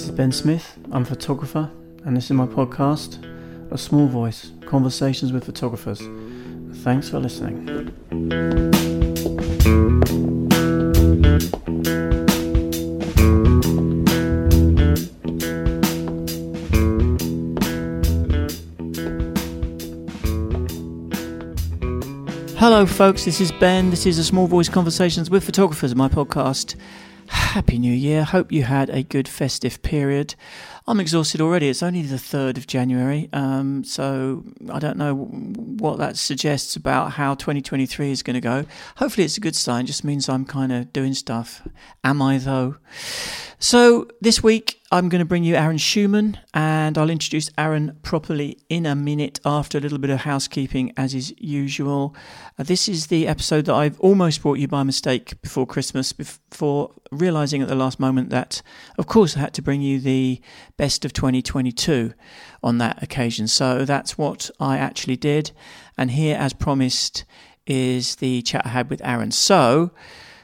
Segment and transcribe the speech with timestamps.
[0.00, 0.78] This is Ben Smith.
[0.92, 1.70] I'm a photographer,
[2.06, 3.22] and this is my podcast,
[3.70, 6.00] A Small Voice Conversations with Photographers.
[6.82, 7.66] Thanks for listening.
[22.56, 23.26] Hello, folks.
[23.26, 23.90] This is Ben.
[23.90, 26.76] This is a Small Voice Conversations with Photographers, my podcast.
[27.50, 28.22] Happy New Year.
[28.22, 30.36] Hope you had a good festive period.
[30.86, 31.68] I'm exhausted already.
[31.68, 37.10] It's only the 3rd of January, um, so I don't know what that suggests about
[37.10, 38.66] how 2023 is going to go.
[38.98, 39.82] Hopefully, it's a good sign.
[39.82, 41.66] It just means I'm kind of doing stuff.
[42.04, 42.76] Am I, though?
[43.58, 48.58] So, this week I'm going to bring you Aaron Schuman, and I'll introduce Aaron properly
[48.68, 52.12] in a minute after a little bit of housekeeping, as is usual.
[52.58, 56.92] Uh, this is the episode that I've almost brought you by mistake before Christmas, before
[57.12, 58.62] realizing at the last moment that,
[58.98, 60.40] of course, I had to bring you the
[60.76, 62.12] best of 2022
[62.60, 63.46] on that occasion.
[63.46, 65.52] So that's what I actually did.
[65.96, 67.24] And here, as promised,
[67.64, 69.30] is the chat I had with Aaron.
[69.30, 69.92] So,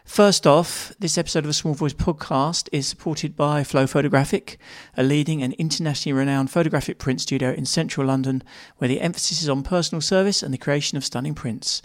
[0.07, 4.57] First off, this episode of a Small Voice podcast is supported by Flow Photographic,
[4.97, 8.45] a leading and internationally renowned photographic print studio in central London,
[8.79, 11.83] where the emphasis is on personal service and the creation of stunning prints.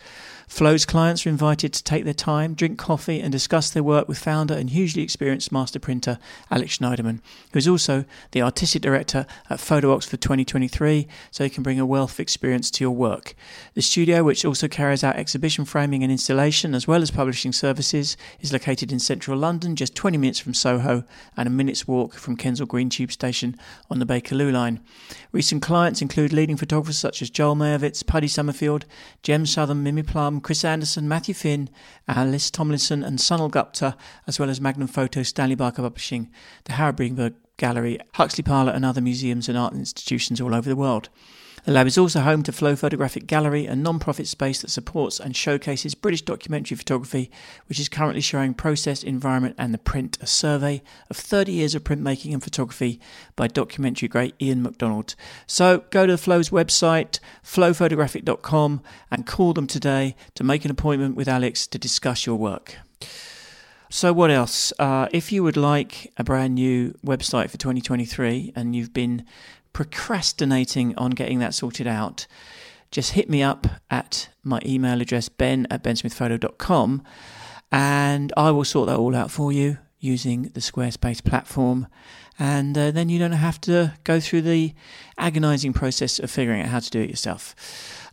[0.52, 4.18] Flow's clients are invited to take their time, drink coffee, and discuss their work with
[4.18, 6.20] founder and hugely experienced master printer
[6.52, 7.22] Alex Schneideman,
[7.54, 11.86] who is also the artistic director at Photo Oxford 2023, so he can bring a
[11.86, 13.34] wealth of experience to your work.
[13.76, 18.18] The studio, which also carries out exhibition framing and installation as well as publishing services,
[18.42, 21.06] is located in central London, just 20 minutes from Soho
[21.38, 23.58] and a minute's walk from Kensal Green Tube Station
[23.90, 24.82] on the Bakerloo line.
[25.34, 28.86] Recent clients include leading photographers such as Joel Meyerowitz, Paddy Summerfield,
[29.24, 31.70] Jem Southern, Mimi Plumb, Chris Anderson, Matthew Finn,
[32.06, 33.96] Alice Tomlinson, and Sunil Gupta,
[34.28, 36.30] as well as Magnum Photo, Stanley Barker Publishing,
[36.66, 40.76] the Howard Greenberg Gallery, Huxley Parlour, and other museums and art institutions all over the
[40.76, 41.08] world.
[41.64, 45.20] The lab is also home to Flow Photographic Gallery, a non profit space that supports
[45.20, 47.30] and showcases British documentary photography,
[47.68, 51.84] which is currently showing Process, Environment and the Print, a survey of 30 years of
[51.84, 53.00] printmaking and photography
[53.36, 55.14] by documentary great Ian McDonald.
[55.46, 61.16] So go to the Flow's website, flowphotographic.com, and call them today to make an appointment
[61.16, 62.78] with Alex to discuss your work.
[63.94, 64.72] So, what else?
[64.80, 69.26] Uh, if you would like a brand new website for 2023 and you've been
[69.74, 72.28] procrastinating on getting that sorted out,
[72.92, 77.04] just hit me up at my email address, ben at bensmithphoto.com,
[77.72, 81.88] and I will sort that all out for you using the Squarespace platform.
[82.42, 84.74] And uh, then you don't have to go through the
[85.16, 87.54] agonizing process of figuring out how to do it yourself.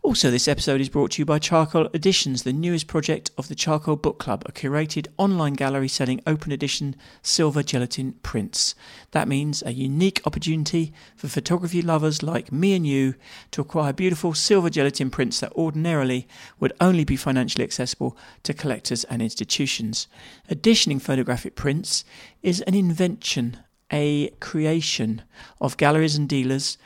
[0.03, 3.55] Also, this episode is brought to you by Charcoal Editions, the newest project of the
[3.55, 8.75] Charcoal Book Club, a curated online gallery selling open edition silver gelatin prints.
[9.13, 13.15] That means a unique opportunity for photography lovers like me and you
[13.49, 16.27] to acquire beautiful silver gelatin prints that ordinarily
[16.59, 20.07] would only be financially accessible to collectors and institutions.
[20.51, 22.05] Editioning photographic prints
[22.43, 23.57] is an invention,
[23.91, 25.21] a creation
[25.59, 26.77] of galleries and dealers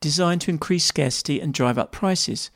[0.00, 2.50] designed to increase scarcity and drive up prices.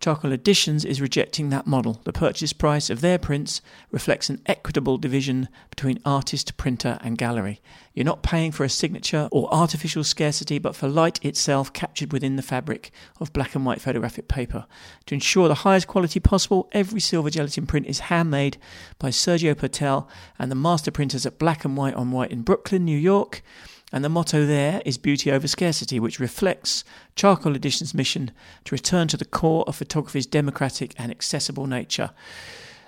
[0.00, 2.00] Charcoal Editions is rejecting that model.
[2.04, 7.60] The purchase price of their prints reflects an equitable division between artist, printer, and gallery.
[7.92, 12.36] You're not paying for a signature or artificial scarcity, but for light itself captured within
[12.36, 12.90] the fabric
[13.20, 14.64] of black and white photographic paper.
[15.04, 18.56] To ensure the highest quality possible, every silver gelatin print is handmade
[18.98, 22.86] by Sergio Patel and the master printers at Black and White on White in Brooklyn,
[22.86, 23.42] New York.
[23.92, 26.84] And the motto there is beauty over scarcity, which reflects
[27.16, 28.30] Charcoal Edition's mission
[28.64, 32.10] to return to the core of photography's democratic and accessible nature.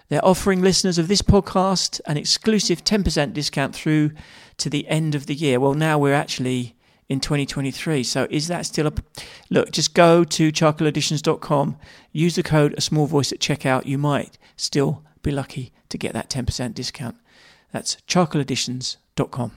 [0.08, 4.12] They're offering listeners of this podcast an exclusive 10% discount through
[4.58, 5.58] to the end of the year.
[5.58, 6.76] Well, now we're actually
[7.08, 8.02] in 2023.
[8.04, 8.92] So is that still a
[9.50, 9.72] look?
[9.72, 11.76] Just go to charcoaleditions.com,
[12.12, 13.86] use the code a small voice at checkout.
[13.86, 17.16] You might still be lucky to get that 10% discount.
[17.72, 19.52] That's charcoaleditions.com.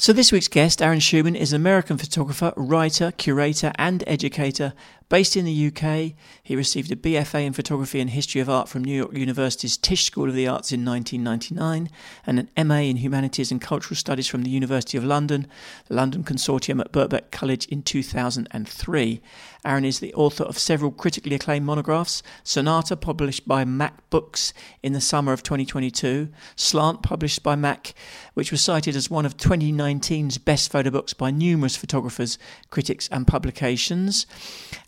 [0.00, 4.72] So, this week's guest, Aaron Schuman, is an American photographer, writer, curator, and educator
[5.08, 6.12] Based in the UK,
[6.42, 10.04] he received a BFA in Photography and History of Art from New York University's Tisch
[10.04, 11.88] School of the Arts in 1999
[12.26, 15.46] and an MA in Humanities and Cultural Studies from the University of London,
[15.86, 19.22] the London Consortium at Birkbeck College in 2003.
[19.64, 24.52] Aaron is the author of several critically acclaimed monographs Sonata, published by Mack Books
[24.82, 27.94] in the summer of 2022, Slant, published by Mack,
[28.34, 32.38] which was cited as one of 2019's best photo books by numerous photographers,
[32.70, 34.26] critics, and publications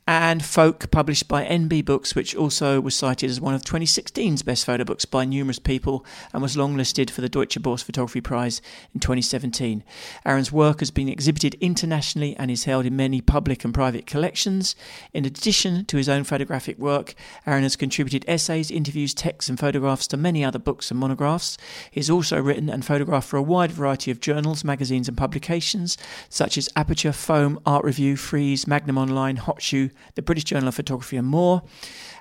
[0.06, 4.64] and Folk, published by NB Books, which also was cited as one of 2016's best
[4.64, 8.60] photo books by numerous people and was longlisted for the Deutsche Börse Photography Prize
[8.92, 9.84] in 2017.
[10.26, 14.74] Aaron's work has been exhibited internationally and is held in many public and private collections.
[15.12, 17.14] In addition to his own photographic work,
[17.46, 21.56] Aaron has contributed essays, interviews, texts, and photographs to many other books and monographs.
[21.90, 25.96] He has also written and photographed for a wide variety of journals, magazines, and publications,
[26.28, 31.16] such as Aperture, Foam, Art Review, Frieze, Magnum Online, Hotshoe, the British Journal of Photography,
[31.16, 31.62] and more.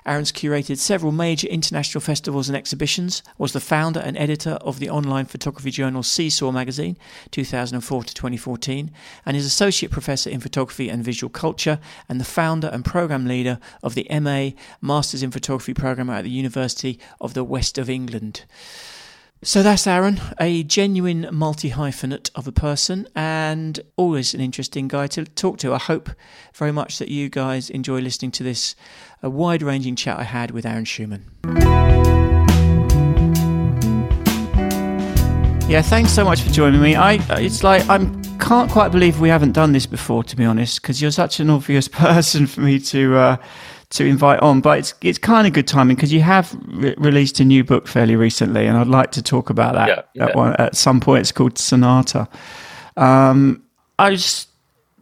[0.06, 4.88] Aaron's curated several major international festivals and exhibitions, was the founder and editor of the
[4.88, 6.96] online photography journal Seesaw magazine
[7.30, 8.90] 2004 to 2014,
[9.26, 11.78] and is associate professor in photography and visual culture
[12.08, 14.50] and the founder and program leader of the MA
[14.80, 18.44] Masters in Photography program at the University of the West of England.
[19.42, 25.06] So that's Aaron, a genuine multi hyphenate of a person, and always an interesting guy
[25.06, 25.72] to talk to.
[25.72, 26.10] I hope
[26.52, 28.74] very much that you guys enjoy listening to this
[29.22, 31.22] a wide ranging chat I had with Aaron Schuman.
[35.70, 36.94] Yeah, thanks so much for joining me.
[36.94, 40.82] I it's like I'm can't quite believe we haven't done this before, to be honest,
[40.82, 43.16] because you're such an obvious person for me to.
[43.16, 43.36] Uh,
[43.90, 47.40] to invite on, but it's it's kind of good timing because you have re- released
[47.40, 50.26] a new book fairly recently, and I'd like to talk about that yeah, yeah.
[50.28, 51.22] At, one, at some point.
[51.22, 52.28] It's called Sonata.
[52.96, 53.62] Um,
[53.98, 54.46] I was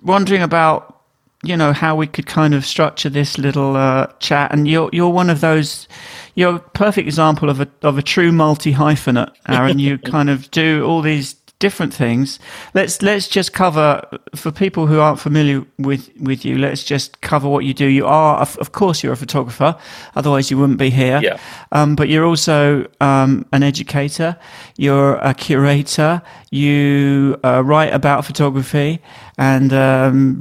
[0.02, 1.02] wondering about
[1.42, 5.10] you know how we could kind of structure this little uh, chat, and you're you're
[5.10, 5.86] one of those.
[6.34, 9.78] You're a perfect example of a of a true multi hyphenate, Aaron.
[9.78, 12.38] you kind of do all these different things.
[12.74, 14.02] Let's let's just cover
[14.34, 16.58] for people who aren't familiar with with you.
[16.58, 17.86] Let's just cover what you do.
[17.86, 19.76] You are, of course, you're a photographer.
[20.14, 21.20] Otherwise, you wouldn't be here.
[21.22, 21.38] Yeah.
[21.72, 24.36] Um, but you're also um, an educator.
[24.76, 26.22] You're a curator.
[26.50, 29.00] You uh, write about photography
[29.36, 29.72] and.
[29.72, 30.40] Um,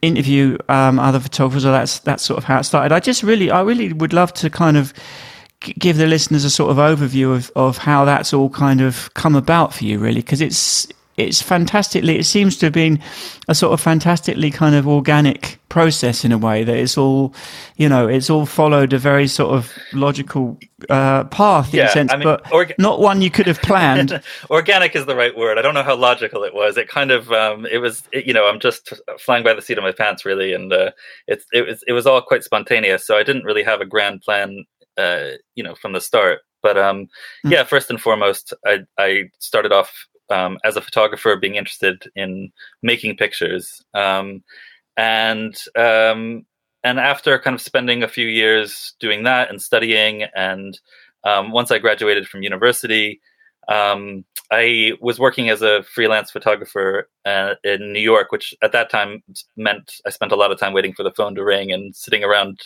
[0.00, 3.50] interview um, other photographers or that's that's sort of how it started i just really
[3.50, 4.94] i really would love to kind of
[5.60, 9.34] give the listeners a sort of overview of, of how that's all kind of come
[9.34, 10.86] about for you, really, because it's
[11.18, 12.16] it's fantastically.
[12.16, 13.00] It seems to have been
[13.48, 17.34] a sort of fantastically kind of organic process in a way that it's all,
[17.76, 20.56] you know, it's all followed a very sort of logical
[20.88, 24.22] uh, path in a sense, I mean, but orga- not one you could have planned.
[24.50, 25.58] organic is the right word.
[25.58, 26.76] I don't know how logical it was.
[26.76, 29.76] It kind of, um, it was, it, you know, I'm just flying by the seat
[29.76, 30.92] of my pants, really, and uh,
[31.26, 33.04] it, it was it was all quite spontaneous.
[33.04, 34.64] So I didn't really have a grand plan
[34.98, 36.40] uh, you know, from the start.
[36.62, 37.08] But um,
[37.46, 37.52] mm.
[37.52, 42.50] yeah, first and foremost, I, I started off um, as a photographer, being interested in
[42.82, 44.42] making pictures, um,
[44.96, 46.44] and um,
[46.84, 50.78] and after kind of spending a few years doing that and studying, and
[51.24, 53.20] um, once I graduated from university,
[53.68, 58.90] um, I was working as a freelance photographer uh, in New York, which at that
[58.90, 59.22] time
[59.56, 62.24] meant I spent a lot of time waiting for the phone to ring and sitting
[62.24, 62.60] around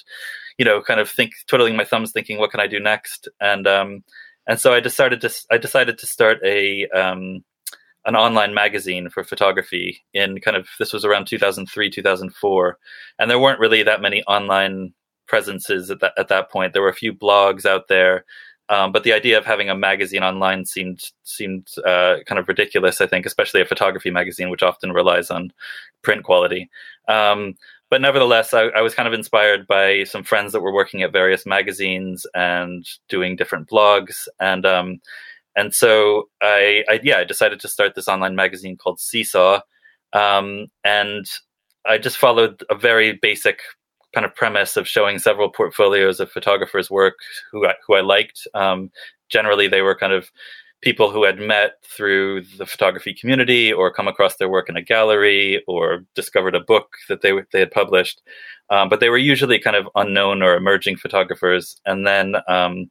[0.59, 3.29] you know, kind of think twiddling my thumbs, thinking, what can I do next?
[3.41, 4.05] And um,
[4.47, 7.45] and so I decided to I decided to start a um,
[8.05, 12.79] an online magazine for photography in kind of this was around 2003 2004
[13.19, 14.93] and there weren't really that many online
[15.29, 18.25] presences at that at that point there were a few blogs out there
[18.69, 23.01] um, but the idea of having a magazine online seemed seemed uh, kind of ridiculous
[23.01, 25.53] i think especially a photography magazine which often relies on
[26.03, 26.69] print quality
[27.09, 27.55] um,
[27.93, 31.13] but nevertheless, I, I, was kind of inspired by some friends that were working at
[31.13, 34.99] various magazines and doing different blogs, and um,
[35.57, 39.61] and so I, I, yeah I decided to start this online magazine called Seesaw,
[40.15, 41.27] um, and
[41.85, 43.61] I just followed a very basic
[44.15, 47.17] kind of premise of showing several portfolios of photographers' work
[47.51, 48.47] who I, who I liked.
[48.55, 48.91] Um,
[49.29, 50.31] generally, they were kind of
[50.83, 54.83] people who had met through the photography community or come across their work in a
[54.83, 58.21] gallery or discovered a book that they they had published.
[58.69, 61.81] Um, but they were usually kind of unknown or emerging photographers.
[61.87, 62.91] And then um,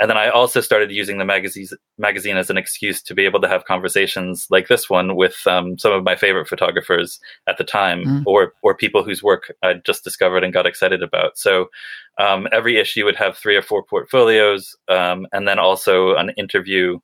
[0.00, 3.40] and then I also started using the magazine magazine as an excuse to be able
[3.40, 7.64] to have conversations like this one with um, some of my favorite photographers at the
[7.64, 8.22] time, mm.
[8.26, 11.38] or or people whose work I just discovered and got excited about.
[11.38, 11.70] So
[12.18, 16.98] um, every issue would have three or four portfolios, um, and then also an interview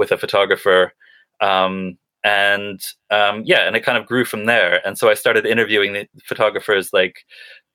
[0.00, 0.94] with a photographer.
[1.42, 2.80] Um, and
[3.10, 4.80] um, yeah, and it kind of grew from there.
[4.86, 7.26] And so I started interviewing the photographers like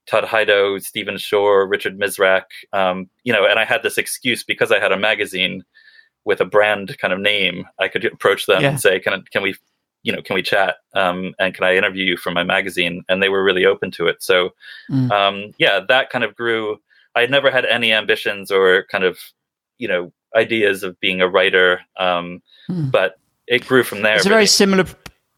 [0.08, 4.72] Todd Hido, Stephen Shore, Richard Misrach, um, you know, and I had this excuse because
[4.72, 5.63] I had a magazine
[6.25, 7.67] with a brand kind of name.
[7.79, 8.70] I could approach them yeah.
[8.70, 9.55] and say, "Can can we,
[10.01, 10.77] you know, can we chat?
[10.96, 14.08] Um, and can I interview you for my magazine?" And they were really open to
[14.08, 14.24] it.
[14.24, 14.50] So,
[14.89, 15.12] mm.
[15.12, 16.77] um, yeah, that kind of grew.
[17.15, 19.17] I had never had any ambitions or kind of,
[19.77, 22.89] you know, ideas of being a writer, um, hmm.
[22.89, 24.15] but it grew from there.
[24.15, 24.85] It's a very similar.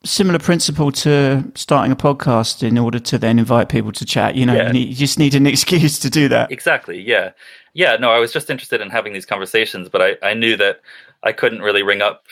[0.03, 4.35] similar principle to starting a podcast in order to then invite people to chat.
[4.35, 4.67] You know, Yeah.
[4.67, 6.51] you, need, you just need an excuse to do that.
[6.51, 7.01] Exactly.
[7.01, 7.31] Yeah.
[7.73, 7.97] Yeah.
[7.97, 10.81] No, I was just interested in having these conversations, but I, I knew that
[11.23, 12.23] I couldn't really ring up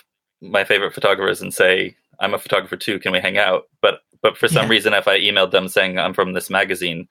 [0.41, 3.00] my favorite photographers and say, I'm a photographer too.
[3.00, 3.63] Can we hang out?
[3.81, 4.72] But, but for some Yeah.
[4.72, 7.07] reason, if I emailed them saying I'm from this magazine,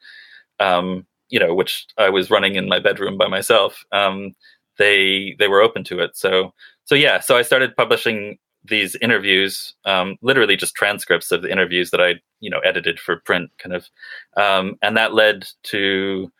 [0.61, 4.35] um, you know, which I was running in my bedroom by myself, um,
[4.79, 6.17] they, they were open to it.
[6.17, 6.53] So,
[6.85, 11.91] so yeah, so I started publishing these interviews, um, literally just transcripts of the interviews
[11.91, 13.89] that I, you know, edited for print kind of.
[14.37, 16.33] Um, and that led to,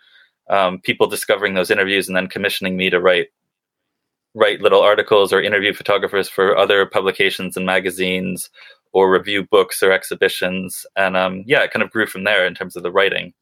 [0.51, 3.29] um, people discovering those interviews and then commissioning me to write
[4.37, 8.51] write little articles or interview photographers for other publications and magazines
[8.93, 12.53] or review books or exhibitions and um, yeah it kind of grew from there in
[12.53, 13.33] terms of the writing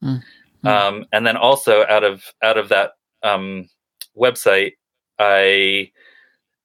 [0.65, 0.71] Mm.
[0.71, 3.69] Um, and then also out of out of that um,
[4.17, 4.73] website
[5.19, 5.91] i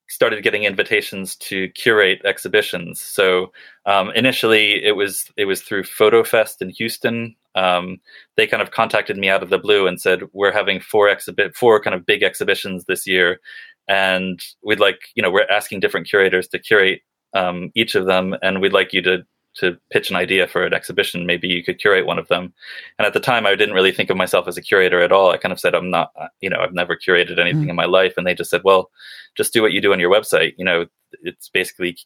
[0.10, 3.00] started getting invitations to curate exhibitions.
[3.00, 3.52] So
[3.86, 7.36] um, initially it was it was through FotoFest in houston.
[7.56, 7.98] Um,
[8.36, 11.56] they kind of contacted me out of the blue and said we're having four exhibit
[11.56, 13.40] four kind of big exhibitions this year
[13.88, 17.02] and we'd like you know we're asking different curators to curate
[17.34, 19.24] um, each of them and we'd like you to
[19.58, 22.54] to pitch an idea for an exhibition maybe you could curate one of them
[22.98, 25.32] and at the time i didn't really think of myself as a curator at all
[25.32, 26.12] i kind of said i'm not
[26.42, 27.70] you know i've never curated anything Mm.
[27.72, 28.90] in my life and they just said well
[29.36, 30.86] just do what you do on your website you know
[31.24, 31.98] it's basically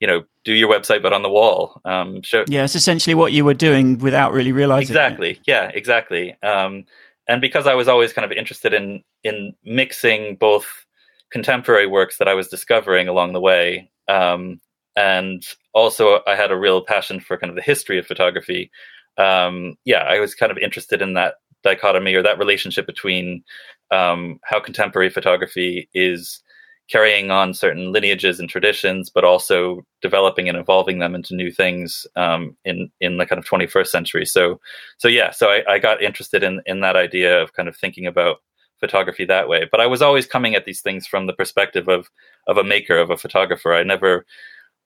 [0.00, 3.32] you know do your website but on the wall um, show Yeah, it's essentially what
[3.32, 4.84] you were doing without really realizing.
[4.88, 4.98] it.
[4.98, 6.84] exactly yeah exactly um,
[7.28, 10.86] and because i was always kind of interested in in mixing both
[11.30, 14.60] contemporary works that i was discovering along the way um,
[14.96, 15.42] and
[15.74, 18.70] also i had a real passion for kind of the history of photography
[19.18, 23.42] um, yeah i was kind of interested in that dichotomy or that relationship between
[23.90, 26.42] um, how contemporary photography is
[26.88, 32.06] carrying on certain lineages and traditions, but also developing and evolving them into new things
[32.16, 34.24] um, in in the kind of 21st century.
[34.24, 34.60] So,
[34.98, 38.06] so yeah, so I, I got interested in in that idea of kind of thinking
[38.06, 38.36] about
[38.78, 39.66] photography that way.
[39.70, 42.08] But I was always coming at these things from the perspective of
[42.46, 43.74] of a maker, of a photographer.
[43.74, 44.24] I never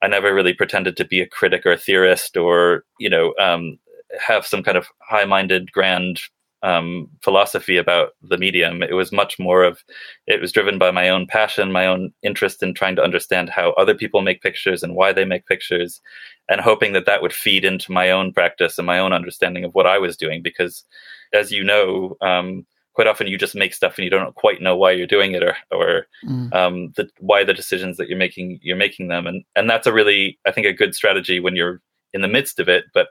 [0.03, 3.79] I never really pretended to be a critic or a theorist or you know um,
[4.27, 6.21] have some kind of high minded grand
[6.63, 8.83] um, philosophy about the medium.
[8.83, 9.83] It was much more of,
[10.27, 13.73] it was driven by my own passion, my own interest in trying to understand how
[13.73, 16.01] other people make pictures and why they make pictures,
[16.49, 19.75] and hoping that that would feed into my own practice and my own understanding of
[19.75, 20.43] what I was doing.
[20.43, 20.85] Because,
[21.33, 24.77] as you know, um, quite often you just make stuff and you don't quite know
[24.77, 26.55] why you're doing it or or Mm.
[26.55, 29.93] um, the, why the decisions that you're making you're making them, and and that's a
[29.93, 31.81] really I think a good strategy when you're
[32.13, 33.09] in the midst of it, but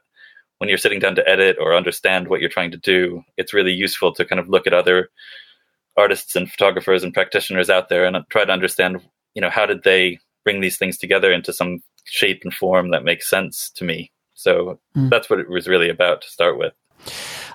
[0.58, 3.72] when you're sitting down to edit or understand what you're trying to do, it's really
[3.72, 5.10] useful to kind of look at other
[5.98, 8.98] artists and photographers and practitioners out there and try to understand,
[9.36, 13.04] you know, how did they bring these things together into some shape and form that
[13.06, 14.12] makes sense to me.
[14.34, 15.10] So Mm.
[15.10, 16.74] that's what it was really about to start with.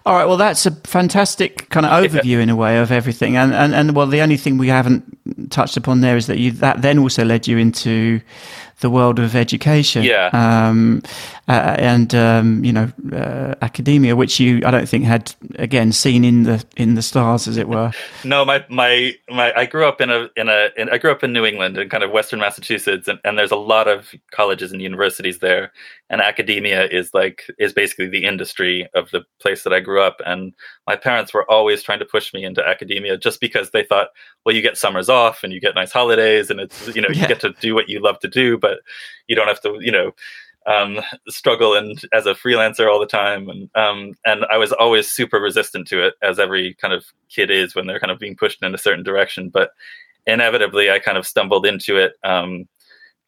[0.07, 0.27] All right.
[0.27, 3.97] Well, that's a fantastic kind of overview in a way of everything, and and and
[3.97, 7.25] well, the only thing we haven't touched upon there is that you that then also
[7.25, 8.21] led you into
[8.81, 10.29] the world of education, Yeah.
[10.35, 11.01] um,
[11.49, 16.23] uh, and um, you know uh, academia, which you I don't think had again seen
[16.23, 17.93] in the in the stars, as it were.
[18.25, 19.55] No, my my my.
[19.55, 20.69] I grew up in a in a.
[20.77, 23.51] In, I grew up in New England in kind of Western Massachusetts, and, and there's
[23.53, 25.73] a lot of colleges and universities there,
[26.15, 30.19] and academia is like is basically the industry of the place that I grew up.
[30.25, 30.55] And
[30.87, 34.11] my parents were always trying to push me into academia, just because they thought,
[34.47, 37.27] well, you get summers off and you get nice holidays, and it's you know you
[37.27, 38.79] get to do what you love to do, but
[39.27, 40.13] you don't have to you know
[40.67, 45.11] um, struggle and as a freelancer all the time, and um, and I was always
[45.11, 48.37] super resistant to it, as every kind of kid is when they're kind of being
[48.37, 49.49] pushed in a certain direction.
[49.49, 49.71] But
[50.29, 52.13] inevitably, I kind of stumbled into it.
[52.23, 52.69] Um,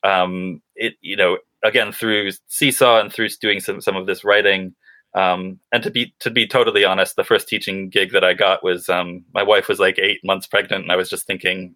[0.04, 4.74] um, it you know again through Seesaw and through doing some some of this writing.
[5.14, 8.62] Um, and to be to be totally honest, the first teaching gig that I got
[8.62, 11.74] was um, my wife was like eight months pregnant, and I was just thinking,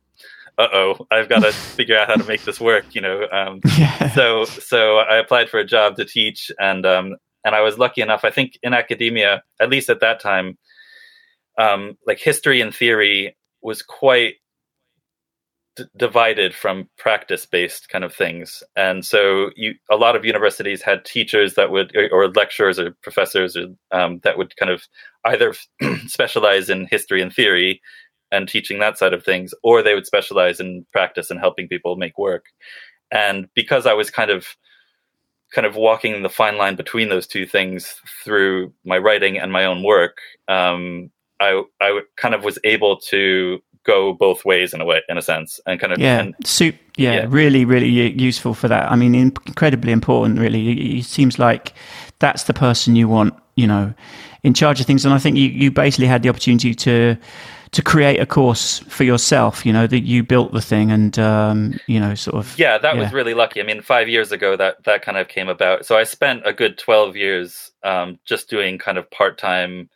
[0.58, 3.26] "Uh oh, I've got to figure out how to make this work," you know.
[3.32, 4.10] Um, yeah.
[4.12, 8.02] so so I applied for a job to teach, and um, and I was lucky
[8.02, 8.24] enough.
[8.24, 10.58] I think in academia, at least at that time,
[11.58, 14.34] um, like history and theory was quite
[15.96, 21.04] divided from practice based kind of things, and so you a lot of universities had
[21.04, 24.82] teachers that would or, or lecturers or professors or, um, that would kind of
[25.26, 25.54] either
[26.06, 27.80] specialize in history and theory
[28.32, 31.96] and teaching that side of things, or they would specialize in practice and helping people
[31.96, 32.46] make work.
[33.12, 34.56] And because i was kind of
[35.52, 39.64] kind of walking the fine line between those two things through my writing and my
[39.64, 41.10] own work um,
[41.40, 45.22] I, I kind of was able to go both ways in a way, in a
[45.22, 46.76] sense, and kind of yeah, and, soup.
[46.96, 48.90] Yeah, yeah, really, really useful for that.
[48.90, 50.38] I mean, incredibly important.
[50.38, 51.72] Really, it seems like
[52.18, 53.34] that's the person you want.
[53.56, 53.94] You know,
[54.42, 57.16] in charge of things, and I think you you basically had the opportunity to
[57.72, 61.78] to create a course for yourself you know that you built the thing and um,
[61.86, 63.00] you know sort of yeah that yeah.
[63.00, 65.96] was really lucky i mean five years ago that that kind of came about so
[65.96, 69.88] i spent a good 12 years um, just doing kind of part-time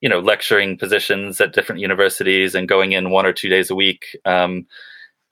[0.00, 3.74] you know lecturing positions at different universities and going in one or two days a
[3.74, 4.66] week um,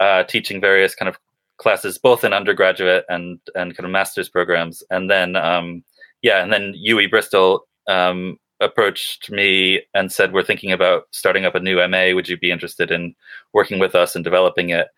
[0.01, 1.19] uh, teaching various kind of
[1.59, 5.83] classes both in undergraduate and and kind of master's programs and then um,
[6.23, 11.55] yeah and then UWE bristol um, approached me and said, "We're thinking about starting up
[11.55, 12.15] a new MA.
[12.15, 13.15] Would you be interested in
[13.53, 14.89] working with us and developing it?"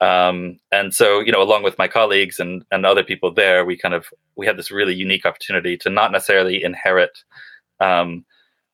[0.00, 3.76] Um, and so, you know, along with my colleagues and and other people there, we
[3.76, 4.06] kind of
[4.36, 7.18] we had this really unique opportunity to not necessarily inherit
[7.80, 8.24] um,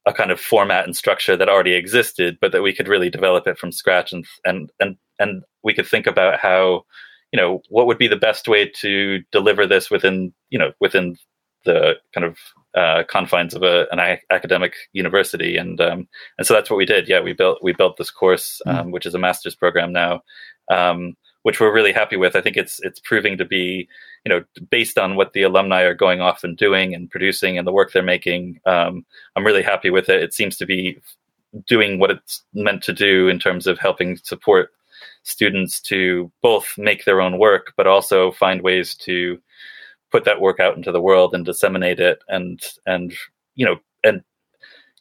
[0.07, 3.47] a kind of format and structure that already existed, but that we could really develop
[3.47, 6.85] it from scratch and and and and we could think about how
[7.33, 11.17] you know what would be the best way to deliver this within you know within
[11.65, 12.39] the kind of
[12.75, 17.09] uh, confines of a, an academic university, and um, and so that's what we did.
[17.09, 18.75] Yeah, we built we built this course, mm.
[18.75, 18.93] um, mm.
[18.93, 20.23] which is a master's program now,
[20.71, 22.37] um, which we're really happy with.
[22.37, 23.89] I think it's it's proving to be,
[24.25, 27.67] you know, based on what the alumni are going off and doing and producing and
[27.67, 28.61] the work they're making.
[28.67, 29.05] Um,
[29.37, 30.23] I'm really happy with it.
[30.23, 31.01] It seems to be
[31.67, 34.71] doing what it's meant to do in terms of helping support
[35.25, 39.39] students to both make their own work, but also find ways to
[40.11, 43.15] put that work out into the world and disseminate it and and
[43.55, 44.23] you know and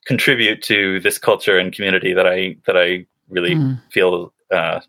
[0.05, 3.79] contribute to this culture and community that I that I really mm.
[3.91, 4.79] feel uh,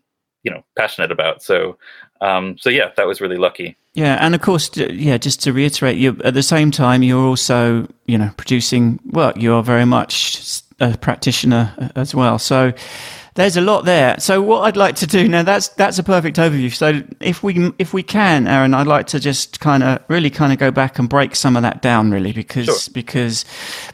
[0.43, 1.41] you know passionate about.
[1.41, 1.77] So
[2.21, 3.75] um, so yeah, that was really lucky.
[3.93, 5.17] Yeah, and of course, yeah.
[5.17, 9.37] Just to reiterate, you at the same time you're also you know producing work.
[9.37, 10.39] You are very much
[10.79, 12.39] a practitioner as well.
[12.39, 12.73] So
[13.35, 14.19] there's a lot there.
[14.19, 16.73] So what I'd like to do now that's that's a perfect overview.
[16.73, 20.53] So if we if we can, Aaron, I'd like to just kind of really kind
[20.53, 22.93] of go back and break some of that down, really, because sure.
[22.93, 23.45] because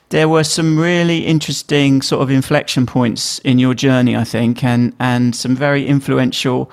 [0.09, 4.93] there were some really interesting sort of inflection points in your journey, I think, and
[4.99, 6.69] and some very influential.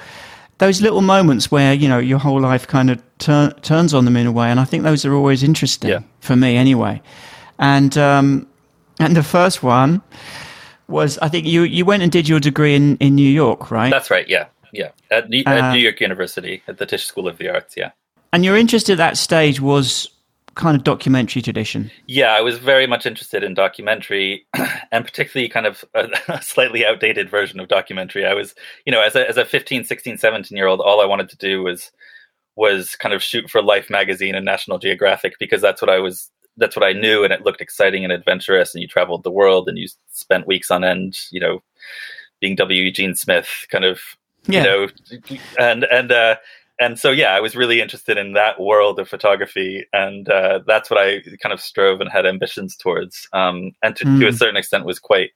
[0.59, 4.17] Those little moments where you know your whole life kind of tur- turns on them
[4.17, 6.01] in a way, and I think those are always interesting yeah.
[6.21, 7.01] for me, anyway.
[7.59, 8.47] And um,
[8.99, 10.03] and the first one
[10.89, 13.91] was I think you you went and did your degree in in New York, right?
[13.91, 14.29] That's right.
[14.29, 17.49] Yeah, yeah, at, New, uh, at New York University at the Tisch School of the
[17.49, 17.77] Arts.
[17.77, 17.91] Yeah.
[18.33, 20.09] And your interest at that stage was
[20.55, 21.91] kind of documentary tradition.
[22.07, 24.47] Yeah, I was very much interested in documentary,
[24.93, 28.27] and particularly kind of a, a, slightly outdated version of documentary.
[28.27, 28.55] I was,
[28.85, 31.37] you know, as a as a 15, 16, 17 year old, all I wanted to
[31.37, 31.93] do was
[32.57, 36.31] was kind of shoot for Life magazine and National Geographic because that's what I was
[36.57, 38.75] that's what I knew, and it looked exciting and adventurous.
[38.75, 41.63] And you traveled the world, and you spent weeks on end, you know,
[42.41, 42.83] being W.
[42.83, 44.01] Eugene Smith, kind of,
[44.47, 44.63] yeah.
[44.63, 44.89] you know,
[45.59, 46.37] and and uh,
[46.79, 50.91] and so yeah, I was really interested in that world of photography, and uh, that's
[50.91, 53.29] what I kind of strove and had ambitions towards.
[53.33, 54.21] Um, and to, mm.
[54.21, 54.37] to, a hmm.
[54.37, 55.31] certain extent, was quite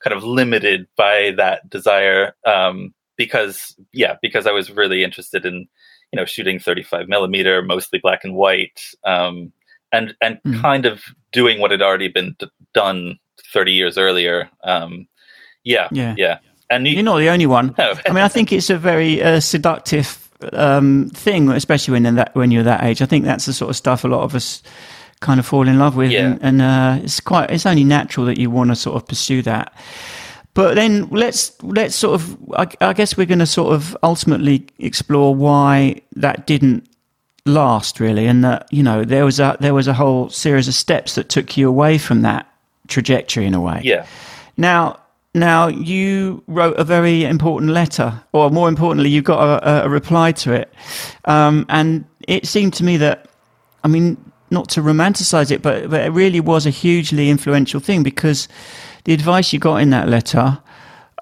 [0.00, 5.66] kind of limited by that desire, um, because yeah, because I was really interested in
[6.12, 8.80] you know shooting 35 millimeter, mostly black and white.
[9.04, 9.52] Um,
[9.92, 10.60] and and mm.
[10.60, 13.18] kind of doing what had already been d- done
[13.52, 14.50] 30 years earlier.
[14.64, 15.06] Um,
[15.64, 16.38] yeah, yeah, yeah.
[16.70, 17.74] And you, are not the only one.
[17.78, 17.94] No.
[18.06, 22.50] I mean, I think it's a very uh, seductive um, thing, especially when that when
[22.50, 23.02] you're that age.
[23.02, 24.62] I think that's the sort of stuff a lot of us
[25.20, 26.26] kind of fall in love with, yeah.
[26.26, 29.42] and, and uh, it's quite it's only natural that you want to sort of pursue
[29.42, 29.72] that.
[30.54, 34.66] But then let's let's sort of I, I guess we're going to sort of ultimately
[34.78, 36.88] explore why that didn't
[37.46, 40.74] last really, and that you know there was a there was a whole series of
[40.74, 42.46] steps that took you away from that
[42.88, 43.80] trajectory in a way.
[43.84, 44.06] Yeah.
[44.56, 45.00] Now,
[45.34, 50.32] now you wrote a very important letter, or more importantly, you got a, a reply
[50.32, 50.72] to it,
[51.24, 53.28] um, and it seemed to me that,
[53.84, 54.16] I mean,
[54.50, 58.48] not to romanticize it, but but it really was a hugely influential thing because
[59.04, 60.58] the advice you got in that letter.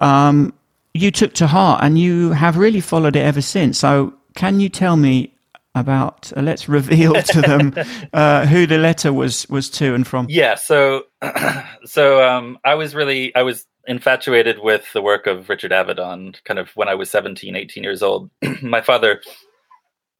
[0.01, 0.53] Um,
[0.93, 3.77] you took to heart and you have really followed it ever since.
[3.77, 5.34] So, can you tell me
[5.75, 7.73] about uh, let's reveal to them
[8.13, 10.25] uh, who the letter was was to and from.
[10.29, 11.03] Yeah so
[11.85, 16.59] so um, i was really i was infatuated with the work of richard avedon kind
[16.59, 18.31] of when i was 17 18 years old.
[18.61, 19.21] My father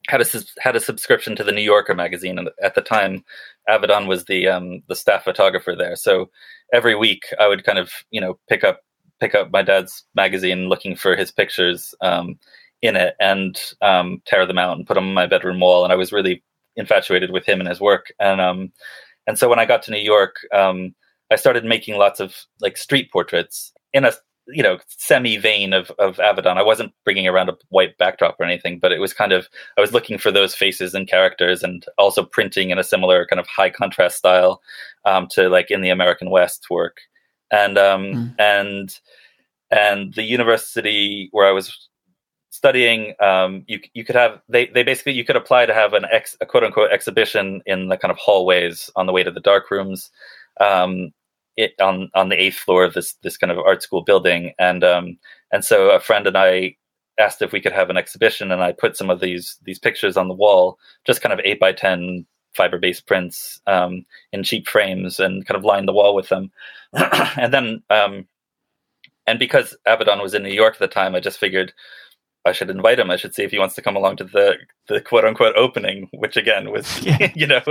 [0.08, 0.26] had a
[0.60, 3.24] had a subscription to the new yorker magazine and at the time
[3.68, 5.96] avedon was the um, the staff photographer there.
[5.96, 6.30] So
[6.72, 8.80] every week i would kind of you know pick up
[9.20, 12.38] pick up my dad's magazine looking for his pictures um,
[12.86, 15.84] in it and um, tear them out and put them on my bedroom wall.
[15.84, 16.42] And I was really
[16.76, 18.12] infatuated with him and his work.
[18.18, 18.72] And um,
[19.26, 20.94] and so when I got to New York, um,
[21.30, 24.12] I started making lots of like street portraits in a
[24.48, 26.56] you know semi vein of of Avedon.
[26.56, 29.80] I wasn't bringing around a white backdrop or anything, but it was kind of I
[29.80, 33.46] was looking for those faces and characters, and also printing in a similar kind of
[33.46, 34.62] high contrast style
[35.04, 36.98] um, to like in the American West work,
[37.50, 38.34] and um, mm.
[38.38, 38.98] and
[39.70, 41.88] and the university where I was
[42.56, 46.06] studying, um, you you could have they they basically you could apply to have an
[46.10, 49.40] ex a quote unquote exhibition in the kind of hallways on the way to the
[49.40, 50.10] dark rooms.
[50.60, 51.12] Um,
[51.56, 54.84] it, on on the eighth floor of this this kind of art school building, and
[54.84, 55.18] um,
[55.52, 56.76] and so a friend and I
[57.18, 60.16] asked if we could have an exhibition, and I put some of these these pictures
[60.16, 64.66] on the wall, just kind of eight by ten fiber based prints um, in cheap
[64.68, 66.50] frames, and kind of lined the wall with them,
[66.92, 68.26] and then um,
[69.26, 71.72] and because Avedon was in New York at the time, I just figured
[72.46, 73.10] I should invite him.
[73.10, 74.56] I should see if he wants to come along to the
[74.88, 77.32] the quote unquote opening, which again was yeah.
[77.34, 77.62] you know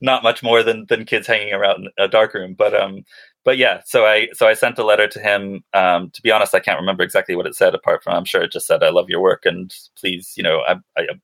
[0.00, 2.54] not much more than than kids hanging around in a dark room.
[2.54, 3.04] But um,
[3.44, 5.62] but yeah, so I so I sent a letter to him.
[5.74, 7.74] Um, to be honest, I can't remember exactly what it said.
[7.74, 10.62] Apart from I'm sure it just said I love your work and please, you know,
[10.66, 11.20] I I I'm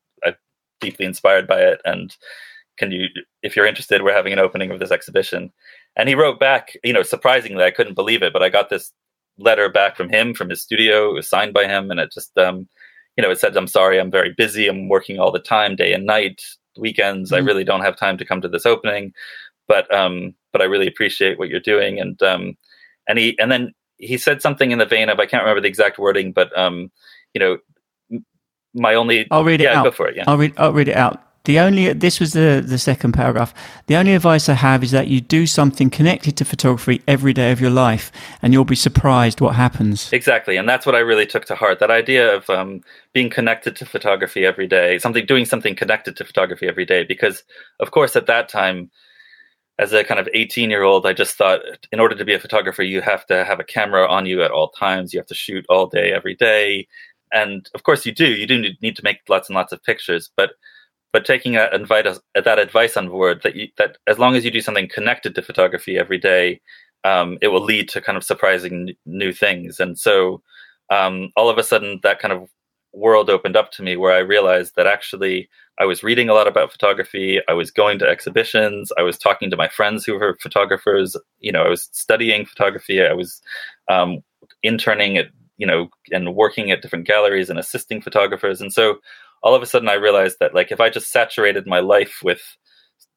[0.81, 2.17] deeply inspired by it and
[2.79, 3.07] can you
[3.43, 5.53] if you're interested we're having an opening of this exhibition
[5.97, 8.93] and he wrote back you know surprisingly i couldn't believe it but i got this
[9.39, 12.37] letter back from him from his studio it was signed by him and it just
[12.39, 12.67] um
[13.17, 14.69] you know, it said, I'm sorry, I'm very busy.
[14.69, 16.43] I'm working all the time, day and night,
[16.79, 17.31] weekends.
[17.31, 17.43] Mm-hmm.
[17.43, 19.13] I really don't have time to come to this opening,
[19.69, 22.01] but, um, but I really appreciate what you're doing.
[22.01, 22.57] And, um,
[23.09, 25.69] and he, and then he said something in the vein of, I can't remember the
[25.69, 26.91] exact wording, but, um,
[27.35, 27.59] you know,
[28.73, 29.85] my only, I'll read it yeah, out.
[29.85, 30.17] Go for it.
[30.17, 30.25] Yeah.
[30.27, 31.23] I'll read, I'll read it out.
[31.45, 33.55] The only this was the the second paragraph.
[33.87, 37.51] The only advice I have is that you do something connected to photography every day
[37.51, 40.13] of your life, and you'll be surprised what happens.
[40.13, 41.79] Exactly, and that's what I really took to heart.
[41.79, 42.83] That idea of um,
[43.15, 47.05] being connected to photography every day, something doing something connected to photography every day.
[47.05, 47.43] Because
[47.81, 48.91] of course, at that time,
[49.79, 52.39] as a kind of 18 year old, I just thought in order to be a
[52.39, 55.15] photographer, you have to have a camera on you at all times.
[55.15, 56.87] You have to shoot all day, every day.
[57.33, 58.27] And of course, you do.
[58.27, 60.31] You do need to make lots and lots of pictures.
[60.37, 60.51] But
[61.13, 64.51] but taking that advice, that advice on board that you, that as long as you
[64.51, 66.61] do something connected to photography every day,
[67.05, 69.81] um, it will lead to kind of surprising new things.
[69.81, 70.43] And so
[70.91, 72.49] um, all of a sudden, that kind of
[72.93, 76.49] world opened up to me where I realized that actually I was reading a lot
[76.49, 77.41] about photography.
[77.49, 78.93] I was going to exhibitions.
[78.99, 81.17] I was talking to my friends who were photographers.
[81.39, 83.03] You know, I was studying photography.
[83.03, 83.41] I was
[83.89, 84.19] um,
[84.63, 88.61] interning at, you know, and working at different galleries and assisting photographers.
[88.61, 88.99] And so
[89.43, 92.43] all of a sudden I realized that like if I just saturated my life with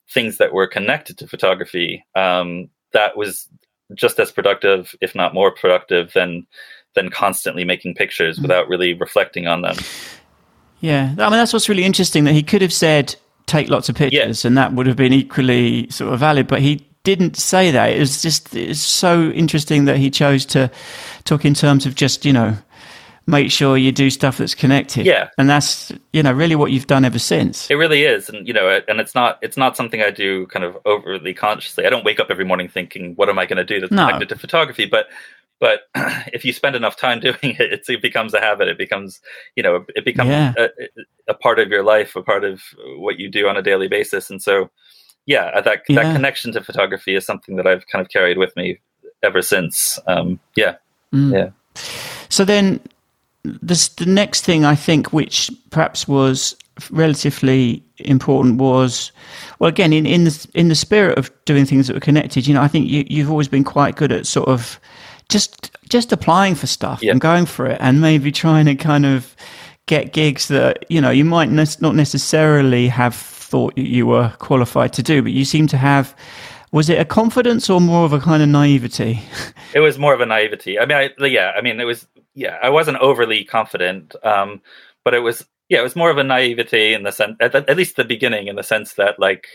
[0.09, 3.49] things that were connected to photography, um, that was
[3.95, 6.45] just as productive, if not more productive, than
[6.95, 8.43] than constantly making pictures mm-hmm.
[8.43, 9.75] without really reflecting on them.
[10.79, 13.95] Yeah, I mean that's what's really interesting that he could have said take lots of
[13.95, 14.47] pictures, yeah.
[14.47, 17.91] and that would have been equally sort of valid, but he didn't say that.
[17.91, 20.71] It was just it's so interesting that he chose to
[21.25, 22.57] talk in terms of just you know
[23.25, 25.05] make sure you do stuff that's connected.
[25.05, 25.29] Yeah.
[25.37, 27.69] And that's, you know, really what you've done ever since.
[27.69, 28.29] It really is.
[28.29, 31.85] And, you know, and it's not, it's not something I do kind of overly consciously.
[31.85, 34.05] I don't wake up every morning thinking, what am I going to do that's no.
[34.05, 34.85] connected to photography?
[34.85, 35.07] But,
[35.59, 35.81] but
[36.33, 38.67] if you spend enough time doing it, it becomes a habit.
[38.67, 39.21] It becomes,
[39.55, 40.53] you know, it becomes yeah.
[40.57, 40.69] a,
[41.29, 42.61] a, part of your life, a part of
[42.97, 44.29] what you do on a daily basis.
[44.29, 44.69] And so,
[45.25, 46.03] yeah, that, yeah.
[46.03, 48.81] that connection to photography is something that I've kind of carried with me
[49.23, 49.97] ever since.
[50.07, 50.75] Um, yeah.
[51.13, 51.31] Mm.
[51.31, 51.81] Yeah.
[52.27, 52.81] So then
[53.43, 56.55] this, the next thing I think, which perhaps was
[56.91, 59.11] relatively important, was
[59.59, 62.47] well, again, in, in the in the spirit of doing things that were connected.
[62.47, 64.79] You know, I think you, you've always been quite good at sort of
[65.29, 69.35] just just applying for stuff and going for it, and maybe trying to kind of
[69.85, 74.93] get gigs that you know you might ne- not necessarily have thought you were qualified
[74.93, 76.15] to do, but you seem to have
[76.71, 79.21] was it a confidence or more of a kind of naivety?
[79.75, 80.79] It was more of a naivety.
[80.79, 84.61] I mean, I, yeah, I mean, it was yeah, I wasn't overly confident, um,
[85.03, 87.77] but it was yeah, it was more of a naivety in the sense, at, at
[87.77, 89.47] least the beginning, in the sense that like,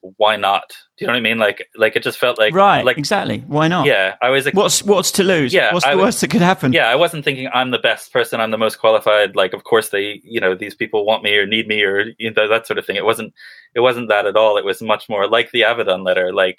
[0.00, 0.68] why not?
[0.96, 1.38] Do you know what I mean?
[1.38, 3.44] Like, like it just felt like right, like exactly.
[3.46, 3.86] Why not?
[3.86, 4.46] Yeah, I was.
[4.52, 5.52] What's what's to lose?
[5.52, 6.72] Yeah, what's the I, worst that could happen?
[6.72, 9.36] Yeah, I wasn't thinking I'm the best person, I'm the most qualified.
[9.36, 12.32] Like, of course they, you know, these people want me or need me or you
[12.32, 12.96] know that sort of thing.
[12.96, 13.34] It wasn't,
[13.74, 14.56] it wasn't that at all.
[14.56, 16.58] It was much more like the Avedon letter, like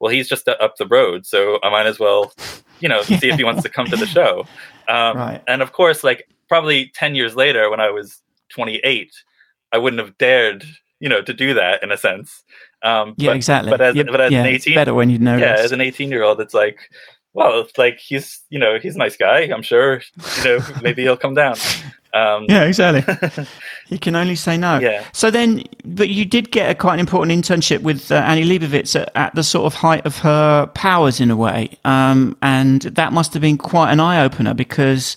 [0.00, 2.32] well, he's just up the road, so I might as well,
[2.80, 4.46] you know, see if he wants to come to the show.
[4.88, 5.42] Um, right.
[5.46, 9.12] And of course, like probably 10 years later, when I was 28,
[9.72, 10.64] I wouldn't have dared,
[10.98, 12.42] you know, to do that in a sense.
[12.82, 13.70] Um, yeah, but, exactly.
[13.70, 15.36] But as, but as yeah, an 18, better when you know.
[15.36, 16.80] Yeah, as an 18 year old, it's like,
[17.34, 19.42] well, it's like he's you know he's a nice guy.
[19.42, 20.02] I'm sure
[20.38, 21.56] you know maybe he'll come down.
[22.12, 23.04] Um, yeah, exactly.
[23.90, 24.78] he can only say no.
[24.78, 25.04] Yeah.
[25.12, 28.98] So then, but you did get a quite an important internship with uh, Annie Leibovitz
[28.98, 33.12] at, at, the sort of height of her powers in a way, um, and that
[33.12, 35.16] must have been quite an eye opener because,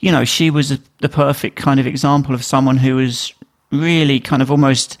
[0.00, 3.32] you know, she was a, the perfect kind of example of someone who was
[3.70, 4.98] really kind of almost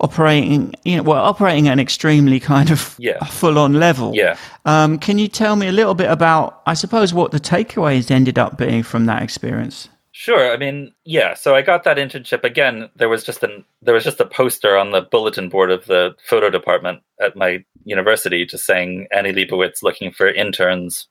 [0.00, 3.24] operating, you know, well, operating at an extremely kind of yeah.
[3.26, 4.12] full on level.
[4.12, 4.36] Yeah.
[4.64, 8.40] Um, can you tell me a little bit about, I suppose, what the takeaways ended
[8.40, 9.88] up being from that experience?
[10.12, 10.52] Sure.
[10.52, 11.34] I mean, yeah.
[11.34, 12.90] So I got that internship again.
[12.96, 16.16] There was just an there was just a poster on the bulletin board of the
[16.26, 21.06] photo department at my university, just saying Annie Leibovitz looking for interns.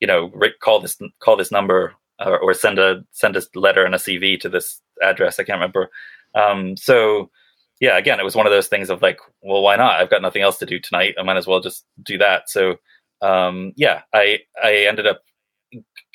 [0.00, 0.30] You know,
[0.62, 4.38] call this call this number or, or send a send a letter and a CV
[4.40, 5.40] to this address.
[5.40, 5.90] I can't remember.
[6.34, 7.30] Um, so
[7.80, 10.00] yeah, again, it was one of those things of like, well, why not?
[10.00, 11.14] I've got nothing else to do tonight.
[11.18, 12.48] I might as well just do that.
[12.48, 12.76] So,
[13.22, 15.22] um, yeah, I I ended up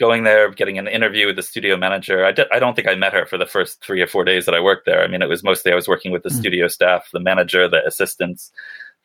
[0.01, 2.25] going there, getting an interview with the studio manager.
[2.25, 4.47] I, did, I don't think I met her for the first three or four days
[4.47, 5.03] that I worked there.
[5.03, 6.39] I mean, it was mostly I was working with the mm.
[6.39, 8.51] studio staff, the manager, the assistants,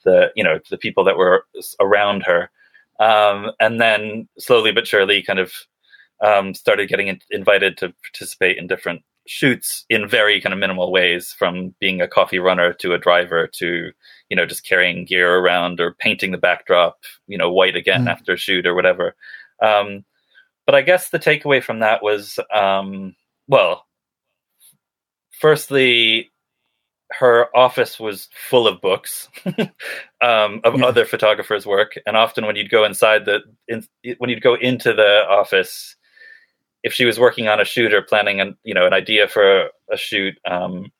[0.05, 1.45] the you know the people that were
[1.81, 2.51] around her,
[2.99, 5.53] um, and then slowly but surely, kind of
[6.25, 10.91] um, started getting in, invited to participate in different shoots in very kind of minimal
[10.91, 13.91] ways from being a coffee runner to a driver to
[14.31, 18.11] you know just carrying gear around or painting the backdrop you know white again mm.
[18.11, 19.15] after a shoot or whatever
[19.63, 20.05] um,
[20.67, 23.15] but i guess the takeaway from that was um,
[23.49, 23.85] well
[25.33, 26.31] firstly
[27.13, 29.29] her office was full of books
[30.21, 30.85] um, of yeah.
[30.85, 33.87] other photographers work and often when you'd go inside the in,
[34.19, 35.97] when you'd go into the office
[36.87, 39.63] if she was working on a shoot or planning an you know an idea for
[39.63, 40.93] a, a shoot, um,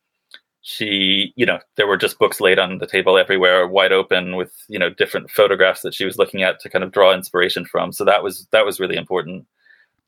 [0.63, 4.53] she you know there were just books laid on the table everywhere, wide open with
[4.69, 7.93] you know different photographs that she was looking at to kind of draw inspiration from.
[7.93, 9.47] So that was that was really important.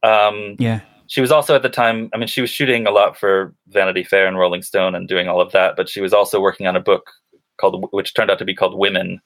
[0.02, 0.80] Um, yeah.
[1.06, 2.11] She was also at the time.
[2.12, 5.26] I mean, she was shooting a lot for Vanity Fair and Rolling Stone and doing
[5.26, 7.11] all of that, but she was also working on a book
[7.58, 9.20] called, which turned out to be called Women,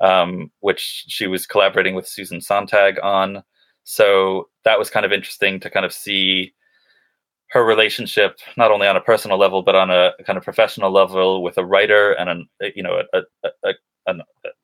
[0.00, 3.42] um, which she was collaborating with Susan Sontag on.
[3.84, 6.54] So that was kind of interesting to kind of see
[7.50, 11.44] her relationship not only on a personal level but on a kind of professional level
[11.44, 13.72] with a writer and an you know a a, a,
[14.08, 14.14] a,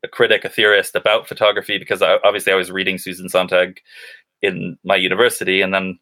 [0.02, 1.78] a critic, a theorist about photography.
[1.78, 3.80] Because I, obviously I was reading Susan Sontag
[4.42, 5.98] in my university, and then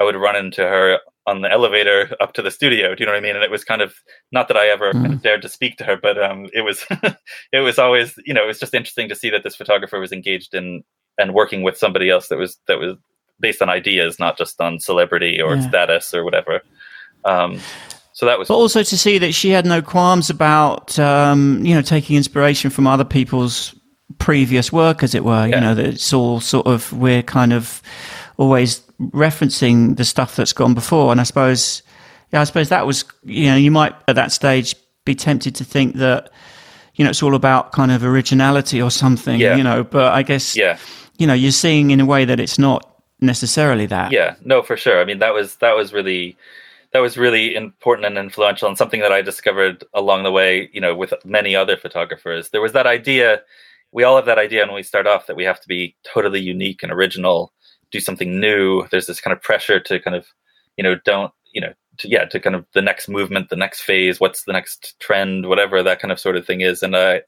[0.00, 2.94] I would run into her on the elevator up to the studio.
[2.94, 3.34] Do you know what I mean?
[3.34, 3.94] And it was kind of
[4.32, 5.02] not that I ever mm.
[5.02, 6.84] kind of dared to speak to her, but um, it was
[7.52, 10.12] it was always you know it was just interesting to see that this photographer was
[10.12, 10.84] engaged in
[11.18, 12.96] and working with somebody else that was that was
[13.40, 15.68] based on ideas, not just on celebrity or yeah.
[15.68, 16.60] status or whatever.
[17.24, 17.60] Um,
[18.12, 18.48] so that was.
[18.48, 22.70] But also to see that she had no qualms about, um, you know, taking inspiration
[22.70, 23.74] from other people's
[24.18, 25.46] previous work, as it were.
[25.46, 25.56] Yeah.
[25.56, 27.82] You know, that it's all sort of we're kind of
[28.36, 31.82] always referencing the stuff that's gone before, and I suppose,
[32.32, 35.64] yeah, I suppose that was, you know, you might at that stage be tempted to
[35.64, 36.30] think that,
[36.94, 39.40] you know, it's all about kind of originality or something.
[39.40, 39.56] Yeah.
[39.56, 40.78] You know, but I guess, yeah
[41.18, 44.12] you know you're seeing in a way that it's not necessarily that.
[44.12, 45.00] Yeah, no, for sure.
[45.00, 46.36] I mean, that was that was really
[46.92, 50.70] that was really important and influential, and something that I discovered along the way.
[50.72, 53.42] You know, with many other photographers, there was that idea.
[53.92, 56.40] We all have that idea when we start off that we have to be totally
[56.40, 57.52] unique and original,
[57.90, 58.86] do something new.
[58.90, 60.26] There's this kind of pressure to kind of,
[60.76, 63.80] you know, don't you know, to, yeah, to kind of the next movement, the next
[63.80, 67.18] phase, what's the next trend, whatever that kind of sort of thing is, and uh,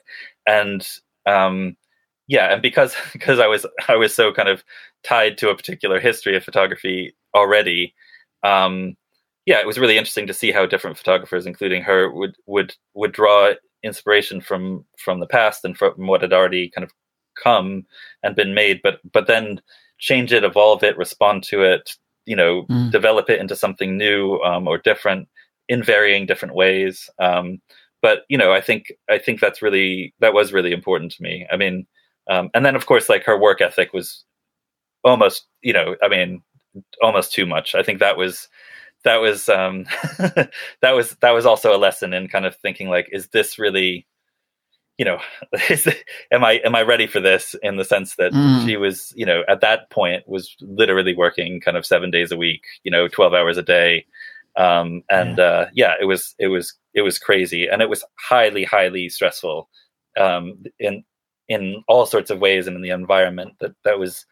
[0.46, 0.86] and
[1.26, 1.76] um,
[2.28, 4.62] yeah, and because because I was I was so kind of
[5.02, 7.94] tied to a particular history of photography already,
[8.42, 8.96] um,
[9.46, 13.12] yeah, it was really interesting to see how different photographers, including her, would would would
[13.12, 16.92] draw inspiration from from the past and from what had already kind of
[17.42, 17.84] come
[18.22, 19.60] and been made, but but then
[19.98, 22.90] change it, evolve it, respond to it, you know, mm.
[22.90, 25.28] develop it into something new um, or different
[25.68, 27.08] in varying different ways.
[27.18, 27.60] Um,
[28.02, 31.46] but you know, I think I think that's really that was really important to me.
[31.52, 31.86] I mean,
[32.30, 34.24] um, and then, of course, like her work ethic was
[35.04, 36.42] almost, you know, I mean,
[37.02, 37.74] almost too much.
[37.74, 38.48] I think that was
[39.04, 39.84] that was um,
[40.18, 44.06] that was that was also a lesson in kind of thinking like, is this really,
[44.98, 45.18] you know,
[45.70, 45.88] is
[46.30, 47.54] am I am I ready for this?
[47.62, 48.66] In the sense that mm.
[48.66, 52.36] she was, you know, at that point was literally working kind of seven days a
[52.36, 54.06] week, you know, twelve hours a day,
[54.56, 55.44] um, and yeah.
[55.44, 59.68] Uh, yeah, it was it was it was crazy, and it was highly highly stressful.
[60.18, 61.04] Um, in
[61.50, 64.24] in all sorts of ways and in the environment that that was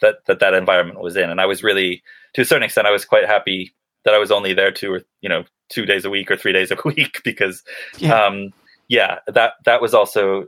[0.00, 2.02] that that that environment was in and i was really
[2.34, 3.74] to a certain extent i was quite happy
[4.08, 6.52] that i was only there two or you know two days a week or three
[6.52, 7.62] days a week because
[7.98, 8.24] yeah.
[8.24, 8.54] um
[8.88, 10.46] yeah that that was also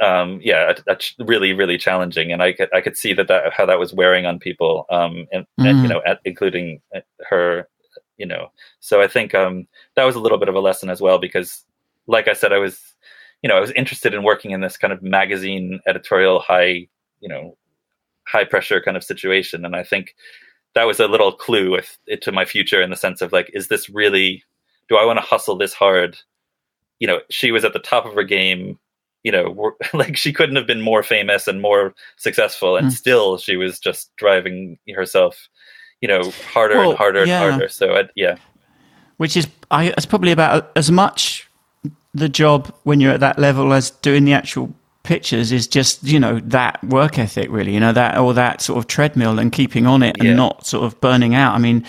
[0.00, 2.32] um, yeah, that's really, really challenging.
[2.32, 5.26] And I could, I could see that, that how that was wearing on people, um,
[5.32, 5.66] and, mm-hmm.
[5.66, 7.68] and, you know, at, including uh, her,
[8.18, 8.50] you know.
[8.80, 11.64] So I think um, that was a little bit of a lesson as well, because,
[12.06, 12.78] like I said, I was,
[13.42, 16.88] you know, I was interested in working in this kind of magazine editorial, high,
[17.20, 17.56] you know,
[18.28, 20.14] high pressure kind of situation, and I think
[20.74, 23.68] that was a little clue with, to my future in the sense of like, is
[23.68, 24.42] this really?
[24.88, 26.16] Do I want to hustle this hard?
[26.98, 28.78] You know, she was at the top of her game
[29.26, 32.92] you know, like she couldn't have been more famous and more successful, and mm.
[32.92, 35.48] still she was just driving herself,
[36.00, 37.42] you know, harder well, and harder yeah.
[37.42, 37.68] and harder.
[37.68, 38.36] So I, yeah,
[39.16, 41.50] which is I it's probably about as much
[42.14, 44.72] the job when you're at that level as doing the actual
[45.06, 48.78] pictures is just you know that work ethic really you know that or that sort
[48.78, 50.34] of treadmill and keeping on it and yeah.
[50.34, 51.84] not sort of burning out i mean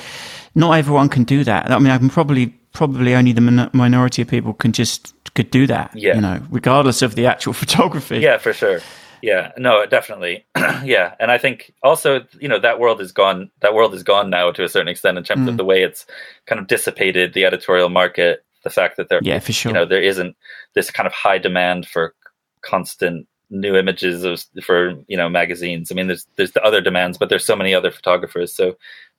[0.56, 4.54] not everyone can do that i mean i'm probably probably only the minority of people
[4.54, 5.92] can just could do that.
[5.94, 6.16] Yeah.
[6.16, 8.18] You know, regardless of the actual photography.
[8.20, 8.82] Yeah, for sure.
[9.22, 10.46] Yeah, no, definitely.
[10.84, 13.50] yeah, and I think also, you know, that world is gone.
[13.62, 15.50] That world is gone now to a certain extent in terms mm.
[15.50, 16.06] of the way it's
[16.46, 18.44] kind of dissipated the editorial market.
[18.64, 20.36] The fact that there, yeah, for sure, you know, there isn't
[20.76, 22.14] this kind of high demand for
[22.62, 25.92] constant new images of, for you know magazines.
[25.92, 28.54] I mean, there's there's the other demands, but there's so many other photographers.
[28.54, 28.78] So,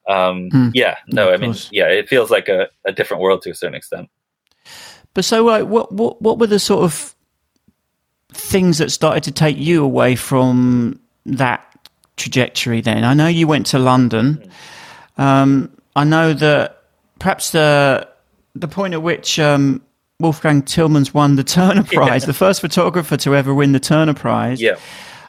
[0.09, 0.70] um, mm.
[0.74, 3.74] yeah, no, I mean, yeah, it feels like a, a different world to a certain
[3.74, 4.09] extent.
[5.14, 7.14] But so, like, what what what were the sort of
[8.33, 11.64] things that started to take you away from that
[12.16, 12.81] trajectory?
[12.81, 14.51] Then I know you went to London.
[15.16, 16.83] Um, I know that
[17.18, 18.09] perhaps the
[18.55, 19.83] the point at which um,
[20.20, 22.26] Wolfgang Tillmans won the Turner Prize, yeah.
[22.26, 24.61] the first photographer to ever win the Turner Prize.
[24.61, 24.76] Yeah.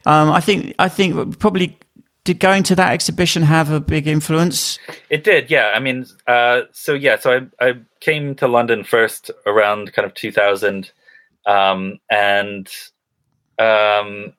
[0.05, 1.77] Um, I think I think probably
[2.23, 4.77] did going to that exhibition have a big influence?
[5.09, 5.71] It did, yeah.
[5.73, 10.13] I mean, uh, so yeah, so I, I came to London first around kind of
[10.13, 10.91] 2000,
[11.45, 12.69] um, and
[13.57, 14.33] um,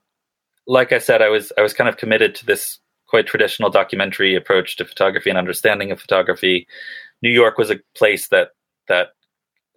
[0.67, 4.37] like I said, I was I was kind of committed to this quite traditional documentary
[4.37, 6.69] approach to photography and understanding of photography.
[7.23, 8.51] New York was a place that
[8.89, 9.09] that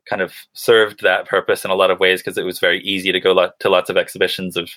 [0.05, 3.11] kind of served that purpose in a lot of ways because it was very easy
[3.11, 4.69] to go to lots of exhibitions of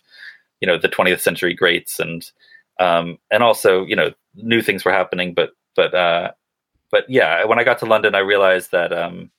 [0.61, 2.31] you know the 20th century greats and
[2.79, 6.31] um, and also you know new things were happening but but uh,
[6.91, 9.31] but yeah when i got to london i realized that um,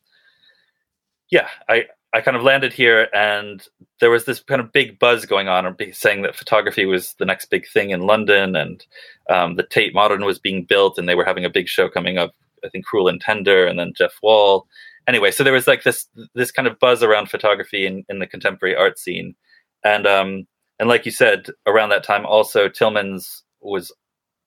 [1.30, 3.68] yeah i i kind of landed here and
[4.00, 7.50] there was this kind of big buzz going on saying that photography was the next
[7.50, 8.86] big thing in london and
[9.30, 12.18] um, the tate modern was being built and they were having a big show coming
[12.18, 14.68] up i think cruel and tender and then jeff wall
[15.08, 18.28] anyway so there was like this this kind of buzz around photography in, in the
[18.28, 19.36] contemporary art scene
[19.84, 20.48] and um
[20.80, 23.92] and like you said, around that time, also Tillmans was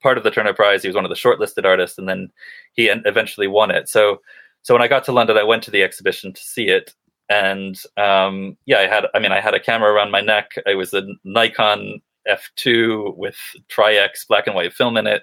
[0.03, 0.83] part of the Turner Prize.
[0.83, 2.31] He was one of the shortlisted artists, and then
[2.73, 3.89] he eventually won it.
[3.89, 4.21] So,
[4.63, 6.95] so when I got to London, I went to the exhibition to see it,
[7.29, 9.07] and um, yeah, I had.
[9.15, 10.53] I mean, I had a camera around my neck.
[10.67, 13.37] I was a Nikon f2 with
[13.69, 15.23] Tri-X black and white film in it.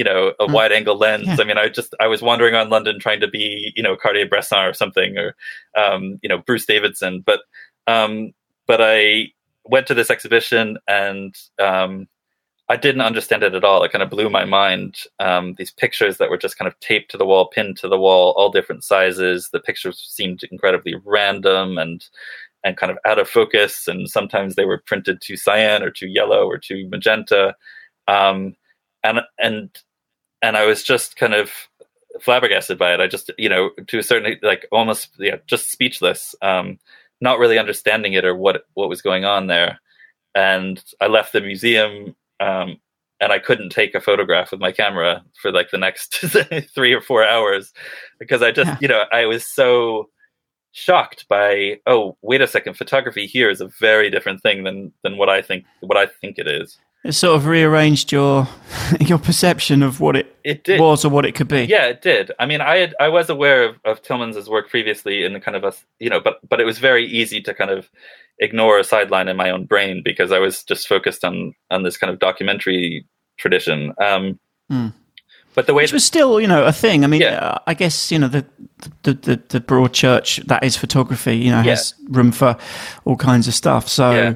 [0.00, 0.52] You know, a mm.
[0.52, 1.26] wide angle lens.
[1.26, 1.36] Yeah.
[1.40, 4.64] I mean, I just I was wandering around London trying to be, you know, Cartier-Bresson
[4.64, 5.36] or something, or
[5.76, 7.22] um, you know, Bruce Davidson.
[7.26, 7.40] But
[7.86, 8.32] um,
[8.66, 9.32] but I
[9.64, 12.08] went to this exhibition and um,
[12.70, 13.82] I didn't understand it at all.
[13.84, 14.94] It kind of blew my mind.
[15.18, 17.98] Um, these pictures that were just kind of taped to the wall, pinned to the
[17.98, 19.50] wall, all different sizes.
[19.52, 22.02] The pictures seemed incredibly random and
[22.64, 23.86] and kind of out of focus.
[23.86, 27.54] And sometimes they were printed too cyan or too yellow or too magenta.
[28.08, 28.54] Um,
[29.02, 29.70] and and
[30.42, 31.50] and I was just kind of
[32.20, 33.00] flabbergasted by it.
[33.00, 36.34] I just, you know, to a certain like almost yeah, just speechless.
[36.42, 36.78] Um,
[37.20, 39.80] not really understanding it or what what was going on there.
[40.34, 42.78] And I left the museum, um,
[43.20, 46.14] and I couldn't take a photograph with my camera for like the next
[46.74, 47.72] three or four hours
[48.18, 48.78] because I just, yeah.
[48.80, 50.08] you know, I was so
[50.72, 55.16] shocked by oh wait a second photography here is a very different thing than than
[55.16, 58.46] what i think what i think it is it sort of rearranged your
[59.00, 60.80] your perception of what it, it did.
[60.80, 61.64] was or what it could be.
[61.64, 62.30] Yeah, it did.
[62.38, 65.56] I mean, I had, I was aware of, of Tillmans's work previously in the kind
[65.56, 67.90] of a you know, but but it was very easy to kind of
[68.38, 71.96] ignore a sideline in my own brain because I was just focused on on this
[71.96, 73.06] kind of documentary
[73.38, 73.94] tradition.
[74.00, 74.38] Um,
[74.70, 74.92] mm.
[75.54, 77.02] But the way which was still, you know, a thing.
[77.02, 77.38] I mean, yeah.
[77.38, 78.46] uh, I guess you know the,
[79.02, 81.36] the, the the broad church that is photography.
[81.38, 81.70] You know, yeah.
[81.70, 82.56] has room for
[83.04, 83.88] all kinds of stuff.
[83.88, 84.34] So yeah.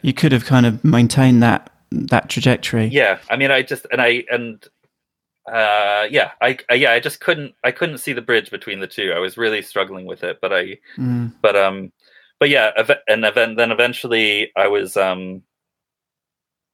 [0.00, 1.70] you could have kind of maintained that
[2.08, 2.86] that trajectory.
[2.86, 4.64] Yeah, I mean, I just and I and
[5.46, 8.86] uh, yeah, I, I, yeah, I just couldn't I couldn't see the bridge between the
[8.86, 9.12] two.
[9.14, 11.32] I was really struggling with it, but I mm.
[11.42, 11.92] but um
[12.40, 12.70] but yeah,
[13.08, 15.42] and then then eventually I was um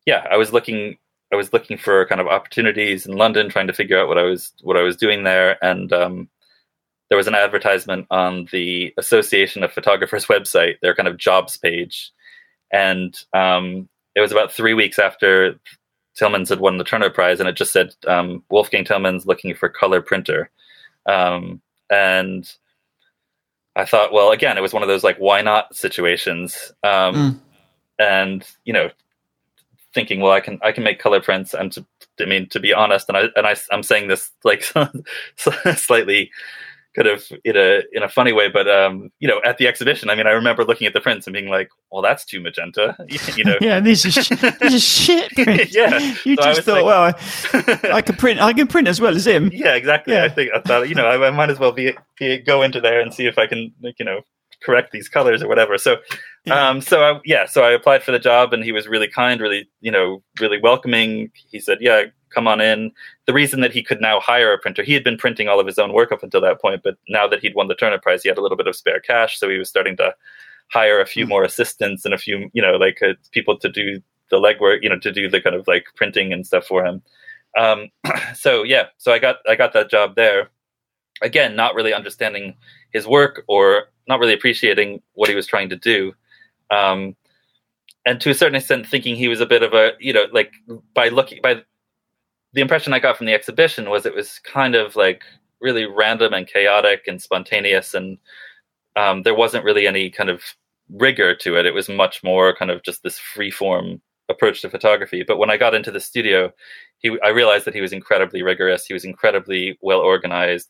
[0.06, 0.96] yeah, I was looking
[1.32, 4.24] I was looking for kind of opportunities in London, trying to figure out what I
[4.24, 6.28] was what I was doing there, and um,
[7.08, 12.10] there was an advertisement on the Association of Photographers website, their kind of jobs page,
[12.72, 15.58] and um, it was about three weeks after
[16.20, 19.68] Tillmans had won the Turner Prize, and it just said um, Wolfgang Tillmans looking for
[19.68, 20.50] color printer,
[21.06, 22.50] um, and
[23.76, 27.40] I thought, well, again, it was one of those like why not situations, um, mm.
[27.98, 28.90] and you know,
[29.94, 31.86] thinking, well, I can I can make color prints, and to,
[32.20, 34.64] I mean, to be honest, and I and I, I'm saying this like
[35.76, 36.30] slightly
[36.94, 40.10] kind of in a in a funny way, but um, you know, at the exhibition,
[40.10, 42.96] I mean, I remember looking at the prints and being like, "Well, that's too magenta,"
[43.36, 43.56] you know.
[43.60, 45.74] yeah, these are sh- these are shit prints.
[45.74, 49.00] yeah, you so just thought, like, well, I, I, can print, I can print as
[49.00, 49.50] well as him.
[49.52, 50.14] Yeah, exactly.
[50.14, 50.24] Yeah.
[50.24, 52.80] I think I thought, you know, I, I might as well be, be, go into
[52.80, 54.22] there and see if I can, you know,
[54.62, 55.78] correct these colors or whatever.
[55.78, 55.96] So,
[56.44, 56.68] yeah.
[56.68, 59.40] um, so I, yeah, so I applied for the job, and he was really kind,
[59.40, 61.30] really, you know, really welcoming.
[61.34, 62.92] He said, "Yeah, come on in.
[63.26, 65.66] The reason that he could now hire a printer, he had been printing all of
[65.66, 68.22] his own work up until that point, but now that he'd won the Turner Prize,
[68.22, 70.14] he had a little bit of spare cash, so he was starting to
[70.70, 71.30] hire a few hmm.
[71.30, 74.00] more assistants and a few, you know, like uh, people to do
[74.30, 77.02] the legwork, you know, to do the kind of like printing and stuff for him.
[77.58, 77.88] Um,
[78.34, 80.50] so yeah, so I got I got that job there.
[81.22, 82.54] Again, not really understanding
[82.92, 86.12] his work or not really appreciating what he was trying to do.
[86.70, 87.14] Um,
[88.06, 90.52] and to a certain extent thinking he was a bit of a you know like
[90.94, 91.62] by looking by
[92.52, 95.22] the impression I got from the exhibition was it was kind of like
[95.60, 98.18] really random and chaotic and spontaneous, and
[98.96, 100.42] um, there wasn't really any kind of
[100.92, 101.66] rigor to it.
[101.66, 105.22] It was much more kind of just this free form approach to photography.
[105.26, 106.52] But when I got into the studio,
[106.98, 108.86] he I realized that he was incredibly rigorous.
[108.86, 110.68] He was incredibly well organized.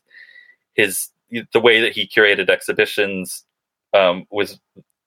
[0.73, 1.09] His
[1.53, 3.45] the way that he curated exhibitions
[3.93, 4.59] um, was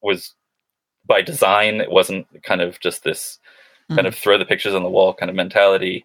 [0.03, 0.35] was
[1.07, 1.81] by design.
[1.81, 3.39] It wasn't kind of just this
[3.91, 3.97] mm.
[3.97, 6.05] kind of throw the pictures on the wall kind of mentality.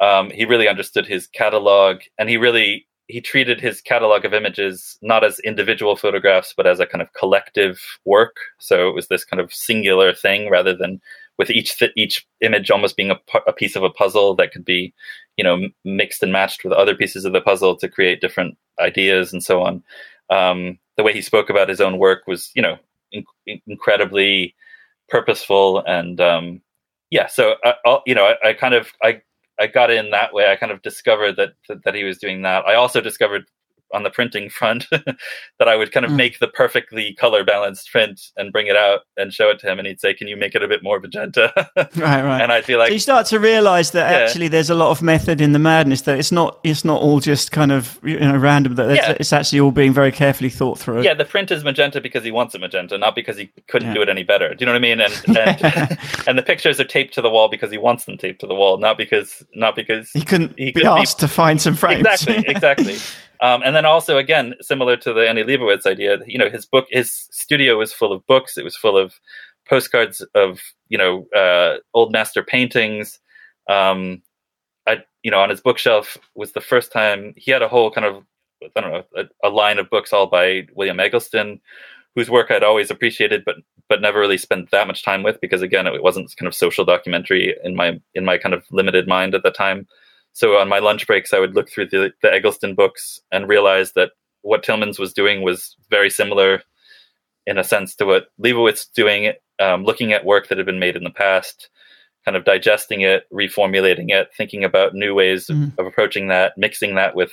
[0.00, 4.98] Um, he really understood his catalog, and he really he treated his catalog of images
[5.00, 8.36] not as individual photographs, but as a kind of collective work.
[8.58, 11.00] So it was this kind of singular thing, rather than
[11.38, 14.92] with each each image almost being a, a piece of a puzzle that could be,
[15.36, 19.32] you know, mixed and matched with other pieces of the puzzle to create different ideas
[19.32, 19.82] and so on.
[20.30, 22.76] Um, the way he spoke about his own work was, you know,
[23.12, 24.54] in- incredibly
[25.08, 26.60] purposeful and um,
[27.10, 27.28] yeah.
[27.28, 29.22] So I, uh, you know, I, I kind of I
[29.60, 30.50] I got in that way.
[30.50, 32.66] I kind of discovered that that, that he was doing that.
[32.66, 33.44] I also discovered
[33.92, 36.16] on the printing front that I would kind of mm.
[36.16, 39.78] make the perfectly color balanced print and bring it out and show it to him,
[39.78, 42.40] and he'd say, "Can you make it a bit more magenta?" right, right.
[42.40, 44.18] And I'd be like, so you start to realize that yeah.
[44.18, 46.02] actually there's a lot of method in the madness.
[46.02, 48.74] That it's not it's not all just kind of you know random.
[48.74, 49.16] That yeah.
[49.18, 51.02] it's actually all being very carefully thought through.
[51.02, 53.94] Yeah, the print is magenta because he wants it magenta, not because he couldn't yeah.
[53.94, 54.54] do it any better.
[54.54, 55.00] Do you know what I mean?
[55.00, 58.40] And and, and the pictures are taped to the wall because he wants them taped
[58.40, 61.60] to the wall, not because not because he couldn't he be asked be, to find
[61.60, 62.06] some frames.
[62.06, 62.96] Exactly, exactly.
[63.40, 66.86] Um, and then also, again, similar to the Annie Leibovitz idea, you know, his book,
[66.90, 68.58] his studio was full of books.
[68.58, 69.14] It was full of
[69.68, 73.20] postcards of, you know, uh, old master paintings.
[73.68, 74.22] Um,
[74.86, 78.06] I, you know, on his bookshelf was the first time he had a whole kind
[78.06, 78.24] of,
[78.76, 81.60] I don't know, a, a line of books all by William Eggleston,
[82.16, 83.56] whose work I'd always appreciated, but
[83.88, 86.84] but never really spent that much time with because again, it wasn't kind of social
[86.84, 89.86] documentary in my in my kind of limited mind at the time.
[90.32, 93.92] So on my lunch breaks, I would look through the, the Eggleston books and realize
[93.92, 94.12] that
[94.42, 96.62] what Tillmans was doing was very similar
[97.46, 100.96] in a sense to what Leibovitz doing, um, looking at work that had been made
[100.96, 101.70] in the past,
[102.24, 105.50] kind of digesting it, reformulating it, thinking about new ways mm.
[105.50, 105.80] of, mm-hmm.
[105.80, 107.32] of, approaching that, mixing that with,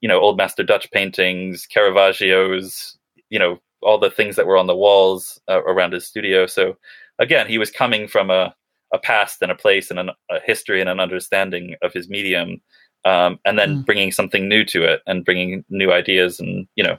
[0.00, 2.98] you know, old master Dutch paintings, Caravaggio's,
[3.30, 6.46] you know, all the things that were on the walls uh, around his studio.
[6.46, 6.76] So
[7.18, 8.54] again, he was coming from a
[8.92, 12.60] a past and a place and an, a history and an understanding of his medium
[13.04, 13.86] um, and then mm.
[13.86, 16.98] bringing something new to it and bringing new ideas and you know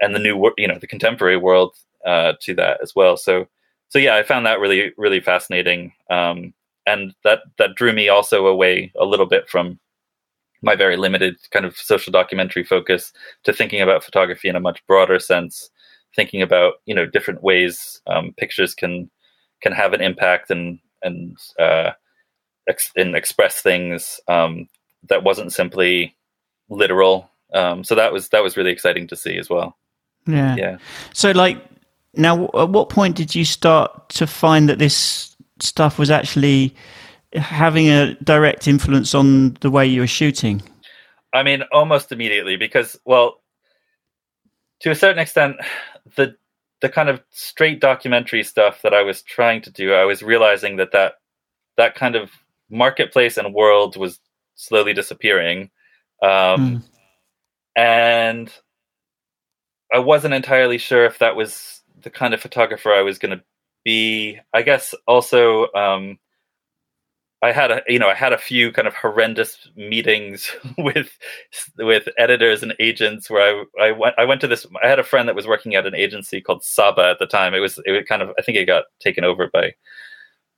[0.00, 1.74] and the new you know the contemporary world
[2.06, 3.46] uh, to that as well so
[3.88, 6.52] so yeah i found that really really fascinating um,
[6.86, 9.78] and that that drew me also away a little bit from
[10.62, 13.12] my very limited kind of social documentary focus
[13.44, 15.70] to thinking about photography in a much broader sense
[16.14, 19.10] thinking about you know different ways um, pictures can
[19.62, 21.92] can have an impact and and uh,
[22.68, 24.68] ex- and express things um,
[25.08, 26.16] that wasn't simply
[26.68, 27.30] literal.
[27.52, 29.76] Um, so that was that was really exciting to see as well.
[30.26, 30.56] Yeah.
[30.56, 30.78] Yeah.
[31.12, 31.62] So like
[32.14, 36.74] now, at what point did you start to find that this stuff was actually
[37.34, 40.62] having a direct influence on the way you were shooting?
[41.32, 43.40] I mean, almost immediately because, well,
[44.80, 45.56] to a certain extent,
[46.16, 46.34] the
[46.80, 50.76] the kind of straight documentary stuff that I was trying to do, I was realizing
[50.76, 51.14] that that
[51.76, 52.30] that kind of
[52.70, 54.20] marketplace and world was
[54.54, 55.70] slowly disappearing,
[56.22, 56.82] um, mm.
[57.76, 58.52] and
[59.92, 63.44] I wasn't entirely sure if that was the kind of photographer I was going to
[63.84, 66.18] be, I guess, also um,
[67.42, 71.16] I had a you know I had a few kind of horrendous meetings with
[71.78, 75.04] with editors and agents where I I went I went to this I had a
[75.04, 77.54] friend that was working at an agency called Saba at the time.
[77.54, 79.74] It was it was kind of I think it got taken over by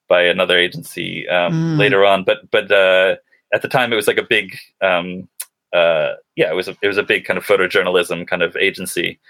[0.08, 1.78] by another agency um, mm.
[1.78, 2.24] later on.
[2.24, 3.16] But but uh,
[3.54, 5.28] at the time it was like a big um,
[5.72, 9.20] uh, yeah it was a, it was a big kind of photojournalism kind of agency.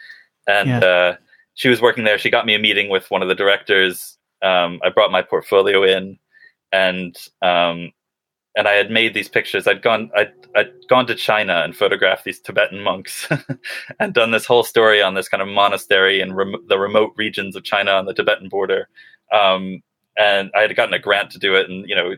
[0.46, 0.78] And yeah.
[0.78, 1.16] uh,
[1.54, 2.18] she was working there.
[2.18, 4.16] She got me a meeting with one of the directors.
[4.42, 6.18] Um, I brought my portfolio in
[6.72, 7.92] and um,
[8.56, 9.66] and I had made these pictures.
[9.66, 13.28] I'd gone I'd, I'd gone to China and photographed these Tibetan monks,
[14.00, 17.56] and done this whole story on this kind of monastery in rem- the remote regions
[17.56, 18.88] of China on the Tibetan border.
[19.32, 19.82] Um,
[20.18, 22.14] and I had gotten a grant to do it, and you know,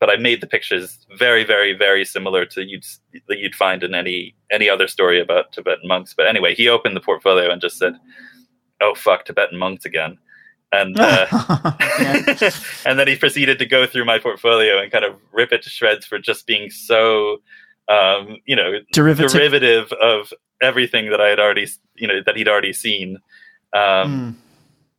[0.00, 2.84] but I made the pictures very, very, very similar to you'd
[3.28, 6.14] that you'd find in any any other story about Tibetan monks.
[6.16, 7.94] But anyway, he opened the portfolio and just said,
[8.80, 10.18] "Oh fuck, Tibetan monks again."
[10.72, 11.26] And uh,
[12.86, 15.70] and then he proceeded to go through my portfolio and kind of rip it to
[15.70, 17.38] shreds for just being so
[17.88, 19.32] um, you know derivative.
[19.32, 19.92] derivative.
[20.02, 23.18] of everything that I had already you know that he'd already seen.
[23.72, 24.34] Um, mm.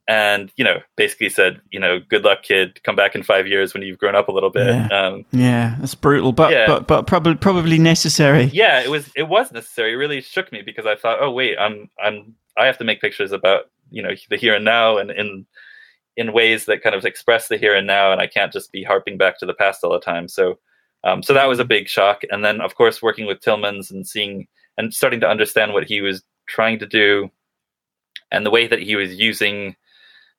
[0.10, 2.82] And you know, basically said, you know, good luck, kid.
[2.84, 4.68] Come back in five years when you've grown up a little bit.
[4.68, 6.66] Yeah, um, yeah that's brutal, but yeah.
[6.66, 8.46] but but probably probably necessary.
[8.46, 9.92] Yeah, it was it was necessary.
[9.92, 13.02] It really shook me because I thought, oh wait, I'm I'm I have to make
[13.02, 15.46] pictures about you know the here and now and in
[16.16, 18.84] in ways that kind of express the here and now and i can't just be
[18.84, 20.28] harping back to the past all the time.
[20.28, 20.60] So
[21.04, 22.24] um, so that was a big shock.
[22.30, 26.02] And then of course working with tillmans and seeing and starting to understand what he
[26.02, 27.30] was trying to do
[28.32, 29.76] and the way that he was using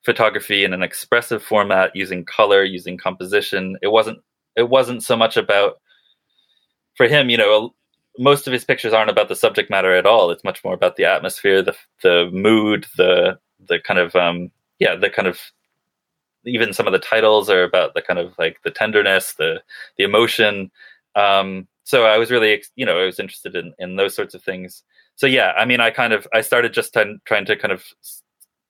[0.05, 4.19] photography in an expressive format using color using composition it wasn't
[4.57, 5.81] it wasn't so much about
[6.97, 7.75] for him you know
[8.19, 10.31] most of his pictures aren't about the subject matter at all.
[10.31, 13.39] It's much more about the atmosphere, the the mood, the
[13.69, 15.41] the kind of um, yeah, the kind of
[16.45, 19.63] even some of the titles are about the kind of like the tenderness, the
[19.97, 20.71] the emotion.
[21.15, 24.43] Um, so I was really you know I was interested in in those sorts of
[24.43, 24.83] things.
[25.17, 27.85] So yeah, I mean I kind of I started just t- trying to kind of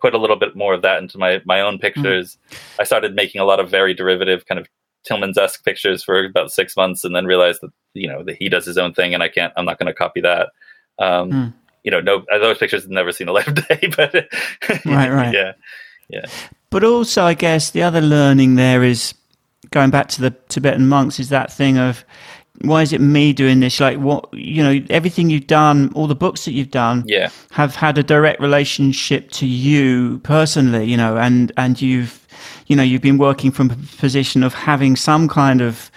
[0.01, 2.39] put a little bit more of that into my my own pictures.
[2.51, 4.69] mm I started making a lot of very derivative kind of
[5.09, 8.49] Tillmans esque pictures for about six months, and then realized that you know that he
[8.49, 9.53] does his own thing, and I can't.
[9.57, 10.51] I'm not going to copy that.
[10.99, 11.55] Um, mm.
[11.85, 14.15] You know, no, those pictures have never seen a light of day, but
[14.85, 15.53] right, right, yeah,
[16.09, 16.27] yeah.
[16.71, 19.15] But also, I guess the other learning there is
[19.71, 22.05] going back to the Tibetan monks is that thing of
[22.63, 23.81] why is it me doing this?
[23.81, 27.75] Like what you know, everything you've done, all the books that you've done, yeah, have
[27.75, 32.27] had a direct relationship to you personally, you know, and and you've
[32.69, 35.91] you know, you've been working from a position of having some kind of,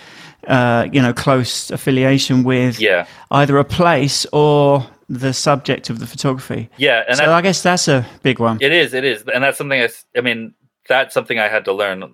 [0.48, 3.06] uh, you know, close affiliation with yeah.
[3.32, 6.70] either a place or the subject of the photography.
[6.78, 8.58] Yeah, and so I guess that's a big one.
[8.62, 10.54] It is, it is, and that's something I, I mean,
[10.88, 12.14] that's something I had to learn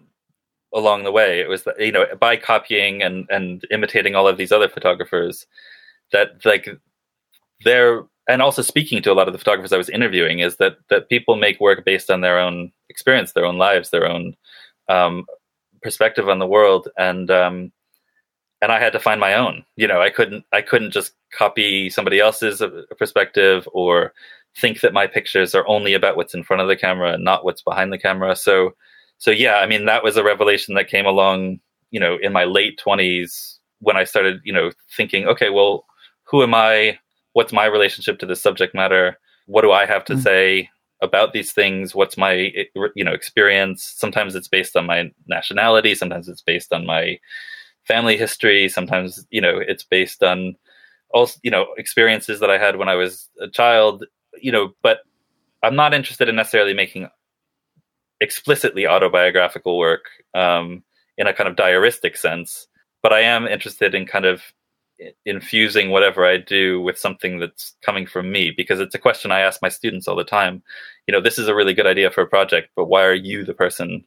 [0.73, 1.39] along the way.
[1.39, 5.45] It was, you know, by copying and and imitating all of these other photographers,
[6.11, 6.67] that like
[7.63, 10.77] they're and also speaking to a lot of the photographers I was interviewing is that
[10.89, 14.35] that people make work based on their own experience, their own lives, their own
[14.89, 15.25] um,
[15.81, 17.71] perspective on the world, and um,
[18.61, 19.63] and I had to find my own.
[19.75, 24.13] You know, I couldn't I couldn't just copy somebody else's uh, perspective or
[24.57, 27.45] think that my pictures are only about what's in front of the camera and not
[27.45, 28.35] what's behind the camera.
[28.35, 28.71] So
[29.17, 31.59] so yeah, I mean that was a revelation that came along,
[31.91, 35.85] you know, in my late twenties when I started, you know, thinking, okay, well,
[36.23, 36.97] who am I?
[37.37, 39.15] what's my relationship to the subject matter?
[39.45, 40.23] What do I have to mm-hmm.
[40.23, 40.69] say
[41.03, 41.93] about these things?
[41.93, 42.51] What's my
[42.95, 43.93] you know experience?
[43.95, 45.93] Sometimes it's based on my nationality.
[45.93, 47.19] Sometimes it's based on my
[47.87, 48.69] family history.
[48.69, 50.55] Sometimes you know it's based on
[51.11, 54.05] also you know experiences that I had when I was a child.
[54.39, 54.99] You know, but
[55.63, 57.09] I'm not interested in necessarily making
[58.21, 60.83] explicitly autobiographical work um,
[61.17, 62.67] in a kind of diaristic sense.
[63.03, 64.41] But I am interested in kind of
[65.25, 69.41] infusing whatever I do with something that's coming from me because it's a question I
[69.41, 70.63] ask my students all the time.
[71.07, 73.45] You know, this is a really good idea for a project, but why are you
[73.45, 74.03] the person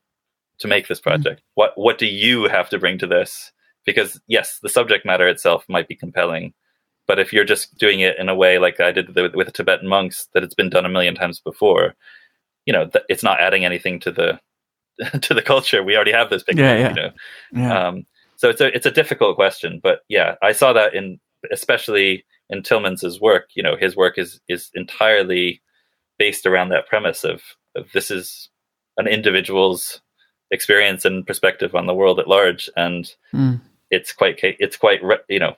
[0.59, 1.11] to make this mm-hmm.
[1.11, 1.41] project?
[1.41, 1.55] Mm-hmm.
[1.55, 3.53] What what do you have to bring to this?
[3.87, 6.53] Because yes, the subject matter itself might be compelling,
[7.07, 9.53] but if you're just doing it in a way like I did with, with the
[9.53, 11.95] Tibetan monks that it's been done a million times before,
[12.66, 14.41] you know, th- it's not adding anything to the
[15.20, 15.83] to the culture.
[15.83, 16.62] We already have this picture.
[16.62, 16.89] Yeah, yeah.
[16.89, 17.11] You know?
[17.53, 17.89] yeah.
[17.89, 18.07] Um,
[18.37, 21.20] so it's a it's a difficult question, but yeah, I saw that in
[21.51, 23.51] especially in Tillmans' work.
[23.55, 25.61] You know, his work is is entirely
[26.18, 27.43] based around that premise of,
[27.74, 28.51] of this is
[28.99, 30.01] an individual's
[30.51, 33.61] experience and perspective on the world at large, and mm.
[33.91, 35.57] It's quite it's quite you know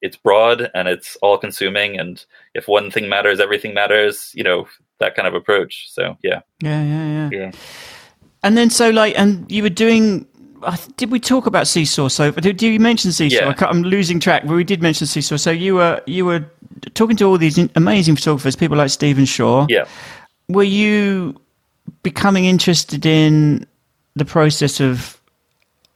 [0.00, 2.24] it's broad and it's all consuming and
[2.54, 4.68] if one thing matters everything matters you know
[5.00, 7.52] that kind of approach so yeah yeah yeah yeah, yeah.
[8.44, 10.26] And then so like, and you were doing.
[10.96, 12.08] Did we talk about Seesaw?
[12.08, 13.36] So did, you mention Seesaw?
[13.36, 13.54] Yeah.
[13.58, 15.36] I I'm losing track, but we did mention Seesaw.
[15.36, 16.44] So you were you were
[16.92, 19.66] talking to all these amazing photographers, people like Stephen Shore.
[19.68, 19.86] Yeah.
[20.48, 21.40] Were you
[22.02, 23.66] becoming interested in
[24.14, 25.20] the process of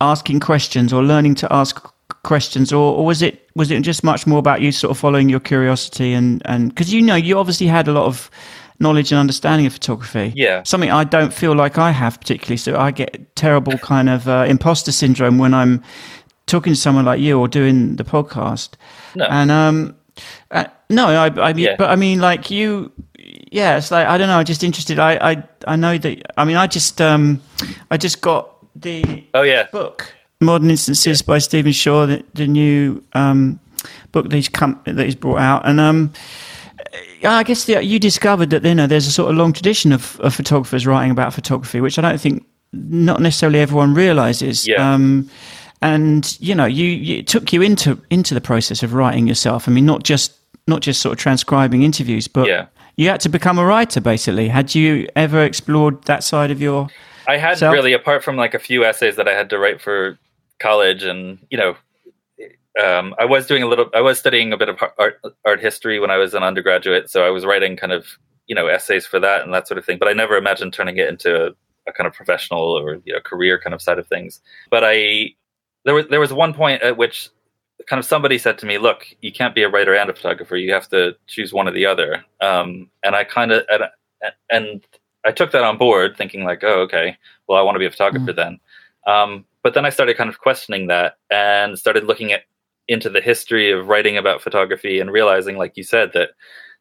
[0.00, 1.80] asking questions or learning to ask
[2.24, 5.28] questions, or, or was it was it just much more about you sort of following
[5.28, 8.30] your curiosity and and because you know you obviously had a lot of
[8.80, 10.32] knowledge and understanding of photography.
[10.36, 10.62] Yeah.
[10.62, 12.58] something I don't feel like I have particularly.
[12.58, 15.82] So I get terrible kind of uh, imposter syndrome when I'm
[16.46, 18.74] talking to someone like you or doing the podcast.
[19.16, 19.24] No.
[19.24, 19.96] And um,
[20.52, 21.74] uh, no, I, I mean, Yeah.
[21.76, 22.92] but I mean, like you,
[23.50, 23.78] yeah.
[23.78, 24.38] It's like I don't know.
[24.38, 25.00] I'm just interested.
[25.00, 26.22] I, I, I know that.
[26.36, 27.40] I mean, I just, um,
[27.90, 29.66] I just got the Oh yeah.
[29.72, 33.58] book, Modern Instances by Stephen Shore, the, the new um,
[34.12, 36.12] book that he's come that he's brought out, and um,
[37.24, 40.18] I guess the, you discovered that you know there's a sort of long tradition of,
[40.20, 44.66] of photographers writing about photography, which I don't think not necessarily everyone realizes.
[44.66, 44.92] Yeah.
[44.94, 45.28] Um,
[45.80, 49.68] and you know, you, you it took you into into the process of writing yourself.
[49.68, 50.32] I mean, not just
[50.66, 52.66] not just sort of transcribing interviews, but Yeah.
[52.96, 54.00] you had to become a writer.
[54.00, 56.88] Basically, had you ever explored that side of your?
[57.28, 57.72] I had Self?
[57.72, 60.18] really, apart from like a few essays that I had to write for
[60.58, 61.76] college, and you know,
[62.82, 63.90] um, I was doing a little.
[63.94, 67.24] I was studying a bit of art art history when I was an undergraduate, so
[67.24, 68.06] I was writing kind of
[68.46, 69.98] you know essays for that and that sort of thing.
[69.98, 71.50] But I never imagined turning it into a,
[71.86, 74.40] a kind of professional or you know career kind of side of things.
[74.70, 75.34] But I
[75.84, 77.28] there was there was one point at which
[77.88, 80.56] kind of somebody said to me, "Look, you can't be a writer and a photographer.
[80.56, 83.84] You have to choose one or the other." Um, and I kind of and,
[84.50, 84.86] and
[85.24, 87.16] I took that on board, thinking like, "Oh, okay.
[87.48, 88.58] Well, I want to be a photographer then."
[89.06, 92.42] Um, but then I started kind of questioning that and started looking at
[92.88, 96.30] into the history of writing about photography and realizing, like you said, that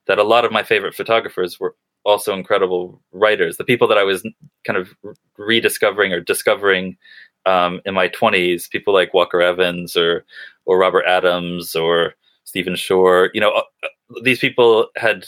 [0.07, 1.75] that a lot of my favorite photographers were
[2.05, 3.57] also incredible writers.
[3.57, 4.25] The people that I was
[4.65, 4.93] kind of
[5.37, 6.97] rediscovering or discovering
[7.45, 10.25] um, in my twenties, people like Walker Evans or
[10.65, 12.13] or Robert Adams or
[12.45, 13.29] Stephen Shore.
[13.33, 13.89] You know, uh,
[14.23, 15.25] these people had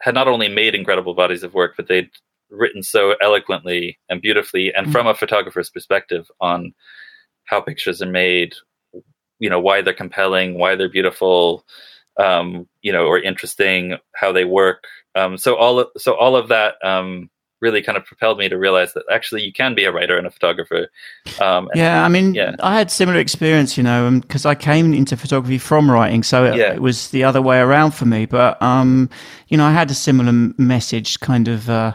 [0.00, 2.10] had not only made incredible bodies of work, but they'd
[2.50, 4.92] written so eloquently and beautifully, and Mm.
[4.92, 6.74] from a photographer's perspective on
[7.44, 8.54] how pictures are made,
[9.38, 11.64] you know, why they're compelling, why they're beautiful,
[12.18, 14.84] um, you know, or interesting, how they work.
[15.14, 17.30] Um, so all of, so all of that um,
[17.60, 20.26] really kind of propelled me to realize that actually you can be a writer and
[20.26, 20.88] a photographer.
[21.40, 22.54] Um, and- Yeah, I mean, Yeah.
[22.62, 26.56] I had similar experience, you know, because I came into photography from writing, so it,
[26.56, 26.72] Yeah.
[26.72, 28.26] it was the other way around for me.
[28.26, 29.10] But um,
[29.48, 31.92] you know, I had a similar message kind of uh,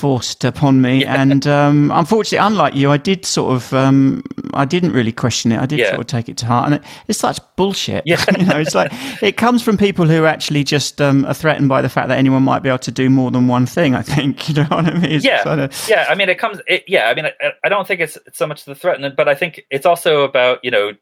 [0.00, 4.22] forced upon me, and um, unfortunately, unlike you, I did sort of, um,
[4.54, 5.60] I didn't really question it.
[5.60, 5.90] I did Yeah.
[5.90, 8.02] sort of take it to heart, and it, it's such bullshit.
[8.06, 8.24] Yeah.
[8.38, 8.90] you know, it's like
[9.22, 12.42] it comes from people who actually just um, are threatened by the fact that anyone
[12.42, 13.94] might be able to do more than one thing.
[13.94, 15.12] I think you know what I mean.
[15.12, 16.06] It's yeah, sort of- yeah.
[16.08, 16.60] I mean, it comes.
[16.66, 19.28] It, yeah, I mean, I, I don't think it's, it's so much the threat, but
[19.28, 20.92] I think it's also about you know,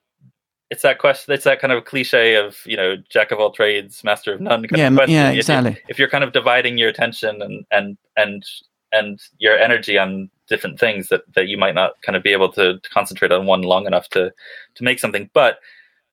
[0.70, 1.32] it's that question.
[1.32, 4.66] It's that kind of cliche of you know, jack of all trades, master of none.
[4.66, 5.78] Kind Yeah, yeah, If exactly.
[5.88, 8.44] If, you're kind of dividing your attention and and and
[8.92, 12.50] and your energy on different things that that you might not kind of be able
[12.52, 14.32] to, to concentrate on one long enough to
[14.74, 15.58] to make something, but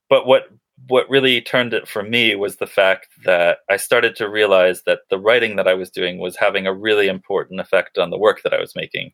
[0.10, 0.50] but what
[0.88, 5.00] what really turned it for me was the fact that I started to realize that
[5.10, 8.42] the writing that I was doing was having a really important effect on the work
[8.44, 9.14] that I was making.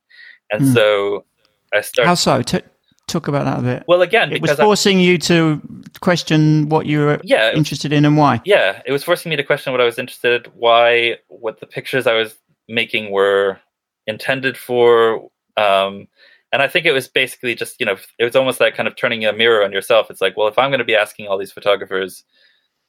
[0.52, 0.74] And Mm.
[0.74, 1.26] so
[1.72, 2.42] I started How so?
[2.42, 2.62] T-
[3.08, 3.84] talk about that a bit.
[3.88, 5.62] well again it was because I, forcing you to
[6.00, 8.42] question what you were yeah, interested in and why.
[8.46, 12.08] yeah, it was forcing me to question what I was interested, why what the pictures
[12.08, 12.38] I was
[12.72, 13.60] making were
[14.08, 15.30] intended for.
[15.58, 16.08] Um,
[16.52, 18.96] and I think it was basically just you know it was almost like kind of
[18.96, 20.10] turning a mirror on yourself.
[20.10, 22.24] It's like, well, if I'm going to be asking all these photographers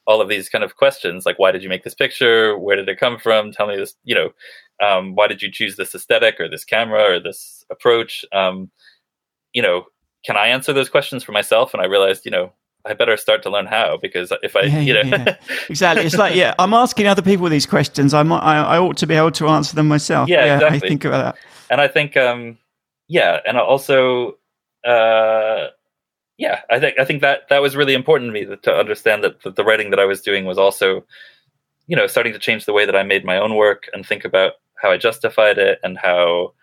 [0.06, 2.58] all of these kind of questions, like why did you make this picture?
[2.58, 3.52] Where did it come from?
[3.52, 3.94] Tell me this.
[4.04, 4.30] You know,
[4.84, 8.24] um, why did you choose this aesthetic or this camera or this approach?
[8.32, 8.70] Um,
[9.52, 9.84] you know,
[10.24, 11.72] can I answer those questions for myself?
[11.72, 12.52] And I realized, you know,
[12.84, 15.36] I better start to learn how because if I, Yeah, you know, yeah.
[15.68, 16.04] Exactly.
[16.04, 18.12] It's like, yeah, I'm asking other people these questions.
[18.12, 20.28] I might, I, I ought to be able to answer them myself.
[20.28, 20.88] Yeah, I exactly.
[20.88, 21.42] think about that.
[21.70, 22.58] and I think, um,
[23.08, 24.36] yeah, and also,
[24.84, 25.68] uh,
[26.38, 29.22] yeah, I think I think that that was really important to me that, to understand
[29.22, 31.04] that, that the writing that I was doing was also,
[31.86, 34.24] you know, starting to change the way that I made my own work and think
[34.24, 36.54] about how I justified it and how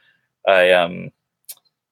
[0.48, 1.12] I, um,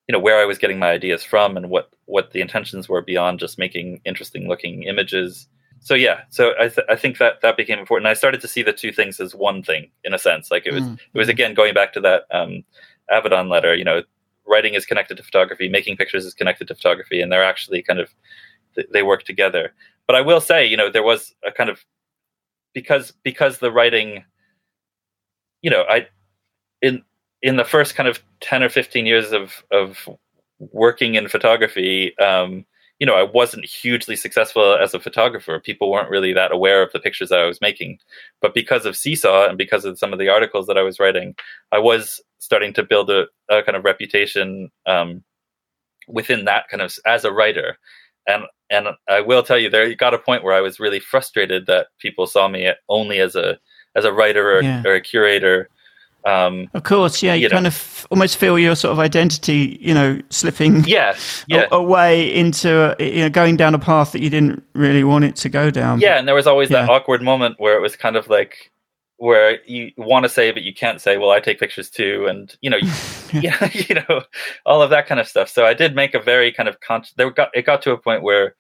[0.08, 3.02] you know, where I was getting my ideas from and what what the intentions were
[3.02, 5.48] beyond just making interesting looking images.
[5.80, 8.08] So yeah, so I th- I think that that became important.
[8.08, 10.50] I started to see the two things as one thing in a sense.
[10.50, 10.98] Like it was Mm.
[11.14, 12.64] it was again going back to that um,
[13.12, 13.76] Avedon letter.
[13.76, 14.02] You know,
[14.48, 18.00] writing is connected to photography, making pictures is connected to photography, and they're actually kind
[18.00, 18.10] of
[18.76, 19.74] th- they work together.
[20.08, 21.84] But I will say, you know, there was a kind of
[22.74, 24.24] because because the writing,
[25.62, 26.08] you know, I
[26.82, 27.04] in
[27.42, 30.10] in the first kind of 10 or 15 years of of
[30.72, 32.66] working in photography um,
[33.00, 35.60] you know i wasn't hugely successful as a photographer.
[35.60, 38.00] People weren't really that aware of the pictures that i was making.
[38.42, 41.36] But because of seesaw and because of some of the articles that i was writing
[41.72, 45.24] i was starting to build a, a kind of reputation um,
[46.08, 47.78] within that kind of as a writer.
[48.28, 51.68] And and i will tell you there got a point where i was really frustrated
[51.68, 53.60] that people saw me only as a
[53.96, 54.84] as a writer or, yeah.
[54.86, 55.70] or a curator
[56.28, 57.68] um, of course, yeah, you, you kind know.
[57.70, 61.18] of almost feel your sort of identity, you know, slipping yeah,
[61.48, 61.68] yeah.
[61.72, 65.48] away into, you know, going down a path that you didn't really want it to
[65.48, 66.02] go down.
[66.02, 66.82] Yeah, and there was always yeah.
[66.82, 68.72] that awkward moment where it was kind of like,
[69.20, 72.56] where you want to say but you can't say well i take pictures too and
[72.62, 72.92] you know you,
[73.42, 74.22] yeah you know
[74.64, 77.04] all of that kind of stuff so i did make a very kind of con-
[77.16, 78.54] there got it got to a point where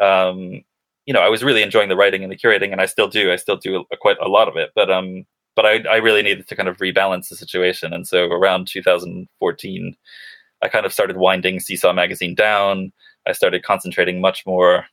[0.00, 0.62] um
[1.04, 3.30] you know i was really enjoying the writing and the curating and i still do
[3.30, 5.26] i still do a, quite a lot of it but um
[5.58, 7.92] but I, I really needed to kind of rebalance the situation.
[7.92, 9.96] And so around 2014,
[10.62, 12.92] I kind of started winding Seesaw magazine down.
[13.26, 14.86] I started concentrating much more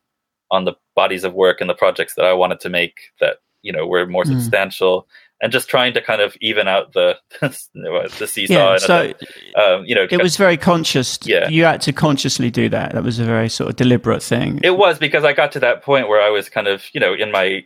[0.49, 3.71] on the bodies of work and the projects that I wanted to make that you
[3.71, 4.29] know were more mm.
[4.29, 5.07] substantial,
[5.39, 8.71] and just trying to kind of even out the the seesaw.
[8.71, 9.13] Yeah, so
[9.55, 11.19] um, you know, it was very conscious.
[11.25, 12.93] Yeah, you had to consciously do that.
[12.93, 14.61] That was a very sort of deliberate thing.
[14.63, 17.13] It was because I got to that point where I was kind of you know
[17.13, 17.65] in my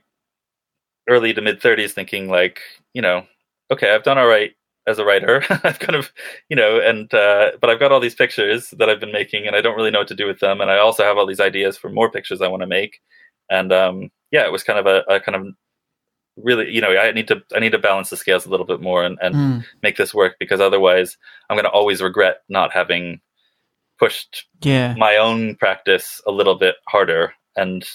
[1.10, 2.60] early to mid 30s thinking like
[2.94, 3.26] you know
[3.72, 4.52] okay i've done all right
[4.88, 6.12] as a writer i've kind of
[6.50, 9.56] you know and uh, but i've got all these pictures that i've been making and
[9.56, 11.40] i don't really know what to do with them and i also have all these
[11.40, 13.00] ideas for more pictures i want to make
[13.50, 15.48] and um, yeah it was kind of a, a, kind of
[16.38, 18.82] really you know i need to i need to balance the scales a little bit
[18.82, 19.66] more and, and mm.
[19.84, 21.18] make this work because otherwise
[21.50, 23.20] i'm going to always regret not having
[24.00, 24.96] pushed yeah.
[24.98, 27.86] my own practice a little bit harder and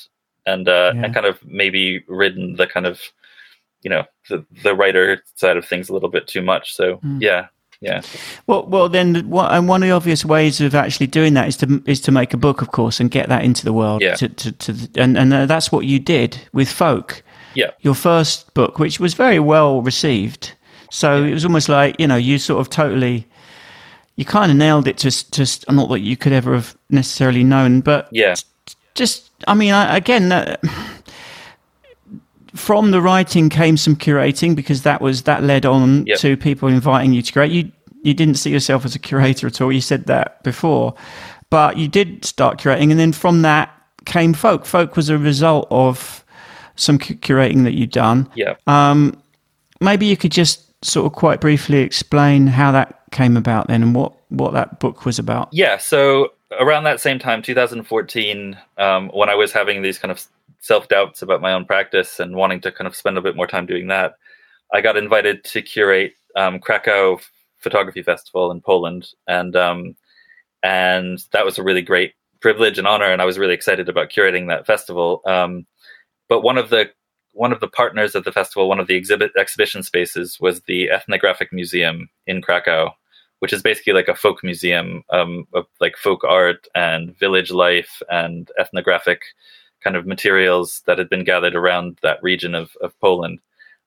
[0.47, 1.05] and uh, yeah.
[1.05, 3.01] and kind of maybe ridden the kind of
[3.83, 6.75] you know the the writer side of things a little bit too much.
[6.75, 7.21] So mm.
[7.21, 7.49] yeah,
[7.85, 8.03] yeah.
[8.47, 11.57] Well, well, then, what, and one of the obvious ways of actually doing that is
[11.59, 14.03] to is to make a book, of course, and get that into the world.
[14.03, 14.15] Yeah.
[14.15, 17.23] To, to, to and and uh, that's what you did with folk.
[17.55, 17.71] Yeah.
[17.81, 20.55] Your first book, which was very well received.
[20.91, 21.31] So yeah.
[21.31, 23.29] it was almost like you know you sort of totally.
[24.17, 24.97] You kind of nailed it.
[24.97, 28.37] Just, just not that you could ever have necessarily known, but yeah,
[28.95, 30.57] just I mean, I, again, uh,
[32.55, 36.19] from the writing came some curating because that was that led on yep.
[36.19, 37.51] to people inviting you to curate.
[37.51, 37.73] You
[38.03, 39.73] you didn't see yourself as a curator at all.
[39.73, 40.95] You said that before,
[41.51, 43.71] but you did start curating, and then from that
[44.05, 44.67] came folk.
[44.67, 46.25] Folk was a result of
[46.77, 48.31] some curating that you'd done.
[48.35, 48.57] Yeah.
[48.67, 49.21] Um,
[49.81, 53.95] maybe you could just sort of quite briefly explain how that came about then and
[53.95, 55.49] what what that book was about.
[55.53, 55.79] Yeah.
[55.79, 60.25] So around that same time, 2014, um, when I was having these kind of
[60.61, 63.47] self doubts about my own practice and wanting to kind of spend a bit more
[63.47, 64.15] time doing that,
[64.73, 67.21] I got invited to curate um, Krakow
[67.59, 69.97] Photography Festival in Poland, and um,
[70.63, 74.11] and that was a really great privilege and honor, and I was really excited about
[74.11, 75.23] curating that festival.
[75.27, 75.67] Um,
[76.29, 76.91] but one of the
[77.33, 80.91] one of the partners of the festival, one of the exhibit exhibition spaces, was the
[80.91, 82.95] Ethnographic Museum in Krakow,
[83.41, 88.03] which is basically like a folk museum um, of like folk art and village life
[88.11, 89.23] and ethnographic
[89.83, 93.39] kind of materials that had been gathered around that region of, of Poland.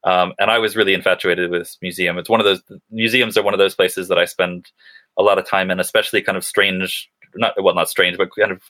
[0.04, 2.18] Um, and I was really infatuated with this museum.
[2.18, 4.72] It's one of those museums are one of those places that I spend
[5.18, 8.52] a lot of time in, especially kind of strange, not well, not strange, but kind
[8.52, 8.62] of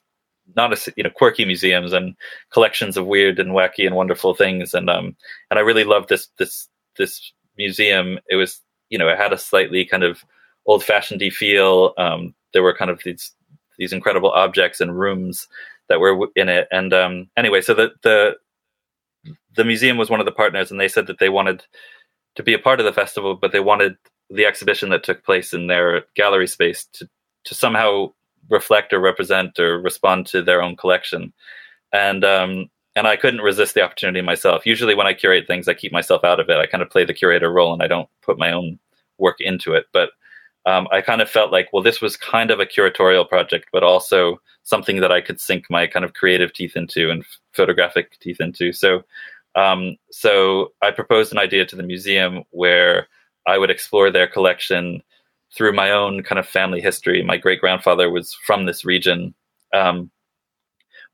[0.56, 2.16] not a, you know quirky museums and
[2.52, 4.74] collections of weird and wacky and wonderful things.
[4.74, 5.16] And um,
[5.52, 8.20] and I really loved this this this museum.
[8.30, 10.24] It was you know it had a slightly kind of
[10.68, 11.94] old fashioned feel.
[11.98, 13.34] Um, there were kind of these
[13.78, 15.48] these incredible objects and rooms
[15.90, 16.68] that were in it.
[16.72, 18.36] And um, anyway, so the the
[19.56, 21.66] the museum was one of the partners, and they said that they wanted
[22.36, 23.98] to be a part of the festival, but they wanted
[24.30, 27.10] the exhibition that took place in their gallery space to
[27.46, 28.12] to somehow
[28.50, 31.34] reflect or represent or respond to their own collection.
[31.94, 34.66] And um, and I couldn't resist the opportunity myself.
[34.66, 36.58] Usually, when I curate things, I keep myself out of it.
[36.58, 38.80] I kind of play the curator role, and I don't put my own
[39.18, 39.86] work into it.
[39.94, 40.10] But
[40.68, 43.84] um, I kind of felt like, well, this was kind of a curatorial project, but
[43.84, 48.42] also something that I could sink my kind of creative teeth into and photographic teeth
[48.42, 48.74] into.
[48.74, 49.04] So,
[49.56, 53.08] um, so I proposed an idea to the museum where
[53.48, 55.02] I would explore their collection
[55.56, 57.24] through my own kind of family history.
[57.24, 59.34] My great grandfather was from this region,
[59.74, 60.12] um,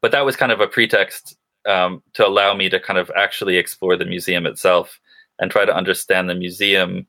[0.01, 1.37] but that was kind of a pretext
[1.69, 4.99] um, to allow me to kind of actually explore the museum itself
[5.37, 7.05] and try to understand the museum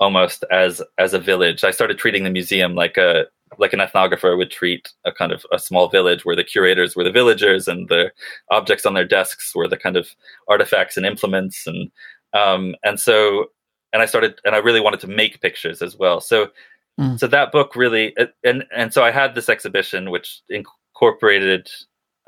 [0.00, 1.64] almost as as a village.
[1.64, 3.26] I started treating the museum like a
[3.58, 7.04] like an ethnographer would treat a kind of a small village where the curators were
[7.04, 8.12] the villagers and the
[8.50, 10.08] objects on their desks were the kind of
[10.48, 11.90] artifacts and implements and
[12.34, 13.46] um, and so
[13.92, 16.20] and I started and I really wanted to make pictures as well.
[16.20, 16.48] So
[17.00, 17.18] mm.
[17.18, 21.70] so that book really and and so I had this exhibition which incorporated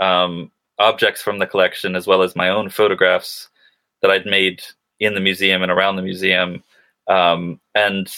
[0.01, 3.49] um, objects from the collection as well as my own photographs
[4.01, 4.63] that I'd made
[4.99, 6.63] in the museum and around the museum,
[7.11, 8.11] um, and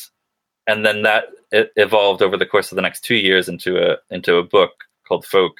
[0.68, 4.36] and then that evolved over the course of the next two years into a into
[4.36, 4.72] a book
[5.09, 5.57] called Folk.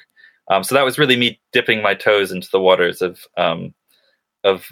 [0.49, 3.73] Um, so that was really me dipping my toes into the waters of um,
[4.43, 4.67] of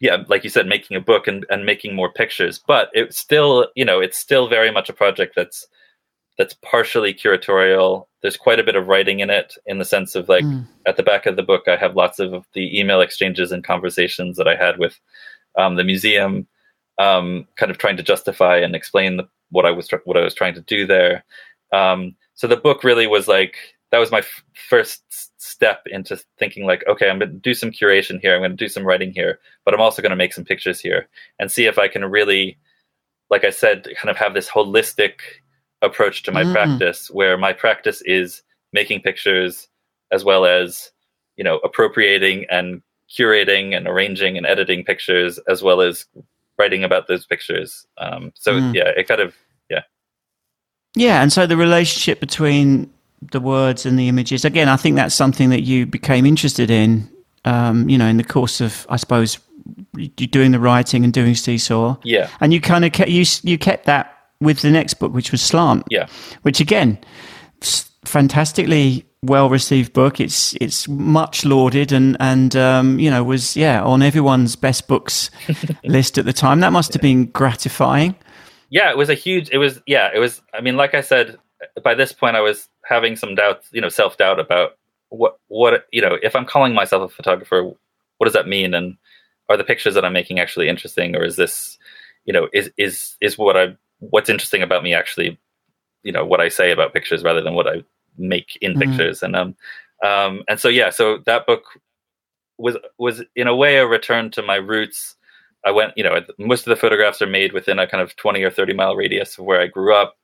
[0.00, 2.60] yeah, like you said, making a book and, and making more pictures.
[2.64, 5.66] But it's still, you know, it's still very much a project that's
[6.38, 8.06] that's partially curatorial.
[8.22, 10.66] There's quite a bit of writing in it, in the sense of like mm.
[10.86, 14.36] at the back of the book, I have lots of the email exchanges and conversations
[14.36, 14.98] that I had with
[15.56, 16.46] um, the museum,
[16.98, 20.34] um, kind of trying to justify and explain the, what I was what I was
[20.34, 21.24] trying to do there.
[21.72, 23.56] Um, so the book really was like
[23.90, 25.02] that was my f- first
[25.40, 28.56] step into thinking like okay i'm going to do some curation here i'm going to
[28.56, 31.66] do some writing here but i'm also going to make some pictures here and see
[31.66, 32.58] if i can really
[33.30, 35.20] like i said kind of have this holistic
[35.82, 36.52] approach to my mm.
[36.52, 38.42] practice where my practice is
[38.72, 39.68] making pictures
[40.12, 40.90] as well as
[41.36, 46.06] you know appropriating and curating and arranging and editing pictures as well as
[46.58, 48.74] writing about those pictures um, so mm.
[48.74, 49.34] yeah it kind of
[49.70, 49.82] yeah
[50.96, 52.90] yeah and so the relationship between
[53.20, 54.44] the words and the images.
[54.44, 57.10] Again, I think that's something that you became interested in,
[57.44, 59.38] um, you know, in the course of, I suppose,
[59.96, 61.96] you doing the writing and doing Seesaw.
[62.04, 62.30] Yeah.
[62.40, 65.42] And you kind of kept, you, you kept that with the next book, which was
[65.42, 65.84] Slant.
[65.90, 66.06] Yeah.
[66.42, 66.98] Which again,
[68.04, 70.20] fantastically well received book.
[70.20, 75.30] It's it's much lauded and and um, you know was yeah on everyone's best books
[75.84, 76.60] list at the time.
[76.60, 78.14] That must have been gratifying.
[78.70, 79.48] Yeah, it was a huge.
[79.50, 80.10] It was yeah.
[80.14, 80.42] It was.
[80.54, 81.38] I mean, like I said,
[81.82, 84.76] by this point, I was having some doubts, you know, self doubt about
[85.08, 88.96] what what you know, if I'm calling myself a photographer, what does that mean, and
[89.48, 91.78] are the pictures that I'm making actually interesting, or is this,
[92.24, 95.38] you know, is is is what I what's interesting about me actually,
[96.02, 97.84] you know, what I say about pictures rather than what I
[98.18, 98.80] make in mm-hmm.
[98.80, 99.56] pictures, and um,
[100.04, 101.64] um, and so yeah, so that book
[102.58, 105.16] was was in a way a return to my roots.
[105.64, 108.42] I went, you know, most of the photographs are made within a kind of 20
[108.42, 110.16] or 30 mile radius of where I grew up.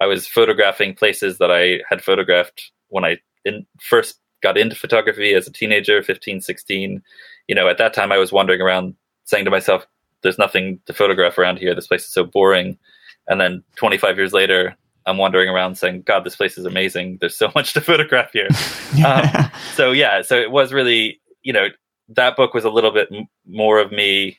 [0.00, 5.34] I was photographing places that I had photographed when I in, first got into photography
[5.34, 7.02] as a teenager, 15, 16.
[7.48, 8.94] You know, at that time I was wandering around
[9.24, 9.86] saying to myself,
[10.22, 11.74] there's nothing to photograph around here.
[11.74, 12.78] This place is so boring.
[13.28, 14.76] And then 25 years later,
[15.06, 17.18] I'm wandering around saying, God, this place is amazing.
[17.20, 18.48] There's so much to photograph here.
[19.06, 21.68] um, so, yeah, so it was really, you know,
[22.08, 24.38] that book was a little bit m- more of me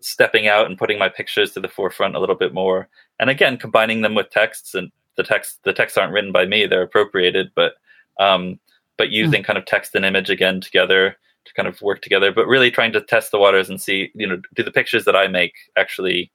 [0.00, 3.56] stepping out and putting my pictures to the forefront a little bit more and again
[3.56, 7.50] combining them with texts and the text the texts aren't written by me they're appropriated
[7.54, 7.74] but
[8.20, 8.58] um
[8.98, 9.14] but hmm.
[9.14, 9.46] using mm.
[9.46, 12.92] kind of text and image again together to kind of work together but really trying
[12.92, 16.30] to test the waters and see you know do the pictures that i make actually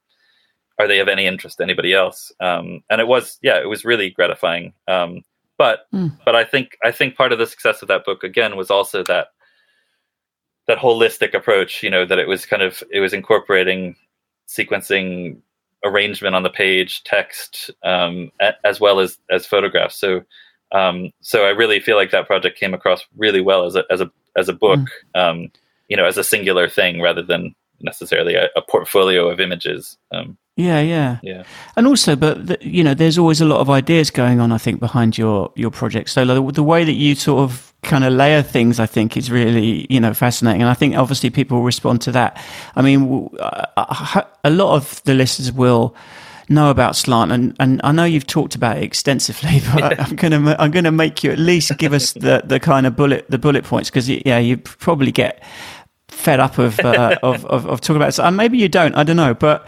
[0.80, 3.86] are they of any interest to anybody else um and it was yeah it was
[3.86, 5.22] really gratifying um
[5.58, 6.16] but mm.
[6.26, 9.04] but i think i think part of the success of that book again was also
[9.04, 9.28] that
[10.68, 13.96] that holistic approach you know that it was kind of it was incorporating
[14.48, 15.38] sequencing
[15.84, 20.22] arrangement on the page text um, a, as well as as photographs so
[20.72, 24.02] um, so i really feel like that project came across really well as a as
[24.02, 24.80] a as a book
[25.16, 25.20] mm.
[25.20, 25.52] um,
[25.90, 30.38] you know as a singular thing rather than necessarily a, a portfolio of images um,
[30.58, 31.44] yeah, yeah, yeah.
[31.76, 34.52] And also, but the, you know, there's always a lot of ideas going on.
[34.52, 36.10] I think behind your your project.
[36.10, 39.32] So the, the way that you sort of kind of layer things, I think, is
[39.32, 40.62] really you know fascinating.
[40.62, 42.44] And I think obviously people respond to that.
[42.76, 45.96] I mean, a lot of the listeners will
[46.50, 50.00] know about slant and, and I know you've talked about it extensively but.
[50.00, 52.86] I'm going to I'm going to make you at least give us the the kind
[52.86, 55.42] of bullet the bullet points because yeah you probably get
[56.10, 58.94] fed up of uh, of, of, of talking about it so, and maybe you don't
[58.96, 59.66] I don't know but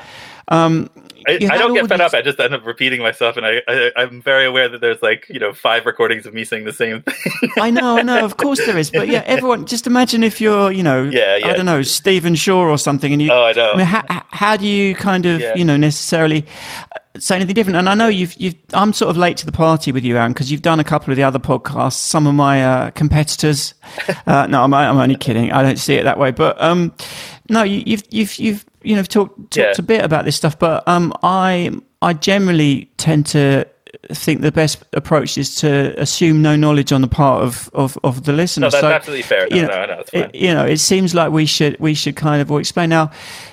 [0.50, 0.90] um,
[1.28, 2.14] I, I, don't get fed up.
[2.14, 5.28] I just end up repeating myself, and I, I am very aware that there's like
[5.30, 7.50] you know five recordings of me saying the same thing.
[7.58, 8.26] I know, I know.
[8.26, 9.66] Of course there is, but yeah, everyone.
[9.66, 11.48] Just imagine if you're, you know, yeah, yeah.
[11.48, 13.32] I don't know, Stephen Shore or something, and you.
[13.32, 13.72] Oh, I know.
[13.72, 15.56] I mean, how, how do you kind of, yeah.
[15.56, 16.46] you know, necessarily
[17.18, 17.78] say anything different?
[17.78, 18.56] And I know you've, you've.
[18.74, 21.12] I'm sort of late to the party with you, Aaron, because you've done a couple
[21.12, 21.94] of the other podcasts.
[21.94, 23.76] Some of my uh, competitors.
[24.28, 25.52] Uh, no, I'm, I'm only kidding.
[25.54, 26.94] I don't see it that way, but um,
[27.50, 29.74] no, you, you've, you've, you've you know talked talked yeah.
[29.78, 31.72] a bit about this stuff, but um, I
[32.02, 33.66] I generally tend to
[34.12, 38.26] think the best approach is to assume no knowledge on the part of, of, of
[38.26, 38.66] the listener.
[38.66, 39.48] No, that's so, absolutely fair.
[39.50, 42.16] No, you know, no, no, it, you know, it seems like we should we should
[42.16, 43.12] kind of explain now.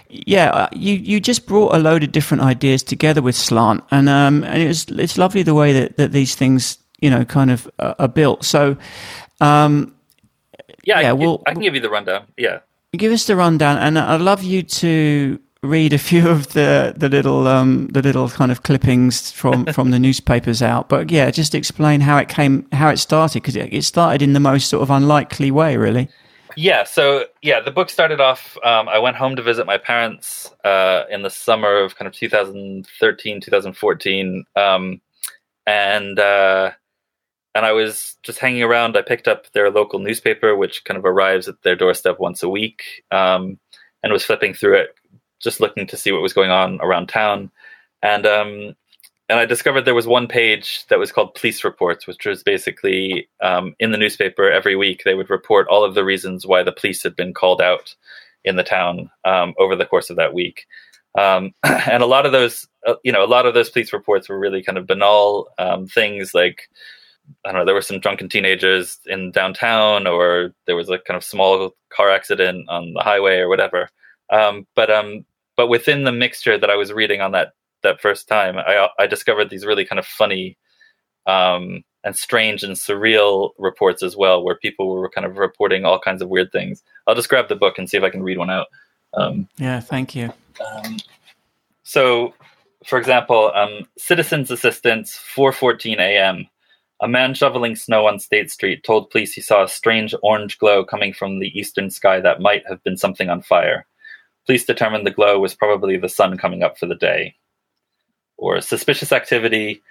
[0.08, 4.08] Yeah, uh, you, you just brought a load of different ideas together with Slant, and
[4.08, 7.70] um, and it's it's lovely the way that, that these things you know kind of
[7.78, 8.44] uh, are built.
[8.44, 8.76] So,
[9.40, 9.94] um,
[10.82, 12.26] yeah, yeah, I, well, I can give you the rundown.
[12.36, 12.60] Yeah,
[12.98, 17.08] give us the rundown, and I'd love you to read a few of the the
[17.08, 20.88] little um, the little kind of clippings from from the newspapers out.
[20.88, 24.32] But yeah, just explain how it came, how it started, because it, it started in
[24.32, 26.08] the most sort of unlikely way, really.
[26.56, 26.84] Yeah.
[26.84, 28.56] So yeah, the book started off.
[28.64, 32.14] Um, I went home to visit my parents uh, in the summer of kind of
[32.14, 35.00] 2013, 2014, um,
[35.66, 36.72] and uh,
[37.54, 38.96] and I was just hanging around.
[38.96, 42.48] I picked up their local newspaper, which kind of arrives at their doorstep once a
[42.48, 43.58] week, um,
[44.02, 44.94] and was flipping through it,
[45.40, 47.50] just looking to see what was going on around town.
[48.02, 48.76] And um,
[49.30, 53.28] and I discovered there was one page that was called Police Reports, which was basically
[53.40, 55.02] um, in the newspaper every week.
[55.04, 57.94] They would report all of the reasons why the police had been called out
[58.44, 60.66] in the town um, over the course of that week.
[61.16, 64.28] Um, and a lot of those, uh, you know, a lot of those police reports
[64.28, 66.68] were really kind of banal um, things like,
[67.44, 71.16] I don't know, there were some drunken teenagers in downtown, or there was a kind
[71.16, 73.88] of small car accident on the highway, or whatever.
[74.30, 75.24] Um, but um,
[75.56, 77.52] but within the mixture that I was reading on that
[77.82, 80.56] that first time, I I discovered these really kind of funny
[81.26, 85.98] um, and strange and surreal reports as well, where people were kind of reporting all
[85.98, 86.82] kinds of weird things.
[87.06, 88.68] I'll just grab the book and see if I can read one out.
[89.14, 90.32] Um, yeah, thank you.
[90.64, 90.98] Um,
[91.82, 92.34] so,
[92.86, 96.46] for example, um, Citizens Assistance, 4:14 a.m.
[97.02, 100.84] A man shoveling snow on State Street told police he saw a strange orange glow
[100.84, 103.86] coming from the eastern sky that might have been something on fire.
[104.46, 107.34] Police determined the glow was probably the sun coming up for the day
[108.40, 109.82] or suspicious activity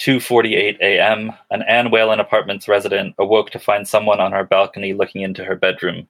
[0.00, 1.32] 2:48 a.m.
[1.50, 5.56] An Anne Whalen Apartments resident awoke to find someone on her balcony looking into her
[5.56, 6.08] bedroom.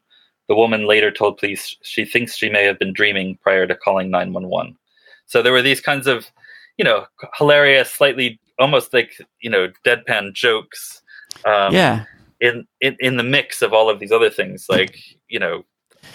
[0.48, 4.10] The woman later told police she thinks she may have been dreaming prior to calling
[4.10, 4.76] 911.
[5.26, 6.26] So there were these kinds of,
[6.76, 7.06] you know,
[7.36, 11.02] hilarious, slightly almost like you know deadpan jokes.
[11.44, 12.04] Um, yeah.
[12.40, 14.98] In, in in the mix of all of these other things, like
[15.28, 15.64] you know,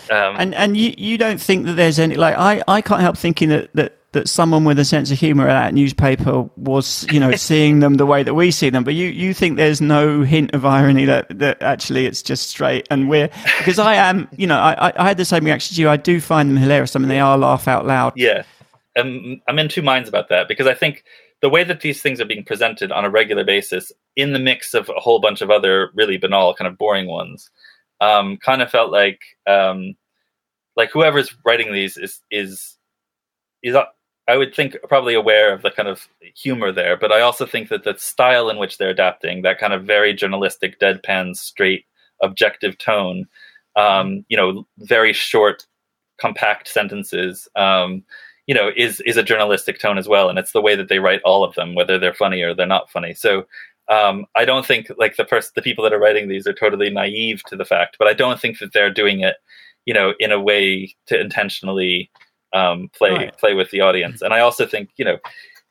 [0.09, 3.15] um, and and you you don't think that there's any like I I can't help
[3.15, 7.19] thinking that that that someone with a sense of humor at that newspaper was, you
[7.19, 8.83] know, seeing them the way that we see them.
[8.83, 12.87] But you, you think there's no hint of irony that, that actually it's just straight
[12.89, 13.29] and we're,
[13.59, 15.89] because I am, you know, I, I had the same reaction to you.
[15.89, 16.95] I do find them hilarious.
[16.95, 18.13] I mean, they are laugh out loud.
[18.15, 18.43] Yeah.
[18.95, 21.03] Um, I'm in two minds about that because I think
[21.41, 24.73] the way that these things are being presented on a regular basis in the mix
[24.73, 27.49] of a whole bunch of other really banal, kind of boring ones,
[28.01, 29.95] um, kind of felt like, um,
[30.75, 32.77] like whoever's writing these is, is,
[33.63, 33.75] is
[34.27, 37.69] I would think probably aware of the kind of humor there, but I also think
[37.69, 41.85] that the style in which they're adapting, that kind of very journalistic, deadpan, straight,
[42.21, 43.27] objective tone,
[43.75, 45.67] um, you know, very short,
[46.19, 48.03] compact sentences, um,
[48.47, 50.99] you know, is is a journalistic tone as well, and it's the way that they
[50.99, 53.13] write all of them, whether they're funny or they're not funny.
[53.13, 53.45] So
[53.87, 56.89] um, I don't think like the first the people that are writing these are totally
[56.89, 59.37] naive to the fact, but I don't think that they're doing it,
[59.85, 62.09] you know, in a way to intentionally
[62.53, 63.37] um, play right.
[63.37, 64.21] play with the audience.
[64.21, 65.17] And I also think you know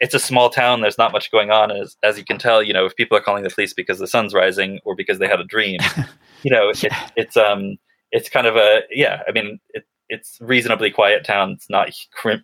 [0.00, 0.80] it's a small town.
[0.80, 2.62] There's not much going on, as as you can tell.
[2.62, 5.28] You know, if people are calling the police because the sun's rising or because they
[5.28, 5.80] had a dream,
[6.42, 7.06] you know, yeah.
[7.06, 7.76] it, it's um
[8.12, 9.22] it's kind of a yeah.
[9.28, 11.52] I mean, it, it's reasonably quiet town.
[11.52, 11.90] It's not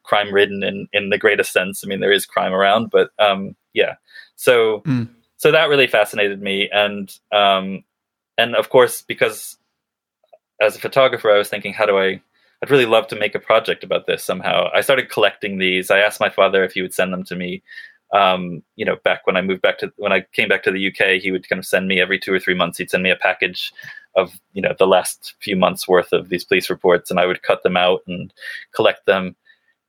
[0.03, 1.83] crime ridden in in the greatest sense.
[1.85, 3.95] I mean, there is crime around, but um yeah.
[4.37, 5.09] So mm.
[5.37, 7.85] so that really fascinated me, and um
[8.39, 9.57] and of course because
[10.61, 12.21] as a photographer, I was thinking, how do I
[12.63, 14.69] I'd really love to make a project about this somehow.
[14.75, 15.91] I started collecting these.
[15.91, 17.63] I asked my father if he would send them to me.
[18.13, 20.89] Um, you know, back when I moved back to when I came back to the
[20.89, 22.79] UK, he would kind of send me every two or three months.
[22.79, 23.73] He'd send me a package
[24.17, 27.43] of you know the last few months worth of these police reports, and I would
[27.43, 28.33] cut them out and
[28.75, 29.37] collect them.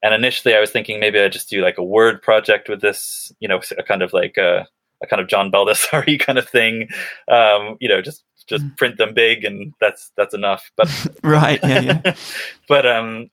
[0.04, 3.32] And initially, I was thinking maybe I'd just do like a word project with this,
[3.40, 4.68] you know, a kind of like a,
[5.04, 6.90] a kind of John Baldessari kind of thing,
[7.28, 8.78] um, you know, just just mm.
[8.78, 10.72] print them big and that's that's enough.
[10.76, 10.90] But
[11.24, 12.16] right, yeah, yeah.
[12.68, 13.30] but um,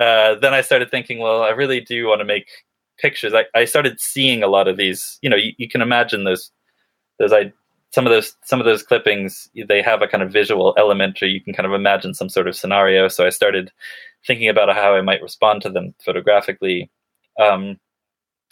[0.00, 2.48] uh, then I started thinking, well, I really do want to make
[3.02, 3.34] pictures.
[3.34, 5.18] I, I started seeing a lot of these.
[5.20, 6.50] You know, you, you can imagine those
[7.18, 7.52] those I
[7.90, 11.26] some of those some of those clippings they have a kind of visual element or
[11.26, 13.70] you can kind of imagine some sort of scenario so i started
[14.26, 16.90] thinking about how i might respond to them photographically
[17.38, 17.78] um,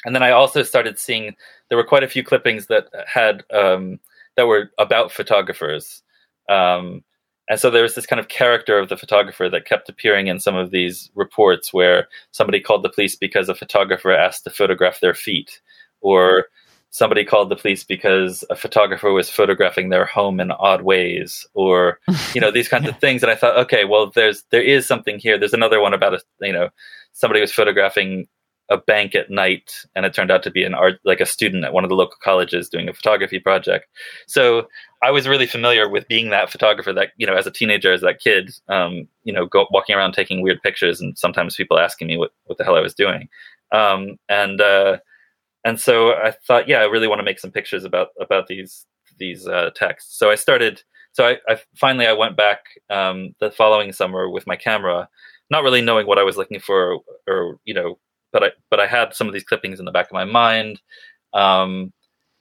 [0.05, 1.35] and then i also started seeing
[1.71, 3.99] there were quite a few clippings that had um,
[4.37, 6.03] that were about photographers.
[6.49, 7.05] Um,
[7.51, 10.39] and so there was this kind of character of the photographer that kept appearing in
[10.39, 15.01] some of these reports where somebody called the police because a photographer asked to photograph
[15.01, 15.61] their feet,
[16.01, 16.47] or
[16.91, 21.99] somebody called the police because a photographer was photographing their home in odd ways, or
[22.35, 22.91] you know these kinds yeah.
[22.91, 23.21] of things.
[23.21, 25.37] And I thought, okay, well, there's there is something here.
[25.37, 26.69] There's another one about a you know
[27.15, 28.29] somebody was photographing
[28.69, 31.65] a bank at night, and it turned out to be an art like a student
[31.65, 33.87] at one of the local colleges doing a photography project.
[34.29, 34.69] So
[35.03, 38.03] I was really familiar with being that photographer that you know as a teenager, as
[38.03, 42.09] that kid, um, you know, go, walking around taking weird pictures, and sometimes people asking
[42.09, 43.29] me what what the hell I was doing,
[43.73, 44.99] um, and uh,
[45.65, 48.87] and so I thought, yeah, I really want to make some pictures about about these
[49.19, 50.19] these uh, texts.
[50.19, 50.83] So I started.
[51.13, 55.09] So I, I finally I went back um, the following summer with my camera,
[55.51, 57.99] not really knowing what I was looking for, or you know
[58.33, 60.81] but I but I had some of these clippings in the back of my mind,
[61.33, 61.93] um,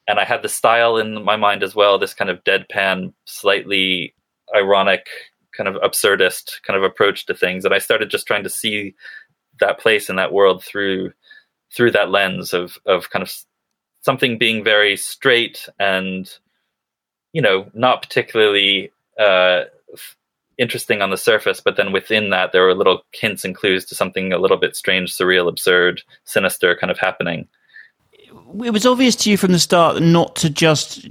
[0.10, 1.99] and I had the style in my mind as well.
[1.99, 4.16] This kind of deadpan, slightly
[4.55, 5.07] ironic,
[5.55, 8.95] kind of absurdist kind of approach to things, and I started just trying to see
[9.60, 11.14] that place and that world through
[11.76, 13.32] through that lens of of kind of
[14.01, 16.34] something being very straight and
[17.32, 19.66] you know not particularly uh,
[20.57, 23.95] interesting on the surface, but then within that, there were little hints and clues to
[23.95, 27.47] something a little bit strange, surreal, absurd, sinister kind of happening.
[28.64, 31.08] It was obvious to you from the start not to just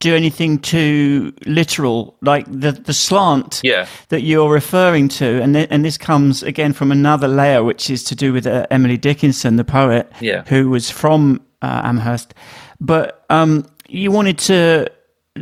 [0.00, 3.86] do anything too literal, like the the slant yeah.
[4.08, 8.02] that you're referring to, and th- and this comes again from another layer, which is
[8.04, 10.42] to do with uh, Emily Dickinson, the poet, yeah.
[10.48, 12.34] who was from uh, Amherst,
[12.80, 14.90] but um, you wanted to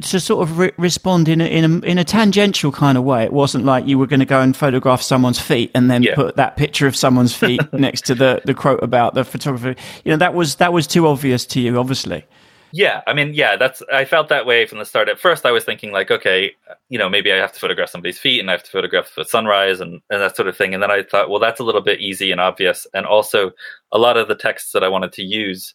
[0.02, 3.24] to sort of re- respond in a, in a in a tangential kind of way.
[3.24, 6.14] It wasn't like you were going to go and photograph someone's feet and then Yeah.
[6.14, 9.74] put that picture of someone's feet next to the the quote about the photographer.
[10.04, 12.24] You know that was that was too obvious to you, obviously.
[12.70, 15.08] Yeah, I mean, yeah, that's I felt that way from the start.
[15.08, 16.52] At first, I was thinking like, okay,
[16.90, 19.24] you know, maybe I have to photograph somebody's feet and I have to photograph the
[19.24, 20.74] sunrise and, and that sort of thing.
[20.74, 22.86] And then I thought, well, that's a little bit easy and obvious.
[22.92, 23.52] And also,
[23.90, 25.72] a lot of the texts that I wanted to use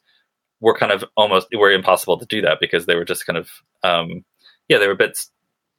[0.64, 3.50] were kind of almost were impossible to do that because they were just kind of,
[3.84, 4.24] um,
[4.70, 5.30] yeah, they were bits,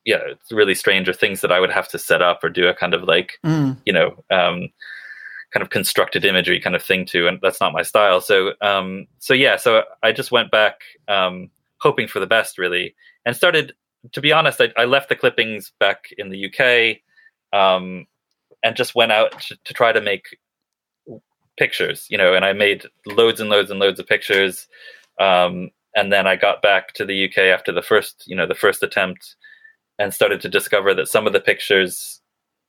[0.04, 2.68] yeah, it's really strange or things that I would have to set up or do
[2.68, 3.78] a kind of like, Mm.
[3.86, 4.68] you know, um,
[5.52, 8.20] kind of constructed imagery kind of thing too, and that's not my style.
[8.20, 12.94] So, um, so yeah, so I just went back, um, hoping for the best, really,
[13.24, 13.72] and started.
[14.12, 18.06] To be honest, I, I left the clippings back in the UK, um,
[18.62, 20.36] and just went out to, to try to make
[21.56, 24.66] pictures, you know, and I made loads and loads and loads of pictures.
[25.20, 28.54] Um, and then I got back to the UK after the first, you know, the
[28.54, 29.36] first attempt,
[29.98, 32.20] and started to discover that some of the pictures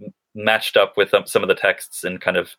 [0.01, 2.51] m- matched up with um, some of the texts in kind of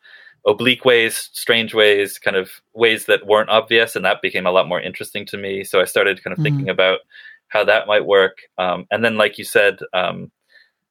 [0.47, 4.69] oblique ways, strange ways, kind of ways that weren't obvious, and that became a lot
[4.69, 5.63] more interesting to me.
[5.65, 6.43] So I started kind of Mhm.
[6.43, 7.01] thinking about
[7.49, 8.39] how that might work.
[8.59, 10.33] Um, and then, like you said, um,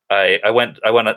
[0.10, 1.10] I I went I went.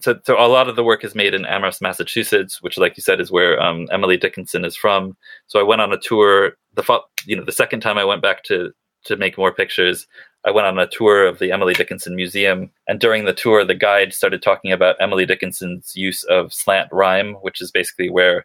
[0.00, 3.02] So, so a lot of the work is made in Amherst, Massachusetts, which, like you
[3.02, 5.16] said, is where um, Emily Dickinson is from.
[5.46, 6.52] So I went on a tour.
[6.74, 8.72] The fo- you know the second time I went back to
[9.04, 10.06] to make more pictures,
[10.44, 13.74] I went on a tour of the Emily Dickinson Museum, and during the tour, the
[13.74, 18.44] guide started talking about Emily Dickinson's use of slant rhyme, which is basically where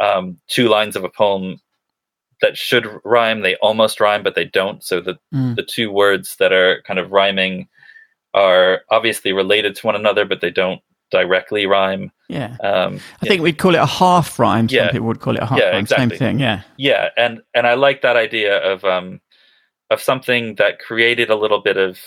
[0.00, 1.60] um, two lines of a poem
[2.42, 4.82] that should rhyme they almost rhyme, but they don't.
[4.84, 5.56] So the Mm.
[5.56, 7.68] the two words that are kind of rhyming
[8.34, 12.10] are obviously related to one another, but they don't directly rhyme.
[12.28, 14.68] Yeah, Um, I think we'd call it a half rhyme.
[14.68, 14.90] Some Yeah.
[14.90, 15.86] people would call it a half Yeah, rhyme.
[15.86, 16.40] Same thing.
[16.40, 16.62] Yeah.
[16.76, 19.20] yeah and and i like that idea of um
[19.90, 22.00] of something that created a little bit of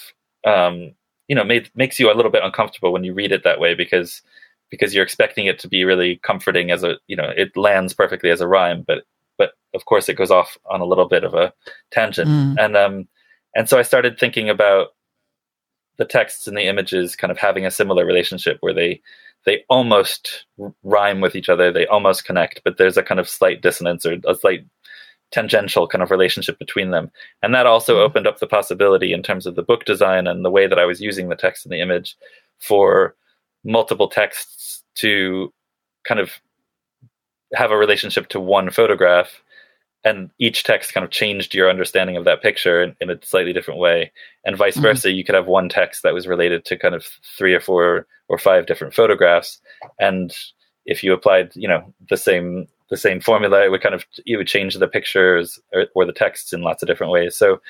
[0.46, 0.92] um
[1.30, 3.74] you know made, makes you a little bit uncomfortable when you read it that way
[3.74, 4.22] because
[4.70, 8.30] because you're expecting it to be really comforting as a you know it lands perfectly
[8.30, 9.04] as a rhyme but
[9.38, 11.54] but of course it goes off on a little bit of a
[11.92, 12.56] tangent Mm.
[12.60, 13.08] and um
[13.56, 14.90] and so i started thinking about
[16.00, 19.00] the texts and the images kind of having a similar relationship where they
[19.46, 20.46] they almost
[20.84, 24.18] rhyme with each other they almost connect but there's a kind of slight dissonance or
[24.26, 24.66] a slight
[25.32, 27.12] tangential kind of relationship between them
[27.44, 28.06] and that also Mhm.
[28.06, 30.86] opened up the possibility in terms of the book design and the way that i
[30.86, 32.18] was using the text and the image
[32.58, 33.16] for
[33.64, 35.54] multiple texts to
[36.06, 36.32] kind of
[37.54, 39.42] have a relationship to one photograph
[40.04, 43.54] and each text kind of changed your understanding of that picture in, in a slightly
[43.54, 44.12] different way.
[44.46, 44.82] And vice Mhm.
[44.82, 47.06] versa you could have one text that was related to kind of
[47.38, 49.60] three or four or five different photographs.
[50.00, 50.34] And
[50.86, 54.38] if you applied you know the same the same formula it would kind of it
[54.38, 57.36] would change the pictures or, or the texts in lots of different ways.
[57.36, 57.62] So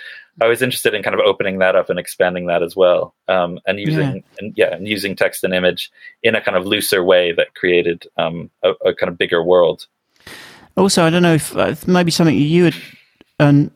[0.42, 3.60] i was interested in kind of opening that up and expanding that as well um,
[3.68, 5.92] and using and yeah and using text and image
[6.24, 9.88] in a kind of looser way that created um, a, a kind of bigger world
[10.80, 12.76] Also, I don't know if, uh, maybe something you had
[13.40, 13.72] um,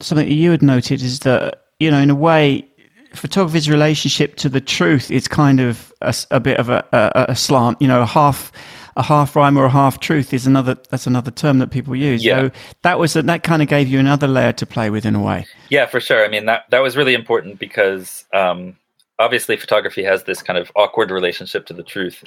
[0.00, 2.66] something you had noted is that you know, in a way,
[3.14, 5.92] photography's relationship to the truth is kind of
[6.30, 7.80] a bit of a, a, a slant.
[7.80, 8.52] You know, a half
[8.96, 10.76] a half rhyme or a half truth is another.
[10.90, 12.24] That's another term that people use.
[12.24, 12.40] Yeah.
[12.40, 12.50] So
[12.82, 15.46] that was that kind of gave you another layer to play with in a way.
[15.68, 16.24] Yeah, for sure.
[16.24, 18.76] I mean that that was really important because um,
[19.18, 22.24] obviously photography has this kind of awkward relationship to the truth,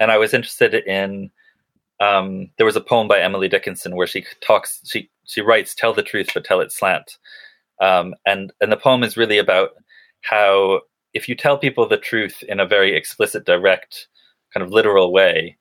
[0.00, 1.30] and I was interested in
[2.00, 5.92] um, there was a poem by Emily Dickinson where she talks, she she writes, "Tell
[5.92, 7.18] the truth, but tell it slant,"
[7.80, 9.70] um, and and the poem is really about
[10.22, 10.80] how
[11.14, 14.08] if you tell people the truth in a very explicit, direct,
[14.52, 15.56] kind of literal way,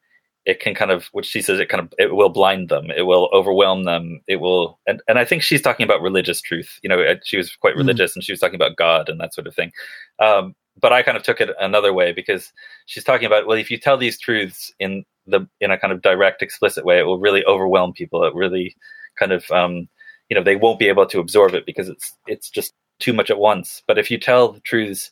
[0.45, 3.03] it can kind of, which she says, it kind of, it will blind them, it
[3.03, 6.80] will overwhelm them, it will, and and I think she's talking about religious truth.
[6.84, 7.80] You know, she was quite mm.
[7.80, 8.15] religious, mm.
[8.18, 9.72] and she was talking about God and that sort of thing.
[10.19, 12.53] Um, but I kind of took it another way because
[12.85, 16.02] she's talking about well, if you tell these truths in the in a kind of
[16.02, 18.24] direct, explicit way, it will really overwhelm people.
[18.24, 18.76] It really
[19.18, 19.88] kind of um,
[20.30, 23.30] you know they won't be able to absorb it because it's it's just too much
[23.30, 23.84] at once.
[23.88, 25.12] But if you tell the truths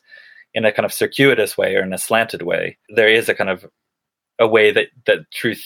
[0.54, 3.50] in a kind of circuitous way or in a slanted way, there is a kind
[3.50, 3.66] of
[4.38, 5.64] a way that that truth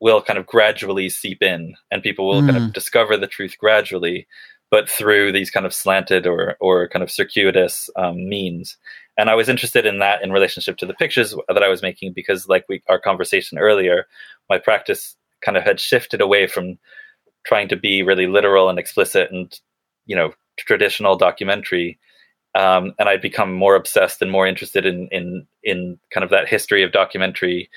[0.00, 2.46] will kind of gradually seep in, and people will mm.
[2.50, 2.72] kind of mm.
[2.72, 4.26] discover the truth gradually,
[4.70, 8.76] but through these kind of slanted or or kind of circuitous um, means
[9.16, 12.12] and I was interested in that in relationship to the pictures that I was making
[12.12, 14.06] because, like we our conversation earlier,
[14.48, 16.78] my practice kind of had shifted away from
[17.46, 19.58] trying to be really literal and explicit and
[20.06, 21.98] you know traditional documentary,
[22.54, 26.48] um, and I'd become more obsessed and more interested in in in kind of that
[26.48, 27.70] history of documentary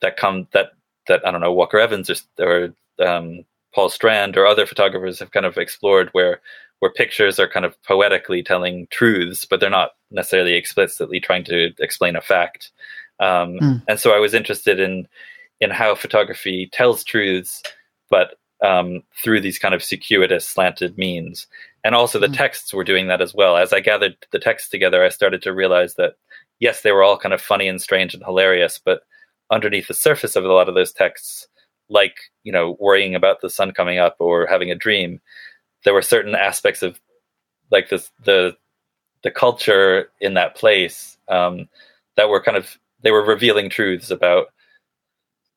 [0.00, 0.70] that come that
[1.08, 3.44] that I don't know Walker Evans or, or um,
[3.74, 6.40] Paul Strand or other photographers have kind of explored where
[6.78, 11.72] where pictures are kind of poetically telling truths, but they're not necessarily explicitly trying to
[11.78, 12.70] explain a fact.
[13.20, 13.82] Um, mm.
[13.88, 15.08] And so I was interested in
[15.60, 17.62] in how photography tells truths,
[18.10, 21.46] but um, through these kind of circuitous, slanted means.
[21.84, 22.36] And also the mm.
[22.36, 23.56] texts were doing that as well.
[23.56, 26.14] As I gathered the texts together, I started to realize that
[26.60, 29.02] yes, they were all kind of funny and strange and hilarious, but
[29.50, 31.46] underneath the surface of a lot of those texts,
[31.88, 35.20] like you know, worrying about the sun coming up or having a dream,
[35.84, 37.00] there were certain aspects of
[37.70, 38.56] like this the
[39.22, 41.68] the culture in that place um,
[42.16, 44.48] that were kind of they were revealing truths about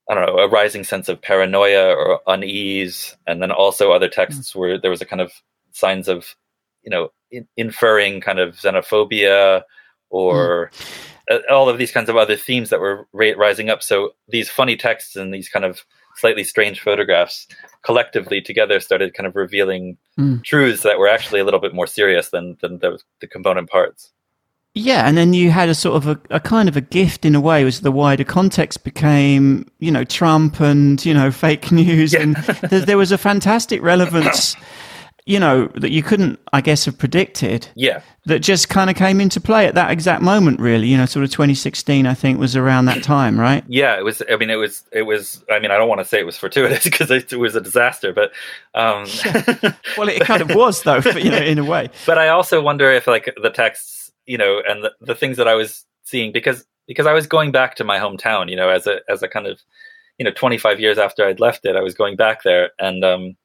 [0.09, 4.51] I don't know a rising sense of paranoia or unease, and then also other texts
[4.51, 4.55] mm.
[4.55, 5.31] where there was a kind of
[5.71, 6.35] signs of
[6.83, 9.63] you know in, inferring kind of xenophobia
[10.09, 10.71] or
[11.29, 11.41] mm.
[11.49, 13.81] all of these kinds of other themes that were ra- rising up.
[13.81, 15.85] So these funny texts and these kind of
[16.15, 17.47] slightly strange photographs
[17.83, 20.43] collectively together started kind of revealing mm.
[20.43, 24.11] truths that were actually a little bit more serious than than the, the component parts.
[24.73, 27.35] Yeah, and then you had a sort of a, a, kind of a gift in
[27.35, 32.13] a way, was the wider context became, you know, Trump and you know fake news,
[32.13, 32.21] yeah.
[32.21, 32.35] and
[32.69, 34.55] there, there was a fantastic relevance
[35.25, 37.67] you know, that you couldn't, I guess, have predicted.
[37.75, 38.01] Yeah.
[38.25, 40.87] That just kind of came into play at that exact moment, really.
[40.87, 43.63] You know, sort of 2016, I think, was around that time, right?
[43.67, 44.21] Yeah, it was.
[44.29, 44.83] I mean, it was.
[44.91, 45.43] It was.
[45.49, 48.13] I mean, I don't want to say it was fortuitous because it, was a disaster,
[48.13, 48.31] but.
[48.73, 49.05] Um.
[49.97, 51.89] Well, it kind of was, though, you know, in a way.
[52.05, 55.47] But I also wonder if, like, the texts, you know, and the, the things that
[55.47, 58.87] I was seeing, because because I was going back to my hometown, you know, as
[58.87, 59.59] a as a kind of,
[60.17, 63.35] you know, 25 years after I'd left it, I was going back there, and um,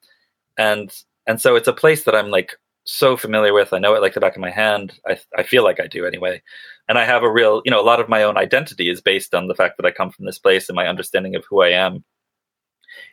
[0.57, 0.91] and
[1.27, 2.55] and so it's a place that I'm like
[2.85, 3.73] so familiar with.
[3.73, 4.99] I know it like the back of my hand.
[5.05, 6.41] I I feel like I do anyway.
[6.89, 9.35] And I have a real, you know, a lot of my own identity is based
[9.35, 11.69] on the fact that I come from this place and my understanding of who I
[11.69, 12.03] am.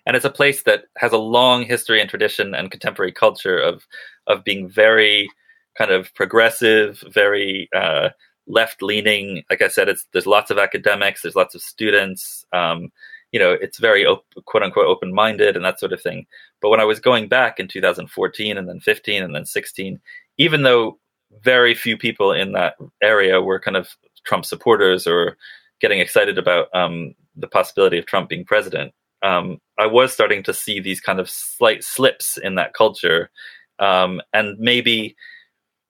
[0.06, 3.84] And it's a place that has a long history and tradition and contemporary culture of
[4.26, 5.28] of being very
[5.76, 8.10] kind of progressive, very uh,
[8.46, 9.42] left leaning.
[9.50, 12.44] Like I said, it's there's lots of academics, there's lots of students.
[12.52, 12.90] Um,
[13.34, 16.24] you know, it's very op- quote unquote open minded and that sort of thing.
[16.62, 20.00] But when I was going back in 2014 and then 15 and then 16,
[20.38, 21.00] even though
[21.42, 23.88] very few people in that area were kind of
[24.24, 25.36] Trump supporters or
[25.80, 28.94] getting excited about um, the possibility of Trump being president,
[29.24, 33.32] um, I was starting to see these kind of slight slips in that culture.
[33.80, 35.16] Um, and maybe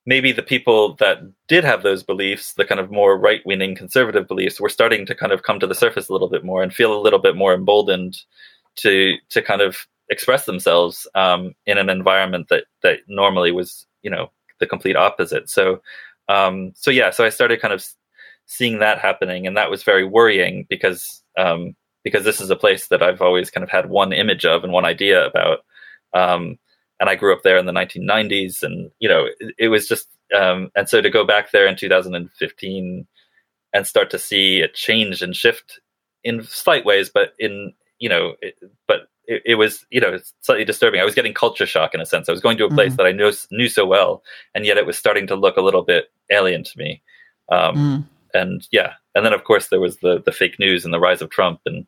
[0.05, 4.27] maybe the people that did have those beliefs, the kind of more right wing conservative
[4.27, 6.73] beliefs, were starting to kind of come to the surface a little bit more and
[6.73, 8.17] feel a little bit more emboldened
[8.75, 14.09] to to kind of express themselves um, in an environment that that normally was you
[14.09, 15.49] know the complete opposite.
[15.49, 15.81] So
[16.29, 17.85] um, so yeah, so I started kind of
[18.45, 22.87] seeing that happening, and that was very worrying because um, because this is a place
[22.87, 25.59] that I've always kind of had one image of and one idea about.
[26.13, 26.57] Um,
[26.99, 30.07] and I grew up there in the 1990s, and you know, it, it was just,
[30.37, 33.07] um, and so to go back there in 2015
[33.73, 35.79] and start to see it change and shift
[36.23, 38.55] in slight ways, but in you know, it,
[38.87, 40.99] but it, it, was you know slightly disturbing.
[40.99, 42.29] I was getting culture shock in a sense.
[42.29, 42.97] I was going to a place mm.
[42.97, 44.23] that I knew knew so well,
[44.53, 47.01] and yet it was starting to look a little bit alien to me.
[47.51, 48.05] Um, mm.
[48.33, 51.21] And yeah, and then of course there was the the fake news and the rise
[51.21, 51.85] of Trump and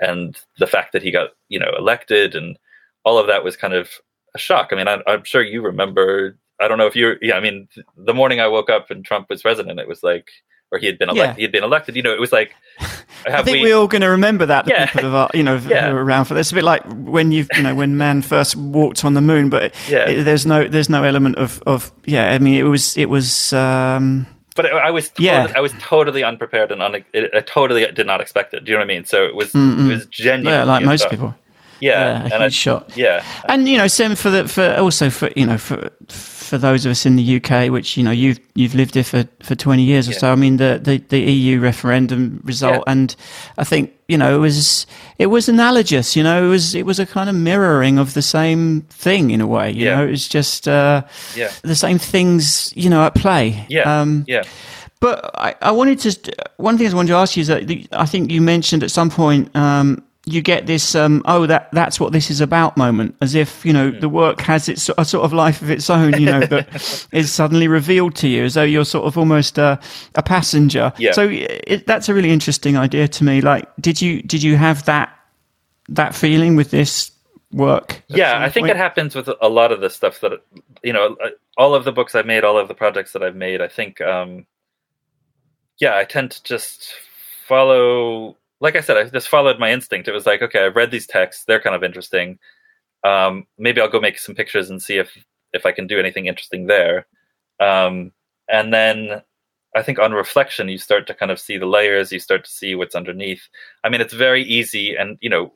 [0.00, 2.58] and the fact that he got you know elected and
[3.04, 3.90] all of that was kind of
[4.38, 4.68] a shock.
[4.72, 6.36] I mean, I, am sure you remember.
[6.60, 7.16] I don't know if you're.
[7.22, 10.28] Yeah, I mean, the morning I woke up and Trump was president, it was like
[10.70, 11.28] or he had been elected.
[11.30, 11.36] Yeah.
[11.36, 11.96] He had been elected.
[11.96, 12.54] You know, it was like.
[13.26, 14.64] I think we, are all going to remember that.
[14.66, 14.86] The Yeah.
[14.86, 15.90] people of our, you know, Yeah.
[15.90, 16.48] around for this.
[16.48, 19.48] It's a bit like when you, you know, when man first walked on the moon,
[19.48, 20.08] but Yeah.
[20.08, 22.30] it, there's no, there's no element of, of, yeah.
[22.30, 25.52] I mean, it was, it was, um, but I I was totally, Yeah.
[25.54, 28.64] I was totally unprepared and un- it, I totally did not expect it.
[28.64, 29.04] Do you know what I mean?
[29.04, 29.86] So it was Mm-mm.
[29.86, 30.52] it was genuine.
[30.52, 31.34] yeah, like most people.
[31.80, 32.96] Yeah, Yeah, a and huge shot.
[32.96, 36.86] yeah, And you know, same for the for also for you know for for those
[36.86, 39.82] of us in the UK, which you know you've you've lived here for, for twenty
[39.82, 40.18] years or Yeah.
[40.18, 40.32] so.
[40.32, 42.92] I mean, the, the, the EU referendum result, Yeah.
[42.92, 43.14] and
[43.58, 44.86] I think you know it was
[45.18, 46.16] it was analogous.
[46.16, 49.40] You know, it was it was a kind of mirroring of the same thing in
[49.40, 49.70] a way.
[49.70, 49.96] You Yeah.
[49.96, 51.02] know, it was just uh,
[51.36, 53.66] yeah, the same things you know at play.
[53.68, 54.42] yeah, Um, yeah.
[55.00, 56.32] but I, I wanted to.
[56.56, 58.90] One thing I wanted to ask you is that the, I think you mentioned at
[58.90, 63.16] some point um, you get this um, oh that that's what this is about moment,
[63.22, 63.74] as if you Hmm.
[63.74, 67.06] know the work has its a sort of life of its own, you know, that
[67.12, 69.78] is suddenly revealed to you, as though you're sort of almost uh,
[70.16, 70.92] a passenger.
[70.98, 71.12] Yeah.
[71.12, 73.40] So it, that's a really interesting idea to me.
[73.40, 75.10] Like, did you did you have that
[75.88, 77.10] that feeling with this
[77.52, 78.02] work?
[78.08, 78.72] yeah i think point?
[78.72, 80.32] it happens with a lot of the stuff that
[80.82, 83.36] you know uh, all of the books i've made all of the projects that i've
[83.36, 84.46] made i think um
[85.80, 86.94] yeah i tend to just
[87.46, 90.08] follow like i said i just followed my instinct.
[90.08, 91.44] It was like okay i've read these texts.
[91.44, 92.38] They're kind of interesting.
[93.04, 95.16] Um maybe i'll go make some pictures and see if
[95.52, 97.06] if i can do anything interesting there.
[97.60, 98.12] Um
[98.48, 99.22] and then
[99.76, 102.12] i think on reflection you start to kind of see the layers.
[102.12, 103.42] You start to see what's underneath.
[103.84, 105.52] I mean it's very easy and you know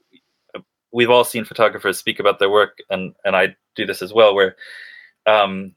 [0.93, 4.35] we've all seen photographers speak about their work and and I do this as well
[4.35, 4.57] where
[5.27, 5.75] um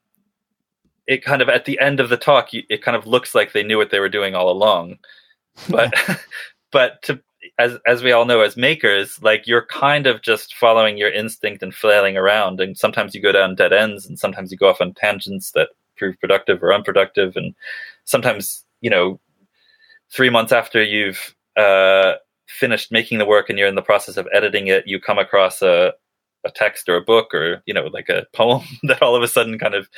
[1.07, 3.53] it kind of at the end of the talk you, it kind of looks like
[3.53, 4.97] they knew what they were doing all along.
[5.69, 5.93] But
[6.71, 7.19] but to
[7.59, 11.61] as as we all know as makers like you're kind of just following your instinct
[11.61, 14.81] and flailing around and sometimes you go down dead ends and sometimes you go off
[14.81, 17.53] on tangents that prove productive or unproductive and
[18.05, 19.19] sometimes you know
[20.11, 22.13] 3 months after you've uh
[22.47, 25.61] finished making the work and you're in the process of editing it, you come across
[25.61, 25.93] a
[26.45, 29.27] a text or a book or you know like a poem that all of a
[29.27, 29.89] sudden kind of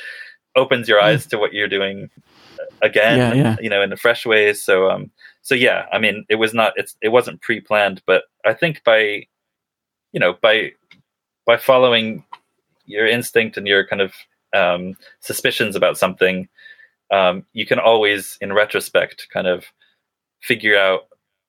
[0.58, 2.10] opens your eyes to what you're doing
[2.82, 3.56] again, Yeah, yeah.
[3.60, 4.62] you know, in a fresh ways.
[4.62, 5.10] So um,
[5.42, 9.26] so yeah, I mean, it was not it's it wasn't pre-planned, but I think by
[10.12, 10.72] you know by
[11.46, 12.24] by following
[12.86, 14.12] your instinct and your kind of
[14.54, 16.48] um, suspicions about something,
[17.10, 19.64] um, you can always, in retrospect, kind of
[20.42, 21.00] figure out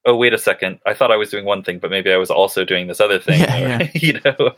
[0.06, 2.32] oh wait a second i thought i was doing one thing but maybe i was
[2.32, 3.90] also doing this other thing Yeah, or, yeah.
[3.94, 4.56] you know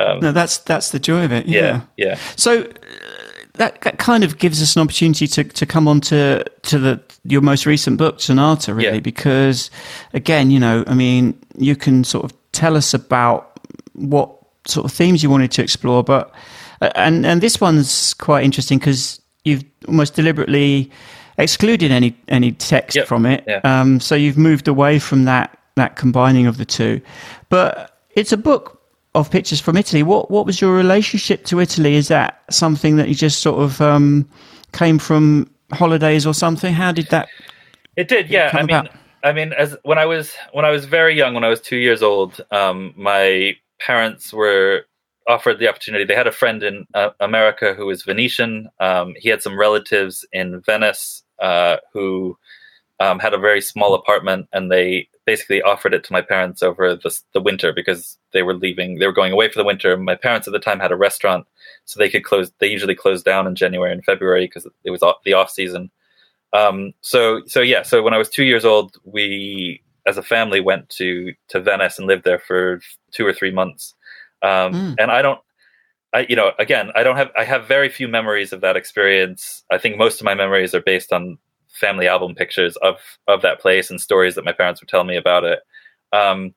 [0.00, 1.46] um, No, that's that's the joy of it.
[1.46, 3.27] yeah yeah So uh,
[3.58, 7.00] that, that kind of gives us an opportunity to, to come on to, to the
[7.24, 9.00] your most recent book, Sonata, really, Yeah.
[9.00, 9.70] because
[10.14, 13.60] again, you know, I mean, you can sort of tell us about
[13.94, 14.34] what
[14.66, 16.32] sort of themes you wanted to explore, but
[16.80, 20.90] uh, and and this one's quite interesting because you've almost deliberately
[21.36, 23.06] excluded any any text Yep.
[23.06, 23.44] from it.
[23.46, 23.60] Yeah.
[23.64, 27.00] Um, so you've moved away from that that combining of the two,
[27.48, 28.77] but it's a book
[29.20, 30.02] of pictures from Italy.
[30.02, 31.94] What what was your relationship to Italy?
[31.94, 34.28] Is that something that you just sort of um,
[34.72, 36.72] came from holidays or something?
[36.72, 37.28] How did that?
[37.96, 38.50] It did, yeah.
[38.52, 38.90] I mean, about?
[39.24, 41.76] I mean, as when I was when I was very young, when I was two
[41.76, 44.84] years old, um, my parents were
[45.26, 46.04] offered the opportunity.
[46.04, 48.68] They had a friend in uh, America who was Venetian.
[48.80, 52.38] Um, he had some relatives in Venice uh, who
[53.00, 56.94] um, had a very small apartment, and they basically offered it to my parents over
[56.96, 58.98] the, the winter because they were leaving.
[58.98, 59.96] They were going away for the winter.
[59.96, 61.46] My parents at the time had a restaurant,
[61.84, 62.50] so they could close.
[62.58, 65.90] They usually closed down in January and February because it was off- the off season.
[66.52, 67.82] Um, so so yeah.
[67.82, 71.98] So when I was two years old, we as a family went to to Venice
[71.98, 72.80] and lived there for
[73.12, 73.94] two or three months.
[74.42, 74.94] Um, Mm.
[74.98, 75.40] And I don't.
[76.14, 77.30] I, you know, again, I don't have.
[77.36, 79.62] I have very few memories of that experience.
[79.70, 81.36] I think most of my memories are based on
[81.78, 82.96] family album pictures of
[83.26, 85.60] of that place and stories that my parents would tell me about it.
[86.12, 86.54] Um,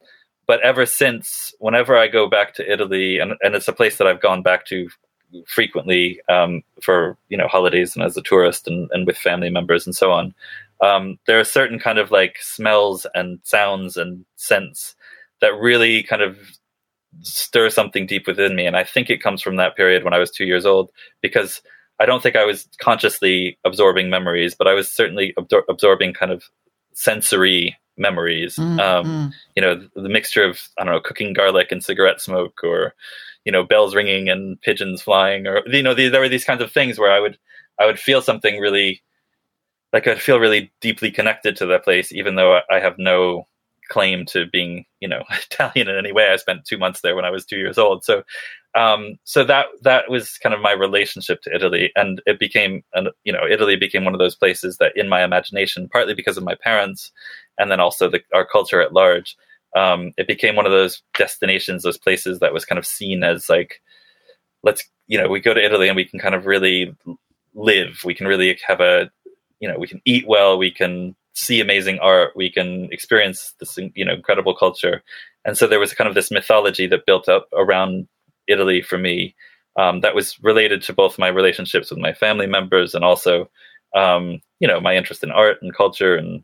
[0.48, 4.07] but ever since, whenever I go back to Italy, and, and it's a place that
[4.07, 4.89] I've gone back to
[5.48, 9.85] frequently um, for you know holidays and as a tourist and, and with family members
[9.85, 10.34] and so on,
[10.81, 14.95] um, there are certain kind of like smells and sounds and scents
[15.39, 16.38] that really kind of
[17.22, 20.19] stir something deep within me, and I think it comes from that period when I
[20.19, 20.91] was two years old
[21.22, 21.61] because
[22.02, 26.32] I don't think I was consciously absorbing memories, but I was certainly absor- absorbing kind
[26.32, 26.44] of
[26.94, 28.56] sensory memories.
[28.56, 29.34] Mm, um, mm.
[29.56, 32.95] You know, the, the mixture of I don't know, cooking garlic and cigarette smoke, or
[33.45, 36.61] you know, bells ringing and pigeons flying, or you know, these, there were these kinds
[36.61, 37.38] of things where I would
[37.80, 39.03] I would feel something really
[39.94, 43.48] like I'd feel really deeply connected to that place, even though I, I have no
[43.91, 46.30] claim to being you know Italian in any way.
[46.31, 48.23] I spent two months there when I was two years old, so
[48.73, 53.09] um, so that that was kind of my relationship to Italy, and it became and
[53.23, 56.43] you know Italy became one of those places that in my imagination, partly because of
[56.43, 57.11] my parents,
[57.57, 59.35] and then also the, our culture at large,
[59.76, 63.49] um, it became one of those destinations, those places that was kind of seen as
[63.49, 63.81] like
[64.63, 66.95] let's you know we go to Italy and we can kind of really
[67.53, 69.11] live, we can really have a
[69.59, 73.77] you know we can eat well, we can see amazing art, we can experience this
[73.95, 75.03] you know incredible culture,
[75.45, 78.07] and so there was kind of this mythology that built up around
[78.47, 79.35] Italy for me
[79.77, 83.49] um, that was related to both my relationships with my family members and also
[83.95, 86.15] um, you know my interest in art and culture.
[86.15, 86.43] And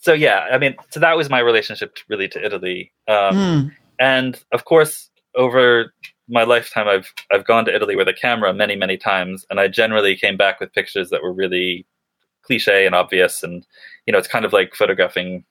[0.00, 2.92] so yeah i mean so that was my relationship to, really to italy.
[3.06, 3.72] Um, mm.
[3.98, 5.92] and of course over
[6.28, 9.44] my lifetime i've i've gone to italy with a camera many many times.
[9.50, 11.86] And i generally came back with pictures that were really
[12.48, 13.66] cliche and obvious and
[14.06, 15.44] you know it's kind of like photographing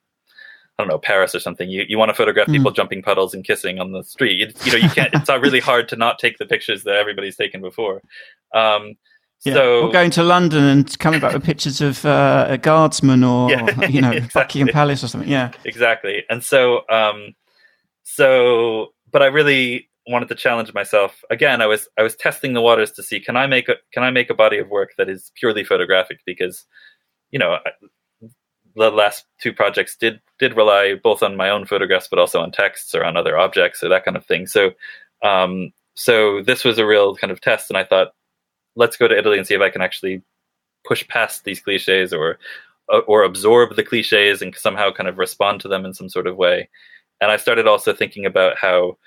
[0.77, 1.69] I don't know Paris or something.
[1.69, 2.75] You you want to photograph people mm.
[2.75, 4.37] jumping puddles and kissing on the street.
[4.37, 5.09] You, you know you can't.
[5.13, 8.01] it's really hard to not take the pictures that everybody's taken before.
[8.53, 8.93] Um,
[9.43, 9.53] yeah.
[9.53, 13.49] So or going to London and coming back with pictures of uh, a guardsman or
[13.49, 14.41] yeah, you know exactly.
[14.41, 15.29] Buckingham Palace or something.
[15.29, 16.23] Yeah, exactly.
[16.29, 17.33] And so um,
[18.03, 21.61] so but I really wanted to challenge myself again.
[21.61, 24.11] I was I was testing the waters to see can I make a can I
[24.11, 26.65] make a body of work that is purely photographic because
[27.31, 27.57] you know
[28.75, 32.51] the last two projects did did rely both on my own photographs but also on
[32.51, 34.47] texts or on other objects or that kind of thing.
[34.47, 34.71] So
[35.23, 38.13] um, so this was a real kind of test, and I thought,
[38.75, 40.21] let's go to Italy and see if I can actually
[40.85, 42.37] push past these cliches or
[43.07, 46.37] or absorb the cliches and somehow kind of respond to them in some sort of
[46.37, 46.69] way.
[47.19, 48.97] And I started also thinking about how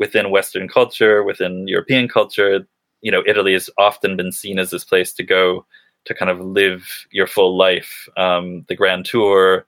[0.00, 2.66] within Western culture, within European culture,
[3.02, 5.64] you know, Italy has often been seen as this place to go
[6.06, 8.08] to kind of live your full life.
[8.16, 9.66] Um, the Grand Tour,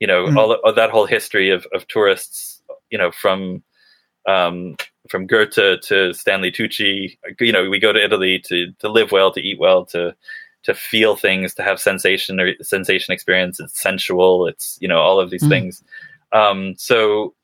[0.00, 0.36] you know, mm.
[0.36, 3.62] all, all, that whole history of, of tourists, you know, from
[4.26, 4.76] um,
[5.10, 7.18] from Goethe to Stanley Tucci.
[7.38, 10.14] You know, we go to Italy to to live well, to eat well, to
[10.64, 13.60] to feel things, to have sensation or sensation experience.
[13.60, 14.46] It's sensual.
[14.46, 15.50] It's you know all of these mm.
[15.50, 15.84] things.
[16.32, 17.34] Um, so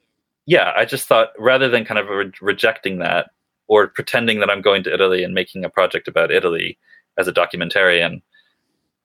[0.51, 3.31] yeah, I just thought rather than kind of re- rejecting that
[3.69, 6.77] or pretending that I'm going to Italy and making a project about Italy
[7.17, 8.21] as a documentarian,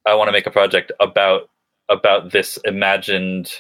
[0.08, 1.52] I want to make a project about
[1.88, 3.52] about this imagined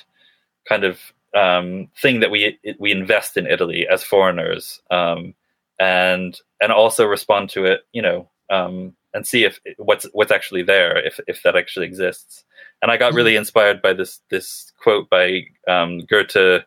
[0.68, 1.00] kind of
[1.36, 5.36] um, thing that we we invest in Italy as foreigners, um,
[5.80, 10.64] and and also respond to it, you know, um, and see if what's what's actually
[10.64, 12.46] there, if if that actually exists.
[12.82, 13.42] And I got really mm-hmm.
[13.42, 16.66] inspired by this this quote by um, Goethe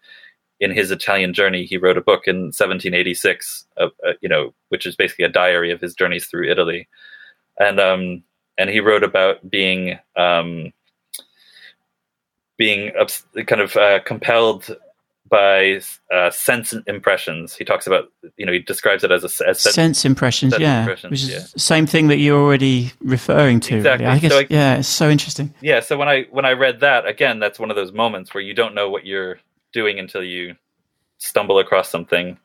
[0.60, 1.64] in his Italian journey.
[1.64, 5.70] He wrote a book in 1786, uh, uh, you know, which is basically a diary
[5.70, 6.88] of his journeys through Italy,
[7.58, 8.22] and um,
[8.56, 10.72] and he wrote about being um,
[12.56, 12.92] being
[13.46, 14.76] kind of uh, compelled
[15.28, 15.80] by
[16.12, 17.54] uh, sense impressions.
[17.54, 20.62] He talks about, you know, he describes it as a as sense, sense impressions, sense
[20.62, 21.40] yeah, impressions, which is yeah.
[21.56, 23.76] same thing that you're already referring to.
[23.76, 24.06] Exactly.
[24.06, 24.16] Really.
[24.16, 25.54] I guess, so I, yeah, it's so interesting.
[25.60, 25.80] Yeah.
[25.80, 28.54] So when I when I read that again, that's one of those moments where you
[28.54, 29.38] don't know what you're
[29.72, 30.54] doing until you
[31.18, 32.38] stumble across something.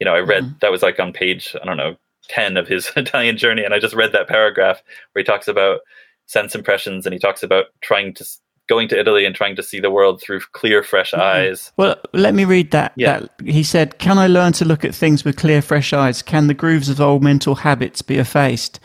[0.00, 0.58] You know, I read mm-hmm.
[0.60, 1.96] that was like on page I don't know
[2.28, 3.64] 10 of his Italian journey.
[3.64, 4.82] And I just read that paragraph
[5.12, 5.80] where he talks about
[6.26, 8.24] sense impressions and he talks about trying to
[8.68, 11.20] going to Italy and trying to see the world through clear, fresh mm-hmm.
[11.20, 11.72] eyes.
[11.76, 12.92] Well, let me read that.
[12.96, 13.20] Yeah.
[13.20, 16.22] That, he said, Can I learn to look at things with clear, fresh eyes?
[16.22, 18.80] Can the grooves of old mental habits be effaced?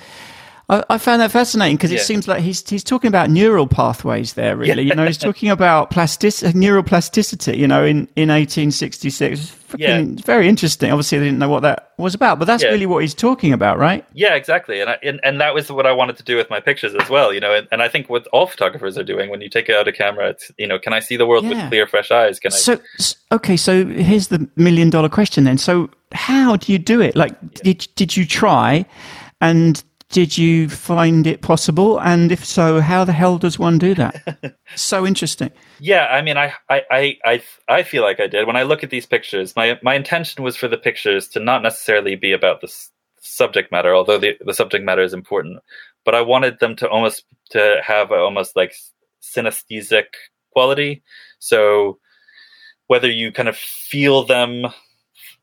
[0.69, 1.99] I, I found that fascinating because yeah.
[1.99, 4.57] it seems like he's he's talking about neural pathways there.
[4.57, 4.89] Really, yeah.
[4.89, 7.57] you know, he's talking about plastic uh, neuroplasticity.
[7.57, 10.03] You know, in in 1866, yeah.
[10.25, 10.91] very interesting.
[10.91, 12.69] Obviously, I didn't know what that was about, but that's yeah.
[12.69, 14.05] really what he's talking about, right?
[14.13, 14.81] Yeah, exactly.
[14.81, 17.09] And, I, and and that was what I wanted to do with my pictures as
[17.09, 17.33] well.
[17.33, 19.87] You know, and, and I think what all photographers are doing when you take out
[19.87, 22.39] a camera, it's you know, can I see the world with clear, fresh eyes?
[22.41, 22.55] Can I?
[22.57, 22.79] So
[23.31, 25.57] okay, so here's the million dollar question then.
[25.57, 27.15] So how do you do it?
[27.15, 28.85] Like, did did you try?
[29.39, 31.99] And did you find it possible?
[31.99, 34.55] And if so, how the hell does one do that?
[34.75, 35.51] so interesting.
[35.79, 38.89] Yeah, I mean, I, I, I, I feel like I did when I look at
[38.89, 39.55] these pictures.
[39.55, 42.73] My my intention was for the pictures to not necessarily be about the
[43.19, 45.59] subject matter, although the the subject matter is important.
[46.05, 48.73] But I wanted them to almost to have a, almost like
[49.21, 50.05] synesthetic
[50.53, 51.03] quality.
[51.39, 51.99] So
[52.87, 54.67] whether you kind of feel them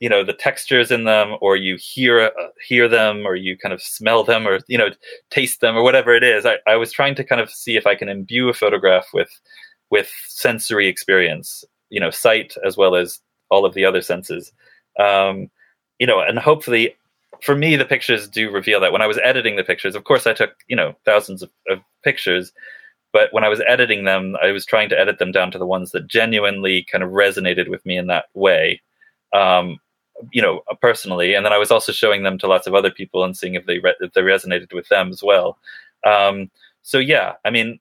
[0.05, 3.73] you know the textures in them or you hear uh, hear them or you kind
[3.73, 4.91] of smell them or you know
[5.31, 6.45] taste them or whatever it is.
[6.45, 9.31] I, I was trying to kind of see if i can imbue a photograph with
[9.91, 13.19] with sensory experience you know sight as well as
[13.49, 14.53] all of the other senses.
[15.01, 15.49] Um,
[15.99, 16.95] you know and hopefully
[17.43, 18.93] for me the pictures do reveal that.
[18.93, 21.79] When i was editing the pictures of course i took you know thousands of, of
[22.03, 22.53] pictures
[23.15, 25.65] but when I was editing them, I was trying to edit them down to the
[25.65, 28.83] ones that genuinely kind of resonated with me in that way.
[29.33, 29.79] Um,
[30.33, 33.25] you know, personally, and then I was also showing them to lots of other people
[33.25, 35.59] and seeing if they re- if they resonated with them as well.
[36.05, 36.51] Um,
[36.83, 37.81] so yeah, I mean,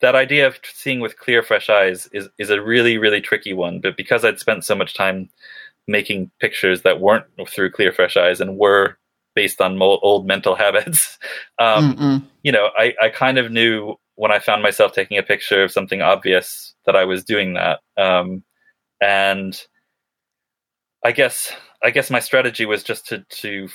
[0.00, 3.80] that idea of seeing with clear, fresh eyes is is a really really tricky one.
[3.80, 5.30] But because I'd spent so much time
[5.88, 8.98] making pictures that weren't through clear, fresh eyes and were
[9.34, 11.18] based on mo- old mental habits,
[11.58, 15.62] um, you know, I, I kind of knew when I found myself taking a picture
[15.62, 17.80] of something obvious that I was doing that.
[17.96, 18.42] Um,
[19.00, 19.60] and
[21.06, 21.52] I guess
[21.84, 23.68] I guess my strategy was just to to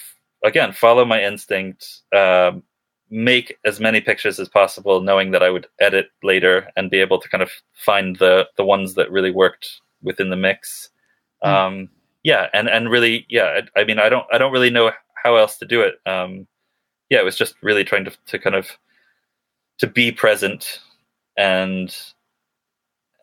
[0.44, 2.62] again follow my instinct, um,
[3.10, 7.22] make as many pictures as possible, knowing that I would edit later and be able
[7.22, 10.90] to kind of find the the ones that really worked within the mix.
[11.42, 11.48] Mm.
[11.48, 11.90] Um,
[12.24, 13.62] yeah, and and really, yeah.
[13.78, 14.92] I, I, mean, I don't I don't really know
[15.24, 15.96] how else to do it.
[16.06, 16.48] Um,
[17.10, 18.68] yeah, it was just really trying to to kind of
[19.78, 20.82] to be present
[21.38, 21.96] and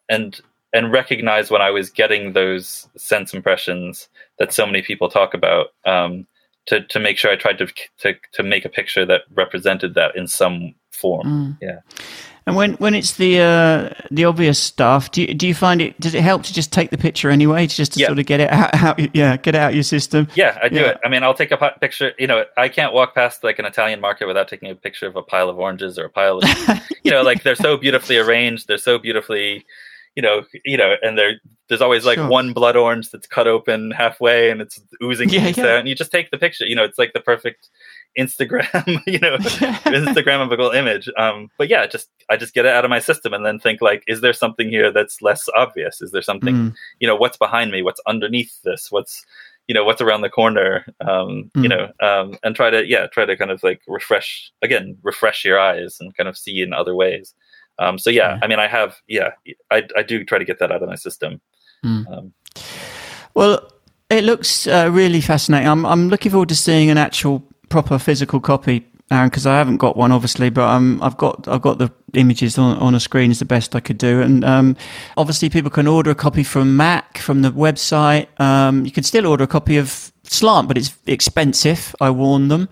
[0.08, 0.40] and
[0.72, 4.08] and recognize when I was getting those sense impressions
[4.38, 5.68] that so many people talk about.
[5.84, 6.26] Um,
[6.66, 7.66] to to make sure I tried to
[8.00, 11.26] to to make a picture that represented that in some form.
[11.26, 11.58] Mm.
[11.62, 11.80] Yeah.
[12.46, 16.00] And when, when it's the uh, the obvious stuff, do you, do you find it?
[16.00, 18.06] Does it help to just take the picture anyway, just to yeah.
[18.06, 20.28] sort of get it out, out, Yeah, get it out your system.
[20.34, 20.90] Yeah, I do yeah.
[20.92, 20.98] it.
[21.04, 22.12] I mean, I'll take a picture.
[22.18, 25.14] You know, I can't walk past like an Italian market without taking a picture of
[25.14, 28.66] a pile of oranges or a pile of, you know, like they're so beautifully arranged.
[28.66, 29.66] They're so beautifully
[30.18, 31.34] you know, you know, and there
[31.68, 32.26] there's always like sure.
[32.26, 35.62] one blood orange that's cut open halfway and it's oozing yeah, yeah.
[35.62, 36.66] out, and you just take the picture.
[36.66, 37.68] You know, it's like the perfect
[38.18, 39.36] Instagram, you know,
[39.86, 41.08] Instagrammable image.
[41.16, 43.80] Um, but yeah, just I just get it out of my system and then think
[43.80, 46.02] like, is there something here that's less obvious?
[46.02, 46.74] Is there something, mm.
[46.98, 47.82] you know, what's behind me?
[47.82, 48.90] What's underneath this?
[48.90, 49.24] What's
[49.68, 51.62] you know what's around the corner um, mm.
[51.62, 55.44] you know um, and try to yeah try to kind of like refresh again refresh
[55.44, 57.34] your eyes and kind of see in other ways
[57.78, 59.30] um, so yeah, I mean, I have yeah,
[59.70, 61.40] I I do try to get that out of my system.
[61.84, 62.12] Mm.
[62.12, 62.32] Um,
[63.34, 63.70] well,
[64.10, 65.68] it looks uh, really fascinating.
[65.68, 69.76] I'm I'm looking forward to seeing an actual proper physical copy, Aaron, because I haven't
[69.76, 73.30] got one obviously, but um, I've got I've got the images on, on a screen
[73.30, 74.76] is the best I could do, and um,
[75.16, 78.28] obviously people can order a copy from Mack from the website.
[78.40, 81.94] Um, you can still order a copy of Slant, but it's expensive.
[82.00, 82.68] I warn them.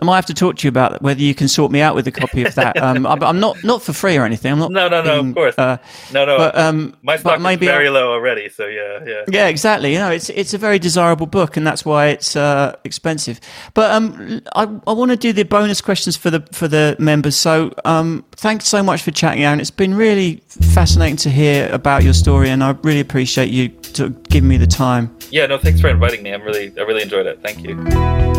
[0.00, 2.06] I might have to talk to you about whether you can sort me out with
[2.06, 2.80] a copy of that.
[2.80, 4.52] Um, I'm not not for free or anything.
[4.52, 4.70] I'm not.
[4.70, 5.14] No, no, no.
[5.14, 5.58] Being, of course.
[5.58, 5.78] Uh,
[6.12, 6.38] no, no.
[6.38, 8.48] But, um, my stock is very I, low already.
[8.48, 9.24] So yeah, yeah.
[9.28, 9.92] Yeah, exactly.
[9.92, 13.40] You know, it's it's a very desirable book, and that's why it's uh, expensive.
[13.74, 17.34] But um, I I want to do the bonus questions for the for the members.
[17.34, 19.58] So um, thanks so much for chatting, Aaron.
[19.58, 24.10] It's been really fascinating to hear about your story, and I really appreciate you to
[24.28, 25.14] giving me the time.
[25.30, 26.32] Yeah, no, thanks for inviting me.
[26.32, 27.40] I'm really I really enjoyed it.
[27.42, 28.31] Thank you.